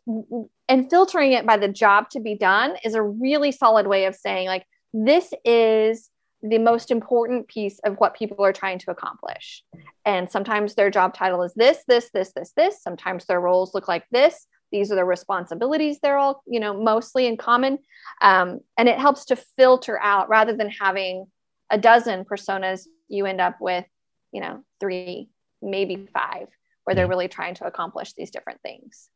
and 0.69 0.89
filtering 0.89 1.33
it 1.33 1.45
by 1.45 1.57
the 1.57 1.67
job 1.67 2.09
to 2.09 2.19
be 2.19 2.35
done 2.35 2.75
is 2.85 2.95
a 2.95 3.01
really 3.01 3.51
solid 3.51 3.87
way 3.87 4.05
of 4.05 4.15
saying 4.15 4.47
like 4.47 4.65
this 4.93 5.33
is 5.43 6.09
the 6.43 6.57
most 6.57 6.91
important 6.91 7.47
piece 7.47 7.79
of 7.79 7.95
what 7.95 8.15
people 8.15 8.43
are 8.43 8.53
trying 8.53 8.77
to 8.77 8.91
accomplish. 8.91 9.63
And 10.05 10.29
sometimes 10.29 10.75
their 10.75 10.89
job 10.89 11.13
title 11.13 11.41
is 11.43 11.53
this, 11.53 11.79
this, 11.87 12.09
this, 12.13 12.33
this, 12.33 12.51
this. 12.55 12.83
Sometimes 12.83 13.25
their 13.25 13.39
roles 13.39 13.73
look 13.73 13.87
like 13.87 14.03
this. 14.11 14.45
These 14.73 14.91
are 14.91 14.95
the 14.95 15.05
responsibilities 15.05 15.99
they're 16.01 16.17
all, 16.17 16.41
you 16.47 16.59
know, 16.59 16.73
mostly 16.73 17.27
in 17.27 17.37
common. 17.37 17.77
Um, 18.21 18.59
and 18.75 18.89
it 18.89 18.97
helps 18.97 19.25
to 19.25 19.35
filter 19.35 19.99
out 20.01 20.27
rather 20.29 20.57
than 20.57 20.69
having 20.69 21.27
a 21.69 21.77
dozen 21.77 22.25
personas, 22.25 22.87
you 23.07 23.27
end 23.27 23.39
up 23.39 23.57
with, 23.61 23.85
you 24.31 24.41
know, 24.41 24.63
three, 24.79 25.29
maybe 25.61 26.07
five, 26.11 26.47
where 26.83 26.95
they're 26.95 27.07
really 27.07 27.27
trying 27.27 27.53
to 27.55 27.65
accomplish 27.65 28.13
these 28.13 28.31
different 28.31 28.61
things. 28.61 29.09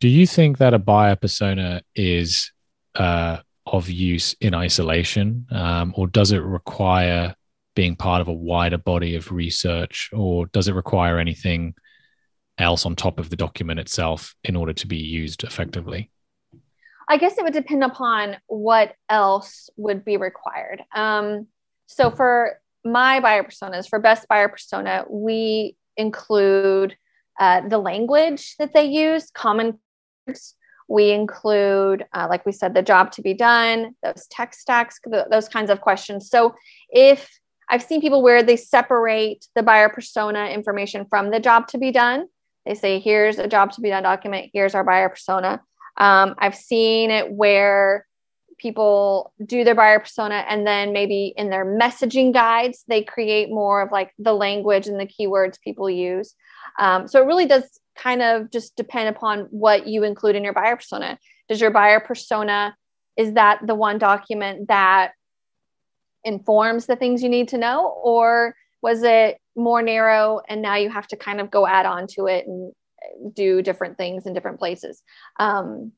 Do 0.00 0.08
you 0.08 0.26
think 0.26 0.56
that 0.58 0.72
a 0.72 0.78
buyer 0.78 1.16
persona 1.16 1.82
is 1.94 2.50
uh, 2.94 3.38
of 3.66 3.90
use 3.90 4.34
in 4.40 4.54
isolation, 4.54 5.46
um, 5.50 5.92
or 5.94 6.06
does 6.06 6.32
it 6.32 6.42
require 6.42 7.34
being 7.76 7.96
part 7.96 8.22
of 8.22 8.28
a 8.28 8.32
wider 8.32 8.78
body 8.78 9.14
of 9.14 9.30
research, 9.30 10.08
or 10.12 10.46
does 10.46 10.68
it 10.68 10.74
require 10.74 11.18
anything 11.18 11.74
else 12.58 12.86
on 12.86 12.94
top 12.94 13.18
of 13.18 13.30
the 13.30 13.36
document 13.36 13.80
itself 13.80 14.34
in 14.44 14.56
order 14.56 14.72
to 14.72 14.86
be 14.86 14.96
used 14.96 15.44
effectively? 15.44 16.10
I 17.08 17.16
guess 17.18 17.36
it 17.36 17.44
would 17.44 17.52
depend 17.52 17.84
upon 17.84 18.36
what 18.46 18.94
else 19.08 19.68
would 19.76 20.04
be 20.04 20.16
required. 20.16 20.82
Um, 20.94 21.48
so 21.86 22.10
for 22.10 22.60
my 22.84 23.20
buyer 23.20 23.42
personas, 23.42 23.88
for 23.88 23.98
best 23.98 24.28
buyer 24.28 24.48
persona, 24.48 25.04
we 25.08 25.76
include 25.96 26.96
uh, 27.38 27.68
the 27.68 27.78
language 27.78 28.56
that 28.58 28.72
they 28.72 28.84
use, 28.84 29.30
common 29.30 29.78
words, 30.26 30.54
we 30.88 31.10
include, 31.10 32.04
uh, 32.12 32.26
like 32.28 32.44
we 32.44 32.52
said, 32.52 32.74
the 32.74 32.82
job 32.82 33.10
to 33.12 33.22
be 33.22 33.34
done, 33.34 33.94
those 34.02 34.26
tech 34.30 34.54
stacks, 34.54 35.00
th- 35.10 35.26
those 35.30 35.48
kinds 35.48 35.70
of 35.70 35.80
questions. 35.80 36.28
So 36.28 36.54
if 36.90 37.30
I've 37.70 37.82
seen 37.82 38.00
people 38.00 38.22
where 38.22 38.42
they 38.42 38.56
separate 38.56 39.46
the 39.54 39.62
buyer 39.62 39.88
persona 39.88 40.46
information 40.48 41.06
from 41.08 41.30
the 41.30 41.40
job 41.40 41.68
to 41.68 41.78
be 41.78 41.90
done, 41.90 42.26
they 42.66 42.74
say, 42.74 42.98
here's 42.98 43.38
a 43.38 43.48
job 43.48 43.72
to 43.72 43.80
be 43.80 43.90
done 43.90 44.02
document, 44.02 44.50
here's 44.52 44.74
our 44.74 44.84
buyer 44.84 45.08
persona. 45.08 45.62
Um, 45.96 46.34
I've 46.38 46.56
seen 46.56 47.10
it 47.10 47.30
where 47.30 48.06
people 48.58 49.32
do 49.44 49.64
their 49.64 49.74
buyer 49.74 49.98
persona 49.98 50.44
and 50.48 50.66
then 50.66 50.92
maybe 50.92 51.34
in 51.36 51.50
their 51.50 51.64
messaging 51.64 52.32
guides 52.32 52.84
they 52.86 53.02
create 53.02 53.50
more 53.50 53.82
of 53.82 53.90
like 53.90 54.12
the 54.18 54.32
language 54.32 54.86
and 54.86 54.98
the 54.98 55.06
keywords 55.06 55.60
people 55.60 55.90
use 55.90 56.36
um, 56.78 57.08
so 57.08 57.20
it 57.20 57.26
really 57.26 57.46
does 57.46 57.80
kind 57.96 58.22
of 58.22 58.50
just 58.50 58.76
depend 58.76 59.08
upon 59.08 59.46
what 59.50 59.86
you 59.86 60.02
include 60.02 60.36
in 60.36 60.44
your 60.44 60.52
buyer 60.52 60.76
persona. 60.76 61.18
Does 61.48 61.60
your 61.60 61.70
buyer 61.70 62.00
persona 62.00 62.76
is 63.16 63.34
that 63.34 63.60
the 63.64 63.74
one 63.74 63.98
document 63.98 64.68
that 64.68 65.12
informs 66.24 66.86
the 66.86 66.96
things 66.96 67.22
you 67.22 67.28
need 67.28 67.48
to 67.48 67.58
know 67.58 67.88
or 68.02 68.56
was 68.82 69.02
it 69.02 69.38
more 69.56 69.82
narrow 69.82 70.40
and 70.48 70.62
now 70.62 70.76
you 70.76 70.90
have 70.90 71.06
to 71.06 71.16
kind 71.16 71.40
of 71.40 71.50
go 71.50 71.66
add 71.66 71.86
on 71.86 72.06
to 72.06 72.26
it 72.26 72.46
and 72.46 72.72
do 73.34 73.62
different 73.62 73.96
things 73.96 74.26
in 74.26 74.32
different 74.32 74.58
places 74.58 75.02
um, 75.38 75.92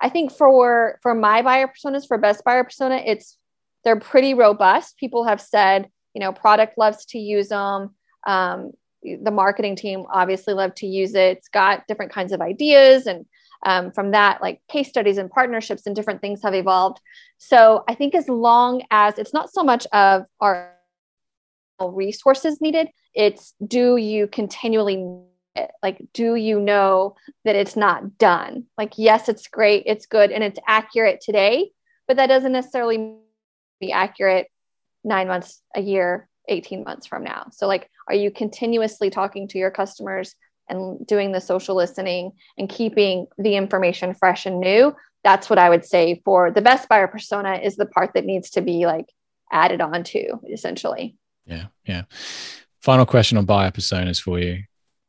i 0.00 0.08
think 0.08 0.32
for 0.32 0.98
for 1.02 1.14
my 1.14 1.42
buyer 1.42 1.68
personas 1.68 2.06
for 2.06 2.18
best 2.18 2.44
buyer 2.44 2.64
persona 2.64 2.96
it's 3.04 3.38
they're 3.84 3.98
pretty 3.98 4.34
robust 4.34 4.96
people 4.98 5.24
have 5.24 5.40
said 5.40 5.88
you 6.14 6.20
know 6.20 6.32
product 6.32 6.78
loves 6.78 7.04
to 7.06 7.18
use 7.18 7.48
them 7.48 7.94
um, 8.26 8.72
the 9.02 9.30
marketing 9.30 9.76
team 9.76 10.04
obviously 10.12 10.54
love 10.54 10.74
to 10.76 10.86
use 10.86 11.14
it. 11.14 11.38
It's 11.38 11.48
got 11.48 11.86
different 11.86 12.12
kinds 12.12 12.32
of 12.32 12.40
ideas. 12.40 13.06
And 13.06 13.26
um, 13.64 13.92
from 13.92 14.12
that, 14.12 14.40
like 14.40 14.60
case 14.68 14.88
studies 14.88 15.18
and 15.18 15.30
partnerships 15.30 15.86
and 15.86 15.94
different 15.94 16.20
things 16.20 16.42
have 16.42 16.54
evolved. 16.54 17.00
So 17.38 17.84
I 17.88 17.94
think 17.94 18.14
as 18.14 18.28
long 18.28 18.82
as 18.90 19.18
it's 19.18 19.34
not 19.34 19.52
so 19.52 19.62
much 19.62 19.86
of 19.92 20.24
our 20.40 20.74
resources 21.80 22.60
needed, 22.60 22.88
it's 23.14 23.54
do 23.66 23.96
you 23.96 24.26
continually 24.26 25.22
like 25.82 26.00
do 26.14 26.34
you 26.34 26.58
know 26.58 27.14
that 27.44 27.56
it's 27.56 27.76
not 27.76 28.16
done 28.16 28.64
like 28.78 28.94
yes 28.96 29.28
it's 29.28 29.48
great 29.48 29.82
it's 29.84 30.06
good 30.06 30.30
and 30.30 30.42
it's 30.42 30.58
accurate 30.66 31.20
today 31.20 31.70
but 32.08 32.16
that 32.16 32.28
doesn't 32.28 32.52
necessarily 32.52 33.16
be 33.78 33.92
accurate 33.92 34.46
nine 35.04 35.28
months 35.28 35.60
a 35.76 35.82
year 35.82 36.26
18 36.48 36.84
months 36.84 37.06
from 37.06 37.22
now 37.22 37.48
so 37.52 37.66
like 37.66 37.90
are 38.08 38.14
you 38.14 38.30
continuously 38.30 39.10
talking 39.10 39.46
to 39.46 39.58
your 39.58 39.70
customers 39.70 40.34
and 40.68 41.06
doing 41.06 41.32
the 41.32 41.40
social 41.40 41.76
listening 41.76 42.32
and 42.58 42.68
keeping 42.68 43.26
the 43.38 43.56
information 43.56 44.14
fresh 44.14 44.46
and 44.46 44.60
new? 44.60 44.94
That's 45.24 45.48
what 45.48 45.58
I 45.58 45.70
would 45.70 45.84
say 45.84 46.20
for 46.24 46.50
the 46.50 46.62
best 46.62 46.88
buyer 46.88 47.06
persona 47.06 47.54
is 47.54 47.76
the 47.76 47.86
part 47.86 48.14
that 48.14 48.24
needs 48.24 48.50
to 48.50 48.60
be 48.60 48.86
like 48.86 49.06
added 49.52 49.80
on 49.80 50.02
to 50.04 50.40
essentially. 50.50 51.16
Yeah. 51.46 51.66
Yeah. 51.86 52.02
Final 52.80 53.06
question 53.06 53.38
on 53.38 53.44
buyer 53.44 53.70
personas 53.70 54.20
for 54.20 54.38
you. 54.38 54.62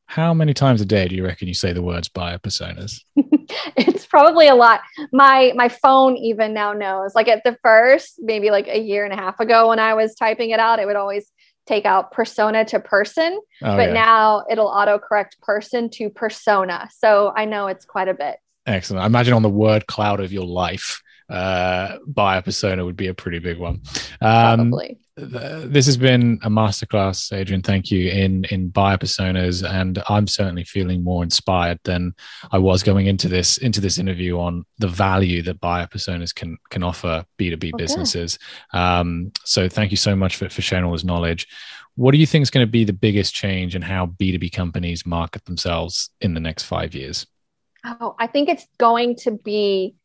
How 0.05 0.33
many 0.33 0.53
times 0.53 0.79
a 0.79 0.85
day 0.85 1.07
do 1.07 1.15
you 1.15 1.25
reckon 1.25 1.47
you 1.47 1.53
say 1.53 1.73
the 1.73 1.81
words 1.81 2.07
buyer 2.07 2.37
personas? 2.37 2.99
it's 3.15 4.05
probably 4.05 4.47
a 4.47 4.55
lot. 4.55 4.81
My 5.11 5.53
my 5.55 5.69
phone 5.69 6.17
even 6.17 6.53
now 6.53 6.73
knows. 6.73 7.15
Like 7.15 7.27
at 7.27 7.43
the 7.43 7.57
first, 7.63 8.19
maybe 8.19 8.51
like 8.51 8.67
a 8.67 8.79
year 8.79 9.05
and 9.05 9.13
a 9.13 9.15
half 9.15 9.39
ago 9.39 9.69
when 9.69 9.79
I 9.79 9.95
was 9.95 10.13
typing 10.13 10.51
it 10.51 10.59
out, 10.59 10.79
it 10.79 10.85
would 10.85 10.95
always 10.95 11.31
take 11.65 11.85
out 11.85 12.11
persona 12.11 12.65
to 12.65 12.79
person, 12.79 13.39
oh, 13.61 13.77
but 13.77 13.87
yeah. 13.87 13.93
now 13.93 14.43
it'll 14.49 14.67
auto 14.67 14.99
correct 14.99 15.39
person 15.41 15.89
to 15.89 16.09
persona. 16.09 16.89
So 16.97 17.31
I 17.35 17.45
know 17.45 17.67
it's 17.67 17.85
quite 17.85 18.07
a 18.07 18.13
bit. 18.13 18.35
Excellent. 18.65 19.03
I 19.03 19.05
imagine 19.05 19.33
on 19.33 19.41
the 19.41 19.49
word 19.49 19.87
cloud 19.87 20.19
of 20.19 20.31
your 20.31 20.45
life, 20.45 21.01
uh, 21.29 21.97
buyer 22.07 22.41
persona 22.41 22.83
would 22.83 22.97
be 22.97 23.07
a 23.07 23.13
pretty 23.13 23.39
big 23.39 23.57
one. 23.57 23.81
Um, 24.21 24.69
Probably. 24.69 24.99
Th- 25.17 25.65
this 25.65 25.85
has 25.85 25.95
been 25.95 26.39
a 26.43 26.49
masterclass, 26.49 27.31
Adrienne. 27.31 27.61
Thank 27.61 27.91
you 27.91 28.09
in 28.09 28.45
in 28.45 28.69
buyer 28.69 28.97
personas, 28.97 29.67
and 29.67 30.01
I'm 30.09 30.25
certainly 30.25 30.63
feeling 30.63 31.03
more 31.03 31.21
inspired 31.21 31.79
than 31.83 32.15
I 32.51 32.57
was 32.57 32.81
going 32.81 33.05
into 33.05 33.27
this 33.27 33.57
into 33.57 33.79
this 33.79 33.99
interview 33.99 34.39
on 34.39 34.65
the 34.79 34.87
value 34.87 35.43
that 35.43 35.59
buyer 35.59 35.85
personas 35.85 36.33
can 36.33 36.57
can 36.71 36.81
offer 36.81 37.23
B2B 37.37 37.55
okay. 37.55 37.71
businesses. 37.77 38.39
Um, 38.73 39.31
so 39.45 39.69
thank 39.69 39.91
you 39.91 39.97
so 39.97 40.15
much 40.15 40.35
for, 40.35 40.49
for 40.49 40.63
sharing 40.63 40.85
all 40.85 40.93
this 40.93 41.03
knowledge. 41.03 41.47
What 41.95 42.11
do 42.11 42.17
you 42.17 42.25
think 42.25 42.41
is 42.41 42.49
going 42.49 42.65
to 42.65 42.71
be 42.71 42.83
the 42.83 42.93
biggest 42.93 43.35
change 43.35 43.75
in 43.75 43.83
how 43.83 44.07
B2B 44.07 44.51
companies 44.51 45.05
market 45.05 45.45
themselves 45.45 46.09
in 46.21 46.33
the 46.33 46.39
next 46.39 46.63
five 46.63 46.95
years? 46.95 47.27
Oh, 47.85 48.15
I 48.17 48.25
think 48.25 48.49
it's 48.49 48.65
going 48.79 49.17
to 49.17 49.31
be 49.31 49.95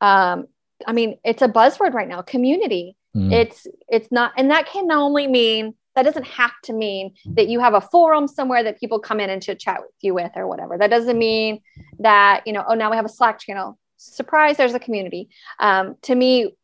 um, 0.00 0.48
I 0.86 0.92
mean, 0.92 1.18
it's 1.24 1.42
a 1.42 1.48
buzzword 1.48 1.94
right 1.94 2.08
now, 2.08 2.22
community. 2.22 2.96
Mm. 3.16 3.32
It's 3.32 3.66
it's 3.88 4.10
not 4.12 4.32
and 4.36 4.50
that 4.50 4.66
can 4.66 4.90
only 4.92 5.26
mean 5.26 5.74
that 5.96 6.02
doesn't 6.02 6.26
have 6.26 6.52
to 6.64 6.74
mean 6.74 7.14
that 7.24 7.48
you 7.48 7.58
have 7.58 7.72
a 7.72 7.80
forum 7.80 8.28
somewhere 8.28 8.62
that 8.62 8.78
people 8.78 8.98
come 8.98 9.18
in 9.18 9.30
and 9.30 9.42
chit 9.42 9.58
chat 9.58 9.80
with 9.80 9.94
you 10.02 10.12
with 10.14 10.30
or 10.36 10.46
whatever. 10.46 10.76
That 10.76 10.90
doesn't 10.90 11.18
mean 11.18 11.62
that, 12.00 12.42
you 12.46 12.52
know, 12.52 12.62
oh, 12.68 12.74
now 12.74 12.90
we 12.90 12.96
have 12.96 13.06
a 13.06 13.08
Slack 13.08 13.40
channel. 13.40 13.78
Surprise, 13.96 14.58
there's 14.58 14.74
a 14.74 14.78
community. 14.78 15.30
Um, 15.58 15.96
to 16.02 16.14
me, 16.14 16.54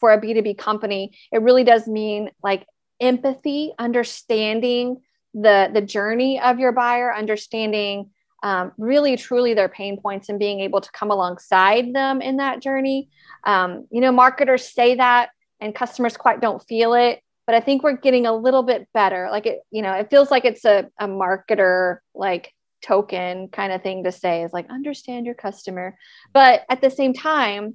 for 0.00 0.12
a 0.12 0.20
B2B 0.20 0.58
company, 0.58 1.12
it 1.30 1.40
really 1.40 1.62
does 1.62 1.86
mean 1.86 2.30
like 2.42 2.66
empathy, 3.00 3.72
understanding 3.78 5.00
the 5.34 5.70
the 5.72 5.80
journey 5.80 6.40
of 6.40 6.58
your 6.58 6.72
buyer, 6.72 7.14
understanding 7.14 8.10
um, 8.42 8.72
really 8.78 9.16
truly 9.16 9.54
their 9.54 9.68
pain 9.68 10.00
points 10.00 10.28
and 10.28 10.38
being 10.38 10.60
able 10.60 10.80
to 10.80 10.90
come 10.92 11.10
alongside 11.10 11.92
them 11.92 12.22
in 12.22 12.38
that 12.38 12.60
journey. 12.60 13.10
Um, 13.44 13.86
you 13.90 14.00
know, 14.00 14.12
marketers 14.12 14.68
say 14.72 14.94
that 14.96 15.30
and 15.60 15.74
customers 15.74 16.16
quite 16.16 16.40
don't 16.40 16.62
feel 16.66 16.94
it, 16.94 17.20
but 17.46 17.54
I 17.54 17.60
think 17.60 17.82
we're 17.82 17.96
getting 17.96 18.26
a 18.26 18.34
little 18.34 18.62
bit 18.62 18.88
better. 18.94 19.28
Like 19.30 19.46
it, 19.46 19.60
you 19.70 19.82
know, 19.82 19.92
it 19.92 20.10
feels 20.10 20.30
like 20.30 20.44
it's 20.44 20.64
a, 20.64 20.88
a 20.98 21.06
marketer 21.06 21.98
like 22.14 22.52
token 22.82 23.48
kind 23.48 23.72
of 23.72 23.82
thing 23.82 24.04
to 24.04 24.12
say 24.12 24.42
is 24.42 24.52
like 24.52 24.68
understand 24.70 25.26
your 25.26 25.34
customer 25.34 25.96
but 26.32 26.64
at 26.68 26.80
the 26.80 26.90
same 26.90 27.12
time 27.12 27.74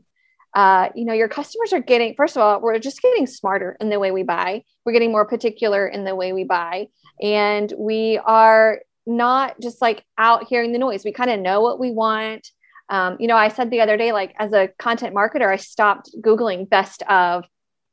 uh, 0.56 0.88
you 0.96 1.04
know 1.04 1.14
your 1.14 1.28
customers 1.28 1.74
are 1.74 1.82
getting 1.82 2.16
first 2.16 2.38
of 2.38 2.42
all 2.42 2.62
we're 2.62 2.80
just 2.80 3.02
getting 3.02 3.28
smarter 3.28 3.76
in 3.82 3.90
the 3.90 4.00
way 4.00 4.12
we 4.12 4.24
buy 4.24 4.64
we're 4.86 4.94
getting 4.94 5.12
more 5.12 5.26
particular 5.26 5.88
in 5.88 6.06
the 6.06 6.16
way 6.16 6.32
we 6.34 6.44
buy 6.44 6.88
and 7.22 7.74
we 7.78 8.20
are 8.26 8.80
not 9.06 9.60
just 9.62 9.82
like 9.82 10.04
out 10.18 10.48
hearing 10.48 10.72
the 10.72 10.80
noise. 10.80 11.04
We 11.04 11.12
kind 11.12 11.30
of 11.30 11.40
know 11.40 11.62
what 11.62 11.80
we 11.80 11.92
want. 11.92 12.50
Um, 12.88 13.18
you 13.20 13.28
know 13.28 13.36
i 13.36 13.48
said 13.48 13.72
the 13.72 13.82
other 13.82 13.98
day 13.98 14.12
like 14.12 14.36
as 14.38 14.54
a 14.54 14.70
content 14.78 15.16
marketer 15.16 15.52
i 15.52 15.56
stopped 15.56 16.12
googling 16.22 16.70
best 16.70 17.02
of 17.10 17.44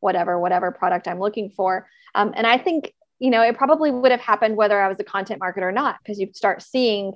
whatever 0.00 0.38
whatever 0.38 0.70
product 0.70 1.08
i'm 1.08 1.18
looking 1.18 1.48
for. 1.48 1.88
Um, 2.14 2.34
and 2.36 2.46
i 2.46 2.58
think 2.58 2.92
you 3.18 3.30
know 3.30 3.40
it 3.40 3.56
probably 3.56 3.90
would 3.90 4.10
have 4.10 4.20
happened 4.20 4.54
whether 4.54 4.78
i 4.78 4.88
was 4.88 5.00
a 5.00 5.04
content 5.04 5.40
marketer 5.40 5.62
or 5.62 5.72
not 5.72 5.96
because 6.02 6.18
you 6.18 6.28
start 6.34 6.60
seeing 6.60 7.14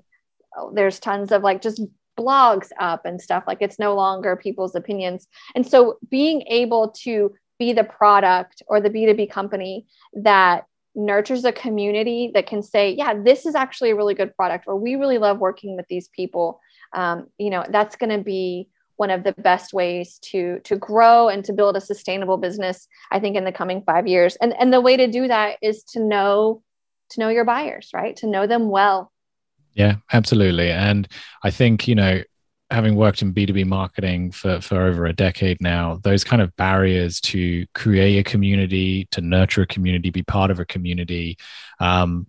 oh, 0.56 0.72
there's 0.74 0.98
tons 0.98 1.32
of 1.32 1.42
like 1.42 1.60
just 1.60 1.82
blogs 2.16 2.70
up 2.80 3.04
and 3.04 3.20
stuff. 3.20 3.44
Like 3.46 3.58
it's 3.60 3.78
no 3.78 3.94
longer 3.94 4.36
people's 4.36 4.74
opinions. 4.74 5.26
And 5.54 5.66
so 5.66 5.98
being 6.10 6.42
able 6.48 6.90
to 7.02 7.34
be 7.58 7.72
the 7.72 7.84
product 7.84 8.62
or 8.66 8.80
the 8.80 8.90
b2b 8.90 9.30
company 9.30 9.86
that 10.14 10.64
nurtures 10.96 11.44
a 11.44 11.52
community 11.52 12.30
that 12.34 12.46
can 12.46 12.62
say 12.62 12.90
yeah 12.90 13.14
this 13.14 13.46
is 13.46 13.54
actually 13.54 13.90
a 13.90 13.96
really 13.96 14.14
good 14.14 14.34
product 14.34 14.64
or 14.66 14.76
we 14.76 14.96
really 14.96 15.18
love 15.18 15.38
working 15.38 15.76
with 15.76 15.86
these 15.88 16.08
people. 16.08 16.60
Um, 16.92 17.26
you 17.38 17.50
know 17.50 17.64
that's 17.68 17.96
going 17.96 18.16
to 18.16 18.24
be 18.24 18.68
one 18.96 19.10
of 19.10 19.24
the 19.24 19.32
best 19.32 19.72
ways 19.72 20.18
to 20.22 20.58
to 20.64 20.76
grow 20.76 21.28
and 21.28 21.44
to 21.44 21.52
build 21.52 21.76
a 21.76 21.80
sustainable 21.80 22.38
business 22.38 22.88
i 23.10 23.20
think 23.20 23.36
in 23.36 23.44
the 23.44 23.52
coming 23.52 23.82
five 23.82 24.06
years. 24.06 24.36
And 24.36 24.54
and 24.58 24.72
the 24.72 24.80
way 24.80 24.96
to 24.96 25.06
do 25.06 25.28
that 25.28 25.58
is 25.62 25.84
to 25.92 26.00
know 26.00 26.62
to 27.10 27.20
know 27.20 27.28
your 27.28 27.44
buyers 27.44 27.90
right? 27.92 28.16
To 28.16 28.26
know 28.26 28.46
them 28.46 28.68
well. 28.68 29.12
Yeah, 29.76 29.96
absolutely. 30.12 30.70
And 30.70 31.06
I 31.44 31.50
think, 31.50 31.86
you 31.86 31.94
know, 31.94 32.22
having 32.70 32.96
worked 32.96 33.22
in 33.22 33.32
B2B 33.32 33.66
marketing 33.66 34.32
for, 34.32 34.60
for 34.60 34.82
over 34.82 35.06
a 35.06 35.12
decade 35.12 35.60
now, 35.60 36.00
those 36.02 36.24
kind 36.24 36.42
of 36.42 36.54
barriers 36.56 37.20
to 37.20 37.64
create 37.74 38.18
a 38.18 38.28
community, 38.28 39.06
to 39.12 39.20
nurture 39.20 39.62
a 39.62 39.66
community, 39.66 40.10
be 40.10 40.22
part 40.22 40.50
of 40.50 40.58
a 40.58 40.64
community, 40.64 41.38
um, 41.78 42.26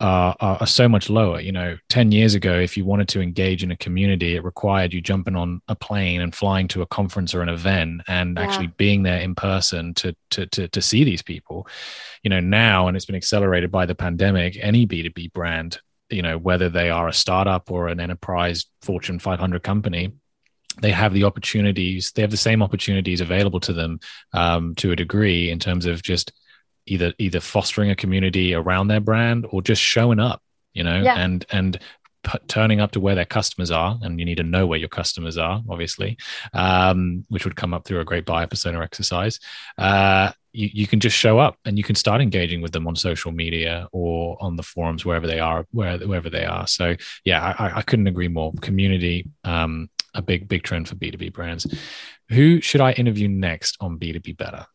are, 0.00 0.34
are, 0.40 0.66
so 0.66 0.88
much 0.88 1.10
lower. 1.10 1.40
You 1.40 1.52
know, 1.52 1.76
10 1.90 2.10
years 2.10 2.34
ago, 2.34 2.58
if 2.58 2.76
you 2.76 2.86
wanted 2.86 3.08
to 3.08 3.20
engage 3.20 3.62
in 3.62 3.70
a 3.70 3.76
community, 3.76 4.34
it 4.36 4.44
required 4.44 4.94
you 4.94 5.02
jumping 5.02 5.36
on 5.36 5.60
a 5.68 5.74
plane 5.74 6.22
and 6.22 6.34
flying 6.34 6.68
to 6.68 6.80
a 6.80 6.86
conference 6.86 7.34
or 7.34 7.42
an 7.42 7.50
event 7.50 8.02
and 8.08 8.38
yeah. 8.38 8.44
actually 8.44 8.68
being 8.78 9.02
there 9.02 9.20
in 9.20 9.34
person 9.34 9.92
to, 9.94 10.14
to, 10.30 10.46
to, 10.46 10.68
to 10.68 10.80
see 10.80 11.04
these 11.04 11.20
people. 11.20 11.66
You 12.22 12.30
know, 12.30 12.40
now, 12.40 12.88
and 12.88 12.96
it's 12.96 13.04
been 13.04 13.16
accelerated 13.16 13.70
by 13.70 13.84
the 13.84 13.94
pandemic, 13.94 14.56
any 14.60 14.86
B2B 14.86 15.34
brand 15.34 15.80
you 16.10 16.22
know 16.22 16.38
whether 16.38 16.68
they 16.68 16.90
are 16.90 17.08
a 17.08 17.12
startup 17.12 17.70
or 17.70 17.88
an 17.88 18.00
enterprise 18.00 18.66
fortune 18.82 19.18
500 19.18 19.62
company 19.62 20.12
they 20.80 20.90
have 20.90 21.12
the 21.12 21.24
opportunities 21.24 22.12
they 22.12 22.22
have 22.22 22.30
the 22.30 22.36
same 22.36 22.62
opportunities 22.62 23.20
available 23.20 23.60
to 23.60 23.72
them 23.72 24.00
um, 24.32 24.74
to 24.76 24.92
a 24.92 24.96
degree 24.96 25.50
in 25.50 25.58
terms 25.58 25.86
of 25.86 26.02
just 26.02 26.32
either 26.86 27.12
either 27.18 27.40
fostering 27.40 27.90
a 27.90 27.96
community 27.96 28.54
around 28.54 28.88
their 28.88 29.00
brand 29.00 29.46
or 29.50 29.62
just 29.62 29.82
showing 29.82 30.20
up 30.20 30.42
you 30.72 30.82
know 30.82 31.02
yeah. 31.02 31.16
and 31.16 31.44
and 31.50 31.78
p- 32.22 32.38
turning 32.48 32.80
up 32.80 32.92
to 32.92 33.00
where 33.00 33.14
their 33.14 33.24
customers 33.24 33.70
are 33.70 33.98
and 34.02 34.18
you 34.18 34.24
need 34.24 34.36
to 34.36 34.42
know 34.42 34.66
where 34.66 34.78
your 34.78 34.88
customers 34.88 35.36
are 35.36 35.62
obviously 35.68 36.16
um, 36.52 37.24
which 37.28 37.44
would 37.44 37.56
come 37.56 37.74
up 37.74 37.84
through 37.84 38.00
a 38.00 38.04
great 38.04 38.24
buyer 38.24 38.46
persona 38.46 38.80
exercise 38.80 39.40
uh, 39.78 40.30
you, 40.52 40.68
you 40.72 40.86
can 40.86 41.00
just 41.00 41.16
show 41.16 41.38
up 41.38 41.56
and 41.64 41.78
you 41.78 41.84
can 41.84 41.94
start 41.94 42.20
engaging 42.20 42.60
with 42.60 42.72
them 42.72 42.86
on 42.86 42.96
social 42.96 43.32
media 43.32 43.88
or 43.92 44.36
on 44.40 44.56
the 44.56 44.62
forums 44.62 45.04
wherever 45.04 45.26
they 45.26 45.40
are 45.40 45.66
where, 45.70 45.98
wherever 45.98 46.30
they 46.30 46.44
are. 46.44 46.66
So 46.66 46.96
yeah 47.24 47.54
i, 47.58 47.78
I 47.78 47.82
couldn't 47.82 48.06
agree 48.06 48.28
more. 48.28 48.52
Community 48.60 49.28
um, 49.44 49.90
a 50.14 50.22
big 50.22 50.48
big 50.48 50.62
trend 50.62 50.88
for 50.88 50.96
b2b 50.96 51.32
brands. 51.32 51.66
Who 52.30 52.60
should 52.60 52.80
i 52.80 52.92
interview 52.92 53.28
next 53.28 53.76
on 53.80 53.98
b2b 53.98 54.36
better? 54.36 54.66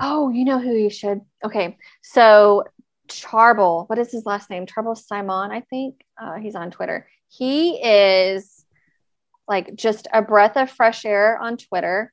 Oh 0.00 0.30
you 0.30 0.44
know 0.44 0.58
who 0.58 0.72
you 0.74 0.90
should. 0.90 1.20
Okay 1.44 1.76
so 2.02 2.64
charbel 3.08 3.88
what 3.88 3.98
is 3.98 4.12
his 4.12 4.26
last 4.26 4.50
name? 4.50 4.66
Charbel 4.66 4.96
Semaan 4.96 5.50
i 5.50 5.60
think. 5.60 6.04
Uh, 6.20 6.34
he's 6.34 6.54
on 6.54 6.70
twitter. 6.70 7.08
He 7.28 7.82
is 7.82 8.64
like 9.48 9.74
just 9.74 10.08
a 10.12 10.22
breath 10.22 10.56
of 10.56 10.70
fresh 10.70 11.04
air 11.04 11.38
on 11.38 11.56
twitter 11.56 12.12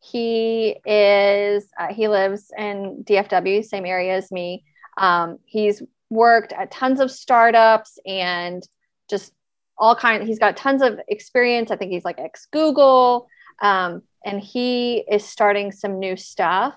he 0.00 0.76
is 0.86 1.68
uh, 1.78 1.92
he 1.92 2.08
lives 2.08 2.50
in 2.56 3.04
DFW, 3.04 3.64
same 3.64 3.86
area 3.86 4.16
as 4.16 4.30
me. 4.30 4.64
Um, 4.96 5.38
he's 5.44 5.82
worked 6.10 6.52
at 6.52 6.70
tons 6.70 7.00
of 7.00 7.10
startups 7.10 7.98
and 8.06 8.62
just 9.10 9.32
all 9.76 9.94
kind. 9.94 10.26
He's 10.26 10.38
got 10.38 10.56
tons 10.56 10.82
of 10.82 11.00
experience. 11.08 11.70
I 11.70 11.76
think 11.76 11.92
he's 11.92 12.04
like 12.04 12.18
ex 12.18 12.46
Google, 12.46 13.28
um, 13.60 14.02
and 14.24 14.40
he 14.40 15.04
is 15.10 15.24
starting 15.24 15.72
some 15.72 15.98
new 15.98 16.16
stuff. 16.16 16.74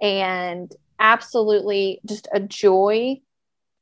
And 0.00 0.72
absolutely, 0.98 2.00
just 2.06 2.28
a 2.32 2.40
joy 2.40 3.20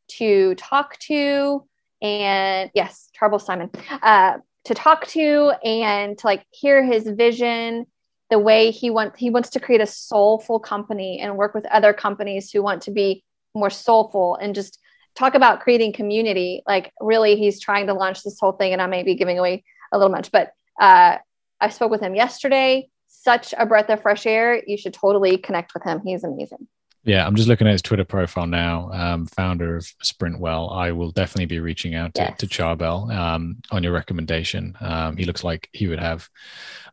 to 0.09 0.55
talk 0.57 0.99
to. 1.01 1.67
And 2.01 2.71
yes, 2.75 3.11
Charbel 3.19 3.41
Semaan, 3.45 3.71
uh, 4.03 4.39
to 4.65 4.75
talk 4.75 5.07
to 5.09 5.53
and 5.65 6.19
to 6.19 6.27
like 6.27 6.45
hear 6.51 6.85
his 6.85 7.09
vision 7.09 7.87
the 8.33 8.39
way 8.39 8.71
he 8.71 8.89
wants 8.89 9.19
he 9.19 9.29
wants 9.29 9.51
to 9.51 9.61
create 9.61 9.83
a 9.83 9.87
soulful 9.87 10.59
company 10.59 11.21
and 11.21 11.37
work 11.37 11.53
with 11.55 11.67
other 11.67 11.93
companies 11.93 12.51
who 12.51 12.63
want 12.63 12.81
to 12.81 12.91
be 12.91 13.23
more 13.55 13.69
soulful 13.69 14.37
and 14.37 14.55
just 14.55 14.79
talk 15.15 15.35
about 15.35 15.61
creating 15.61 15.93
community. 15.93 16.63
Like 16.67 16.91
really 16.99 17.37
he's 17.37 17.61
trying 17.61 17.89
to 17.89 17.93
launch 17.93 18.23
this 18.23 18.39
whole 18.41 18.53
thing 18.53 18.73
and 18.73 18.81
i 18.81 18.87
may 18.87 19.03
be 19.03 19.17
giving 19.17 19.39
away 19.39 19.65
a 19.93 19.99
little 19.99 20.11
much 20.11 20.33
but 20.33 20.53
uh, 20.81 21.19
i 21.61 21.69
spoke 21.69 21.91
with 21.91 22.01
him 22.01 22.15
yesterday. 22.15 22.89
Such 23.07 23.53
a 23.57 23.67
breath 23.67 23.91
of 23.91 24.01
fresh 24.01 24.25
air. 24.25 24.63
You 24.67 24.79
should 24.79 24.95
totally 24.95 25.37
connect 25.37 25.75
with 25.75 25.85
him. 25.85 26.01
He's 26.03 26.25
amazing 26.25 26.67
yeah, 27.05 27.27
I'm 27.27 27.35
just 27.35 27.49
looking 27.49 27.67
at 27.67 27.73
his 27.73 27.83
Twitter 27.83 28.05
profile 28.05 28.47
now. 28.47 28.91
Um, 28.93 29.27
founder 29.27 29.77
of 29.77 29.85
Sprintwell. 30.05 30.73
I 30.73 30.93
will 30.93 31.11
definitely 31.11 31.47
be 31.47 31.59
reaching 31.59 31.97
out 31.97 32.15
to, 32.15 32.23
yes. 32.23 32.39
to 32.39 32.47
Charbel 32.47 33.13
um, 33.13 33.57
on 33.73 33.83
your 33.83 33.93
recommendation. 33.93 34.77
Um, 34.81 35.17
he 35.17 35.25
looks 35.25 35.43
like 35.43 35.69
he 35.73 35.89
would 35.89 35.99
have 35.99 36.29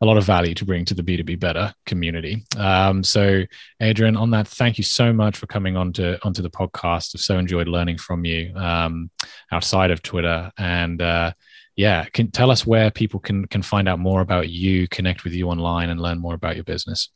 a 0.01 0.05
lot 0.05 0.17
of 0.17 0.23
value 0.23 0.55
to 0.55 0.65
bring 0.65 0.83
to 0.85 0.95
the 0.95 1.03
B2B 1.03 1.39
Better 1.39 1.75
community. 1.85 2.43
Um, 2.57 3.03
so, 3.03 3.43
Adrienne, 3.81 4.17
on 4.17 4.31
that, 4.31 4.47
thank 4.47 4.79
you 4.79 4.83
so 4.83 5.13
much 5.13 5.37
for 5.37 5.45
coming 5.45 5.77
on 5.77 5.93
to, 5.93 6.17
onto 6.25 6.41
the 6.41 6.49
podcast. 6.49 7.15
I've 7.15 7.21
so 7.21 7.37
enjoyed 7.37 7.67
learning 7.67 7.99
from 7.99 8.25
you 8.25 8.51
um, 8.55 9.11
outside 9.51 9.91
of 9.91 10.01
Twitter. 10.01 10.51
And 10.57 11.03
uh, 11.03 11.33
yeah, 11.75 12.05
can 12.05 12.31
tell 12.31 12.49
us 12.49 12.65
where 12.65 12.89
people 12.89 13.19
can 13.19 13.45
can 13.45 13.61
find 13.61 13.87
out 13.87 13.99
more 13.99 14.21
about 14.21 14.49
you, 14.49 14.87
connect 14.87 15.23
with 15.23 15.33
you 15.33 15.49
online, 15.49 15.89
and 15.89 16.01
learn 16.01 16.19
more 16.19 16.33
about 16.33 16.55
your 16.55 16.65
business. 16.65 17.09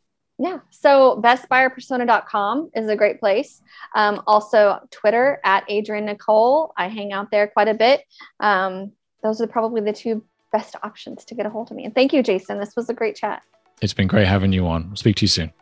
Yeah. 0.44 0.60
So 0.72 1.22
bestbuyerpersona.com 1.24 2.72
is 2.76 2.90
a 2.90 2.98
great 2.98 3.22
place. 3.22 3.62
Um, 3.96 4.22
also, 4.28 4.86
Twitter 4.92 5.40
at 5.46 5.64
Adrienne 5.72 6.06
Nicole. 6.06 6.74
I 6.76 6.90
hang 6.90 7.14
out 7.14 7.32
there 7.32 7.48
quite 7.48 7.70
a 7.70 7.74
bit. 7.74 8.02
Um, 8.42 8.92
those 9.24 9.40
are 9.40 9.48
probably 9.48 9.80
the 9.80 9.94
two 9.94 10.22
best 10.52 10.76
options 10.84 11.24
to 11.26 11.34
get 11.34 11.46
a 11.46 11.50
hold 11.50 11.72
of 11.72 11.78
me. 11.78 11.86
And 11.86 11.96
thank 11.96 12.12
you, 12.12 12.22
Jason. 12.22 12.60
This 12.60 12.76
was 12.76 12.90
a 12.90 12.94
great 12.94 13.16
chat. 13.16 13.42
It's 13.82 13.94
been 13.94 14.08
great 14.08 14.28
having 14.28 14.52
you 14.52 14.68
on. 14.68 14.88
I'll 14.90 14.98
speak 14.98 15.16
to 15.18 15.22
you 15.24 15.30
soon. 15.30 15.54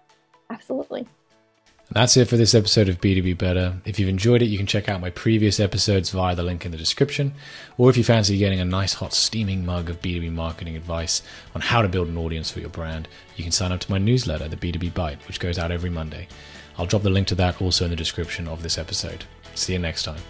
Absolutely. 0.49 1.05
That's 1.93 2.15
it 2.15 2.29
for 2.29 2.37
this 2.37 2.55
episode 2.55 2.87
of 2.87 3.01
B2B 3.01 3.37
Better. 3.37 3.75
If 3.83 3.99
you've 3.99 4.07
enjoyed 4.07 4.41
it, 4.41 4.45
you 4.45 4.57
can 4.57 4.65
check 4.65 4.87
out 4.87 5.01
my 5.01 5.09
previous 5.09 5.59
episodes 5.59 6.11
via 6.11 6.33
the 6.33 6.41
link 6.41 6.65
in 6.65 6.71
the 6.71 6.77
description. 6.77 7.33
Or 7.77 7.89
if 7.89 7.97
you 7.97 8.03
fancy 8.05 8.37
getting 8.37 8.61
a 8.61 8.65
nice, 8.65 8.93
hot, 8.93 9.13
steaming 9.13 9.65
mug 9.65 9.89
of 9.89 10.01
B2B 10.01 10.31
marketing 10.31 10.77
advice 10.77 11.21
on 11.53 11.59
how 11.59 11.81
to 11.81 11.89
build 11.89 12.07
an 12.07 12.17
audience 12.17 12.49
for 12.49 12.61
your 12.61 12.69
brand, 12.69 13.09
you 13.35 13.43
can 13.43 13.51
sign 13.51 13.73
up 13.73 13.81
to 13.81 13.91
my 13.91 13.97
newsletter, 13.97 14.47
the 14.47 14.55
B2B 14.55 14.93
Bite, 14.93 15.27
which 15.27 15.41
goes 15.41 15.59
out 15.59 15.69
every 15.69 15.89
Monday. 15.89 16.29
I'll 16.77 16.85
drop 16.85 17.03
the 17.03 17.09
link 17.09 17.27
to 17.27 17.35
that 17.35 17.61
also 17.61 17.83
in 17.83 17.91
the 17.91 17.97
description 17.97 18.47
of 18.47 18.63
this 18.63 18.77
episode. 18.77 19.25
See 19.55 19.73
you 19.73 19.79
next 19.79 20.03
time. 20.03 20.21